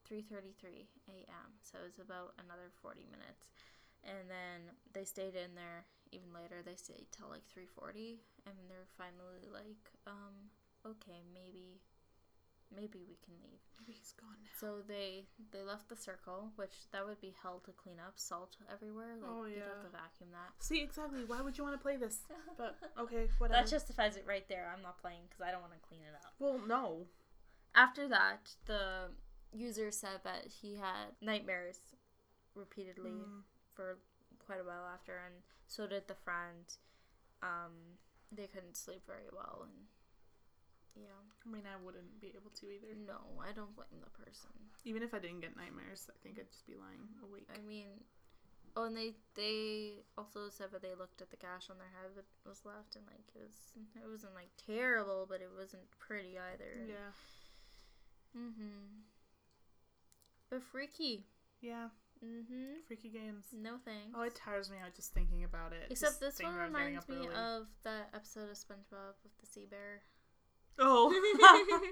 3:33 0.07 0.88
a.m. 1.09 1.57
So 1.61 1.80
it 1.80 1.86
was 1.86 1.99
about 1.99 2.34
another 2.38 2.70
40 2.82 3.05
minutes. 3.09 3.49
And 4.06 4.30
then 4.30 4.72
they 4.93 5.03
stayed 5.03 5.36
in 5.36 5.56
there 5.56 5.86
even 6.12 6.32
later. 6.34 6.62
They 6.64 6.76
stayed 6.76 7.08
till 7.12 7.28
like 7.30 7.43
3:40 7.49 8.20
and 8.45 8.56
they're 8.70 8.88
finally 8.97 9.49
like 9.51 9.91
um 10.08 10.51
okay, 10.86 11.24
maybe 11.34 11.82
maybe 12.76 12.99
we 13.08 13.18
can 13.26 13.34
leave. 13.43 13.62
Maybe 13.80 13.93
he's 13.97 14.14
gone 14.14 14.38
now. 14.41 14.49
So 14.60 14.82
they 14.88 15.26
they 15.51 15.64
left 15.64 15.89
the 15.89 15.95
circle, 15.95 16.51
which 16.56 16.76
that 16.91 17.06
would 17.06 17.20
be 17.22 17.34
hell 17.41 17.62
to 17.66 17.72
clean 17.72 17.97
up, 17.99 18.14
salt 18.18 18.58
everywhere. 18.72 19.16
Like 19.22 19.32
Oh, 19.32 19.45
you'd 19.45 19.58
yeah. 19.58 19.74
have 19.74 19.82
to 19.89 19.89
vacuum 19.89 20.30
that. 20.34 20.53
See, 20.64 20.82
exactly. 20.82 21.24
Why 21.26 21.41
would 21.41 21.58
you 21.58 21.64
want 21.64 21.76
to 21.76 21.82
play 21.82 21.97
this? 21.97 22.20
But 22.58 22.78
okay, 22.99 23.28
whatever. 23.39 23.62
That 23.64 23.70
justifies 23.70 24.18
it 24.18 24.26
right 24.28 24.47
there. 24.47 24.72
I'm 24.74 24.82
not 24.84 25.01
playing 25.01 25.22
because 25.30 25.41
I 25.41 25.51
don't 25.51 25.62
want 25.62 25.74
to 25.74 25.80
clean 25.88 26.01
it 26.01 26.16
up. 26.24 26.34
well, 26.39 26.60
no. 26.68 27.08
After 27.74 28.08
that, 28.08 28.51
the 28.68 29.10
user 29.51 29.89
said 29.91 30.20
that 30.24 30.45
he 30.62 30.76
had 30.76 31.16
nightmares 31.22 31.80
repeatedly 32.56 33.12
Mm. 33.12 33.41
For 33.76 33.99
quite 34.45 34.61
a 34.61 34.63
while 34.63 34.88
after, 34.91 35.13
and 35.13 35.43
so 35.67 35.88
did 35.88 36.07
the 36.07 36.15
friend. 36.15 36.65
Um, 37.43 37.99
they 38.32 38.47
couldn't 38.47 38.78
sleep 38.78 39.03
very 39.05 39.30
well, 39.32 39.67
and 39.67 39.86
yeah, 40.95 41.19
I 41.43 41.47
mean, 41.51 41.67
I 41.67 41.76
wouldn't 41.84 42.19
be 42.21 42.32
able 42.36 42.51
to 42.61 42.65
either. 42.71 42.95
no, 42.95 43.19
I 43.43 43.51
don't 43.51 43.76
blame 43.76 43.99
the 43.99 44.13
person. 44.15 44.51
Even 44.86 45.03
if 45.03 45.13
I 45.13 45.19
didn't 45.19 45.41
get 45.41 45.57
nightmares, 45.57 46.09
I 46.09 46.15
think 46.23 46.39
I'd 46.39 46.49
just 46.49 46.65
be 46.65 46.73
lying 46.80 47.03
awake. 47.21 47.49
I 47.51 47.59
mean, 47.59 47.99
oh, 48.78 48.86
and 48.86 48.95
they 48.95 49.13
they 49.36 50.05
also 50.17 50.47
said 50.49 50.71
that 50.71 50.82
they 50.82 50.95
looked 50.97 51.21
at 51.21 51.30
the 51.30 51.38
gash 51.38 51.69
on 51.69 51.78
their 51.78 51.91
head 51.99 52.15
that 52.15 52.26
was 52.47 52.63
left, 52.63 52.95
and 52.95 53.05
like 53.11 53.28
it 53.36 53.41
was 53.43 53.76
it 53.76 54.07
wasn't 54.09 54.34
like 54.34 54.49
terrible, 54.55 55.28
but 55.28 55.41
it 55.41 55.51
wasn't 55.51 55.84
pretty 55.99 56.39
either. 56.39 56.88
Yeah. 56.88 57.11
Mm-hmm. 58.36 59.03
But 60.49 60.63
freaky. 60.63 61.26
Yeah. 61.61 61.89
Mm-hmm. 62.26 62.82
Freaky 62.88 63.09
games. 63.09 63.45
No 63.53 63.76
thanks. 63.86 64.15
Oh, 64.15 64.23
it 64.23 64.36
tires 64.36 64.71
me 64.71 64.78
out 64.84 64.95
just 64.95 65.13
thinking 65.13 65.43
about 65.43 65.73
it. 65.73 65.88
Except 65.91 66.19
this 66.19 66.39
one 66.41 66.55
reminds 66.55 67.07
me 67.07 67.17
early. 67.17 67.28
of 67.36 67.67
that 67.84 68.09
episode 68.13 68.49
of 68.49 68.57
SpongeBob 68.57 69.13
with 69.23 69.38
the 69.39 69.45
sea 69.45 69.67
bear. 69.69 70.01
Oh. 70.80 71.13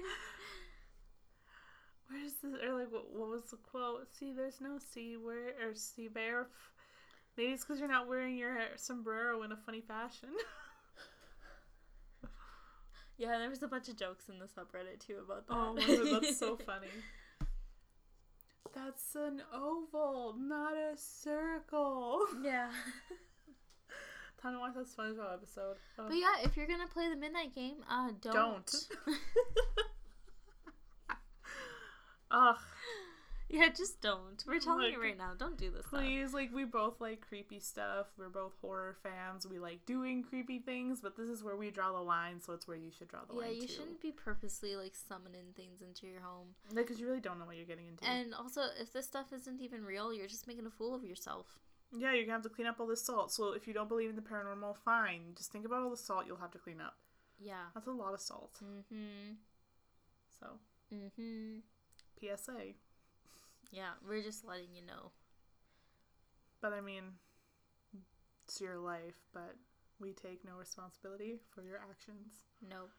Where's 2.08 2.32
this? 2.42 2.62
or 2.62 2.78
like 2.78 2.92
what, 2.92 3.12
what 3.12 3.28
was 3.28 3.50
the 3.50 3.56
quote? 3.56 4.08
See, 4.12 4.32
there's 4.32 4.60
no 4.60 4.78
sea 4.78 5.16
where 5.16 5.54
or 5.62 5.74
sea 5.74 6.08
bear. 6.08 6.48
Maybe 7.36 7.52
it's 7.52 7.64
because 7.64 7.80
you're 7.80 7.88
not 7.88 8.08
wearing 8.08 8.36
your 8.36 8.56
sombrero 8.76 9.42
in 9.42 9.52
a 9.52 9.56
funny 9.56 9.80
fashion. 9.80 10.28
yeah, 13.18 13.38
there 13.38 13.50
was 13.50 13.62
a 13.62 13.68
bunch 13.68 13.88
of 13.88 13.96
jokes 13.96 14.28
in 14.28 14.38
the 14.38 14.46
subreddit 14.46 15.04
too 15.04 15.18
about 15.24 15.46
that. 15.48 15.54
oh, 15.54 15.72
was 15.72 15.84
it? 15.88 16.20
that's 16.22 16.38
so 16.38 16.56
funny. 16.56 16.88
That's 18.74 19.14
an 19.14 19.42
oval, 19.52 20.34
not 20.38 20.74
a 20.74 20.96
circle. 20.96 22.20
Yeah. 22.42 22.70
Time 24.42 24.54
to 24.54 24.58
watch 24.58 24.74
that 24.74 24.86
SpongeBob 24.86 25.32
episode. 25.32 25.76
Oh. 25.98 26.08
But 26.08 26.16
yeah, 26.16 26.34
if 26.42 26.56
you're 26.56 26.66
gonna 26.66 26.86
play 26.86 27.08
the 27.08 27.16
midnight 27.16 27.54
game, 27.54 27.76
uh, 27.90 28.10
don't. 28.20 28.34
Don't. 28.34 28.88
Ugh. 32.30 32.56
Yeah, 33.54 33.68
just 33.68 34.00
don't. 34.00 34.42
We're 34.46 34.58
telling 34.58 34.92
you 34.92 35.00
right 35.00 35.16
now, 35.16 35.32
don't 35.38 35.56
do 35.56 35.70
this. 35.70 35.86
stuff. 35.86 36.00
Please, 36.00 36.32
like 36.34 36.52
we 36.52 36.64
both 36.64 37.00
like 37.00 37.20
creepy 37.26 37.60
stuff. 37.60 38.06
We're 38.18 38.28
both 38.28 38.52
horror 38.60 38.96
fans. 39.02 39.46
We 39.46 39.58
like 39.58 39.86
doing 39.86 40.24
creepy 40.24 40.58
things, 40.58 41.00
but 41.00 41.16
this 41.16 41.28
is 41.28 41.42
where 41.44 41.56
we 41.56 41.70
draw 41.70 41.92
the 41.92 42.00
line. 42.00 42.40
So 42.40 42.52
it's 42.52 42.66
where 42.66 42.76
you 42.76 42.90
should 42.90 43.08
draw 43.08 43.20
the 43.28 43.34
Yeah, 43.34 43.40
line 43.40 43.50
Yeah, 43.54 43.60
you 43.62 43.66
too. 43.68 43.72
shouldn't 43.74 44.00
be 44.00 44.10
purposely 44.12 44.74
like 44.76 44.94
summoning 44.94 45.52
things 45.56 45.80
into 45.82 46.06
your 46.06 46.20
home. 46.20 46.48
Like, 46.72 46.88
cause 46.88 46.98
you 46.98 47.06
really 47.06 47.20
don't 47.20 47.38
know 47.38 47.44
what 47.46 47.56
you're 47.56 47.66
getting 47.66 47.86
into. 47.88 48.04
And 48.06 48.34
also, 48.34 48.62
if 48.80 48.92
this 48.92 49.06
stuff 49.06 49.32
isn't 49.32 49.60
even 49.60 49.84
real, 49.84 50.12
you're 50.12 50.26
just 50.28 50.46
making 50.48 50.66
a 50.66 50.70
fool 50.70 50.94
of 50.94 51.04
yourself. 51.04 51.58
yeah, 51.96 52.12
you're 52.12 52.24
gonna 52.24 52.32
have 52.32 52.42
to 52.42 52.48
clean 52.48 52.66
up 52.66 52.80
all 52.80 52.86
this 52.88 53.02
salt. 53.04 53.30
So 53.32 53.52
if 53.52 53.68
you 53.68 53.72
don't 53.74 53.88
believe 53.88 54.10
in 54.10 54.16
the 54.16 54.22
paranormal, 54.22 54.76
fine. 54.84 55.32
Just 55.36 55.52
think 55.52 55.64
about 55.64 55.82
all 55.82 55.90
the 55.90 55.96
salt 55.96 56.24
you'll 56.26 56.36
have 56.38 56.50
to 56.52 56.58
clean 56.58 56.80
up. 56.80 56.96
Yeah. 57.38 57.66
That's 57.74 57.86
a 57.86 57.92
lot 57.92 58.14
of 58.14 58.20
salt. 58.20 58.52
Mm-hmm. 58.64 59.34
So 60.40 60.46
Mm-hmm. 60.92 61.58
PSA. 62.20 62.74
Yeah, 63.74 63.90
we're 64.06 64.22
just 64.22 64.46
letting 64.46 64.72
you 64.72 64.86
know. 64.86 65.10
But 66.62 66.72
I 66.72 66.80
mean, 66.80 67.02
it's 68.44 68.60
your 68.60 68.78
life. 68.78 69.16
But 69.32 69.56
we 69.98 70.12
take 70.12 70.44
no 70.44 70.52
responsibility 70.58 71.40
for 71.52 71.62
your 71.62 71.78
actions. 71.78 72.44
Nope. 72.68 72.90